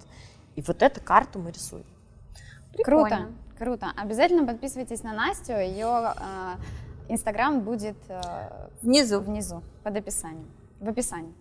И 0.57 0.62
вот 0.62 0.82
эту 0.82 1.00
карту 1.00 1.38
мы 1.38 1.52
рисуем. 1.52 1.86
Круто, 2.82 3.09
Прикольно. 3.09 3.32
круто. 3.59 3.86
Обязательно 3.96 4.46
подписывайтесь 4.46 5.02
на 5.02 5.12
Настю. 5.12 5.52
Ее 5.52 6.14
инстаграм 7.09 7.61
будет 7.61 7.96
э, 8.09 8.68
Внизу. 8.82 9.20
внизу, 9.20 9.62
под 9.82 9.96
описанием. 9.96 10.50
В 10.80 10.88
описании. 10.88 11.34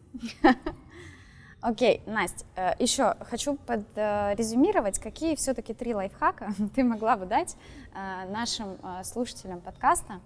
Окей, 1.61 2.03
Настя, 2.05 2.45
э, 2.55 2.73
еще 2.77 3.15
хочу 3.21 3.55
подрезюмировать, 3.55 4.99
какие 4.99 5.35
все-таки 5.35 5.73
три 5.73 5.95
лайфхака 5.95 6.53
ты 6.75 6.83
могла 6.83 7.17
бы 7.17 7.25
дать 7.25 7.57
э, 7.93 8.29
нашим 8.29 8.77
э, 8.83 9.03
слушателям 9.03 9.61
подкаста, 9.61 10.19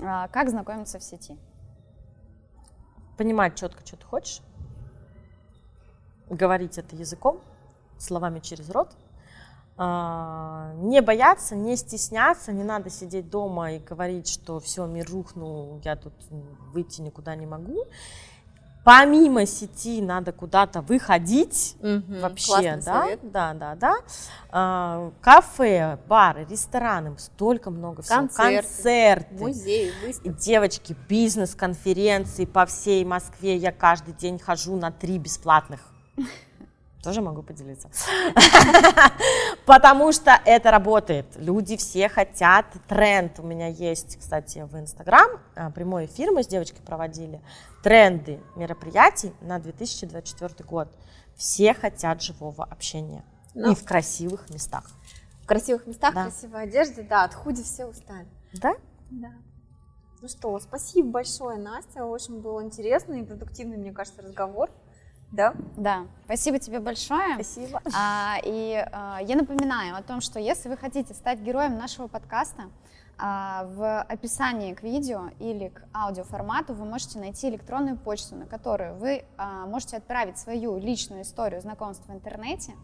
э, 0.00 0.28
как 0.32 0.50
знакомиться 0.50 0.98
в 0.98 1.04
сети. 1.04 1.36
Понимать 3.16 3.54
четко, 3.54 3.86
что 3.86 3.96
ты 3.96 4.04
хочешь, 4.04 4.40
говорить 6.28 6.76
это 6.78 6.96
языком, 6.96 7.40
словами 7.98 8.40
через 8.40 8.70
рот, 8.70 8.90
А, 9.78 10.72
не 10.76 11.02
бояться, 11.02 11.54
не 11.54 11.76
стесняться, 11.76 12.50
не 12.50 12.64
надо 12.64 12.88
сидеть 12.88 13.28
дома 13.28 13.72
и 13.72 13.78
говорить, 13.78 14.26
что 14.26 14.58
все, 14.58 14.86
мир 14.86 15.06
рухнул, 15.10 15.82
я 15.84 15.96
тут 15.96 16.14
выйти 16.72 17.02
никуда 17.02 17.34
не 17.36 17.44
могу. 17.44 17.84
Помимо 18.84 19.44
сети 19.44 20.00
надо 20.00 20.32
куда-то 20.32 20.80
выходить, 20.80 21.76
Мгм. 21.80 22.20
вообще, 22.20 22.76
да, 22.76 23.02
совет. 23.02 23.30
да, 23.32 23.52
да, 23.52 23.74
да. 23.74 23.94
А, 24.50 25.12
кафе, 25.20 25.98
бары, 26.08 26.46
рестораны, 26.48 27.18
столько 27.18 27.70
много 27.70 28.00
всего. 28.00 28.16
Концерты. 28.16 28.62
Концерты. 28.62 29.34
Музей, 29.34 29.88
И, 29.90 30.06
выставка. 30.06 30.40
девочки, 30.40 30.96
бизнес-конференции 31.08 32.46
по 32.46 32.64
всей 32.64 33.04
Москве. 33.04 33.56
Я 33.56 33.72
каждый 33.72 34.14
день 34.14 34.38
хожу 34.38 34.76
на 34.76 34.90
три 34.90 35.18
бесплатных. 35.18 35.80
Тоже 37.06 37.20
могу 37.20 37.44
поделиться. 37.44 37.88
Потому 39.64 40.10
что 40.10 40.40
это 40.44 40.72
работает. 40.72 41.24
Люди 41.36 41.76
все 41.76 42.08
хотят 42.08 42.66
тренд. 42.88 43.38
У 43.38 43.44
меня 43.44 43.68
есть, 43.68 44.18
кстати, 44.18 44.66
в 44.68 44.76
Инстаграм 44.76 45.30
а, 45.54 45.70
прямой 45.70 46.06
эфир 46.06 46.32
мы 46.32 46.42
с 46.42 46.48
девочкой 46.48 46.80
проводили. 46.84 47.40
Тренды 47.84 48.40
мероприятий 48.56 49.32
на 49.40 49.60
2024 49.60 50.68
год. 50.68 50.88
Все 51.36 51.74
хотят 51.74 52.22
живого 52.22 52.64
общения. 52.64 53.22
Ну. 53.54 53.70
И 53.70 53.76
в 53.76 53.84
красивых 53.84 54.50
местах. 54.50 54.90
В 55.44 55.46
красивых 55.46 55.86
местах, 55.86 56.12
Да. 56.12 56.24
красивой 56.24 56.64
одежде, 56.64 57.02
да, 57.02 57.22
от 57.22 57.34
худи 57.34 57.62
все 57.62 57.86
устали. 57.86 58.26
Да? 58.54 58.74
Да. 59.10 59.30
Ну 60.22 60.26
что, 60.26 60.58
спасибо 60.58 61.08
большое, 61.10 61.56
Настя. 61.56 62.04
Очень 62.04 62.40
был 62.40 62.60
интересный 62.60 63.20
и 63.20 63.24
продуктивный, 63.24 63.76
мне 63.76 63.92
кажется, 63.92 64.22
разговор. 64.22 64.72
Да? 65.32 65.54
Да, 65.76 66.06
спасибо 66.24 66.58
тебе 66.58 66.80
большое. 66.80 67.34
Спасибо. 67.34 67.82
А, 67.94 68.36
и 68.44 68.74
а, 68.92 69.18
я 69.22 69.36
напоминаю 69.36 69.96
о 69.96 70.02
том, 70.02 70.20
что 70.20 70.38
если 70.38 70.68
вы 70.68 70.76
хотите 70.76 71.14
стать 71.14 71.40
героем 71.40 71.76
нашего 71.76 72.06
подкаста, 72.06 72.70
а, 73.18 73.64
в 73.74 74.02
описании 74.02 74.74
к 74.74 74.82
видео 74.82 75.30
или 75.38 75.68
к 75.68 75.82
аудиоформату 75.94 76.74
вы 76.74 76.84
можете 76.84 77.18
найти 77.18 77.48
электронную 77.48 77.96
почту, 77.96 78.36
на 78.36 78.46
которую 78.46 78.96
вы 78.96 79.24
а, 79.36 79.66
можете 79.66 79.96
отправить 79.96 80.38
свою 80.38 80.78
личную 80.78 81.22
историю 81.22 81.60
знакомства 81.60 82.12
в 82.12 82.14
интернете 82.14 82.74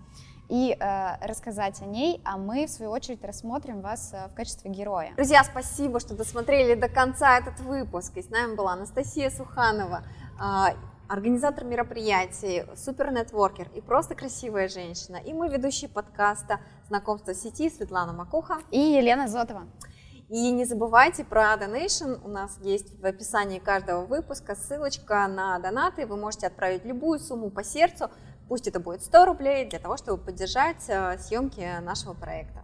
и 0.49 0.77
а, 0.81 1.19
рассказать 1.23 1.81
о 1.81 1.87
ней, 1.87 2.21
а 2.25 2.37
мы, 2.37 2.67
в 2.67 2.71
свою 2.71 2.91
очередь, 2.91 3.25
рассмотрим 3.25 3.81
вас 3.81 4.13
а, 4.13 4.29
в 4.29 4.35
качестве 4.35 4.71
героя. 4.71 5.13
Друзья, 5.17 5.45
спасибо, 5.45 6.01
что 6.01 6.15
досмотрели 6.15 6.75
до 6.75 6.89
конца 6.89 7.39
этот 7.39 7.61
выпуск. 7.61 8.17
И 8.17 8.23
с 8.23 8.29
нами 8.31 8.55
была 8.55 8.73
Анастасия 8.73 9.31
Суханова, 9.31 10.03
а, 10.39 10.75
организатор 11.09 11.65
мероприятий, 11.65 12.65
супернетворкер 12.77 13.69
и 13.75 13.81
просто 13.81 14.15
красивая 14.15 14.69
женщина. 14.69 15.17
И 15.17 15.33
мы 15.33 15.49
ведущие 15.49 15.91
подкаста 15.91 16.61
«Знакомство 16.89 17.33
в 17.33 17.37
сети» 17.37 17.71
Светлана 17.71 18.13
Макуха. 18.13 18.59
И 18.71 18.79
Елена 18.79 19.29
Зотова. 19.29 19.67
И 20.29 20.51
не 20.51 20.65
забывайте 20.65 21.25
про 21.25 21.55
Donation. 21.55 22.19
У 22.25 22.29
нас 22.29 22.59
есть 22.63 22.99
в 22.99 23.05
описании 23.05 23.59
каждого 23.59 24.07
выпуска 24.07 24.55
ссылочка 24.55 25.29
на 25.29 25.59
донаты. 25.59 26.07
Вы 26.07 26.17
можете 26.17 26.47
отправить 26.47 26.87
любую 26.87 27.19
сумму 27.19 27.51
по 27.51 27.63
сердцу. 27.63 28.11
Пусть 28.49 28.67
это 28.67 28.81
будет 28.81 29.03
100 29.03 29.27
рублей 29.27 29.69
для 29.69 29.79
того, 29.79 29.97
чтобы 29.99 30.23
поддержать 30.23 30.85
э, 30.89 31.19
съемки 31.19 31.81
нашего 31.83 32.15
проекта. 32.15 32.63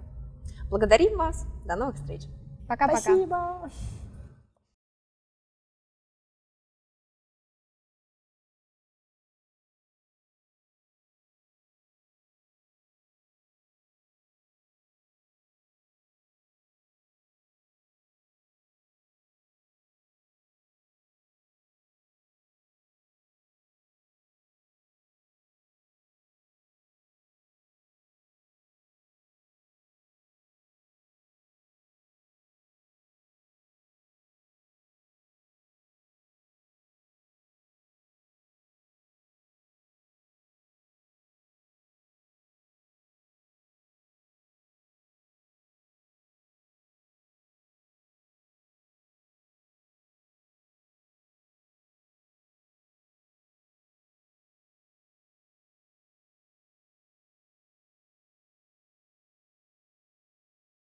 Благодарим 0.71 1.19
вас. 1.19 1.45
До 1.67 1.77
новых 1.77 1.97
встреч. 1.97 2.23
Пока-пока. 2.69 3.01
Спасибо. 3.01 3.71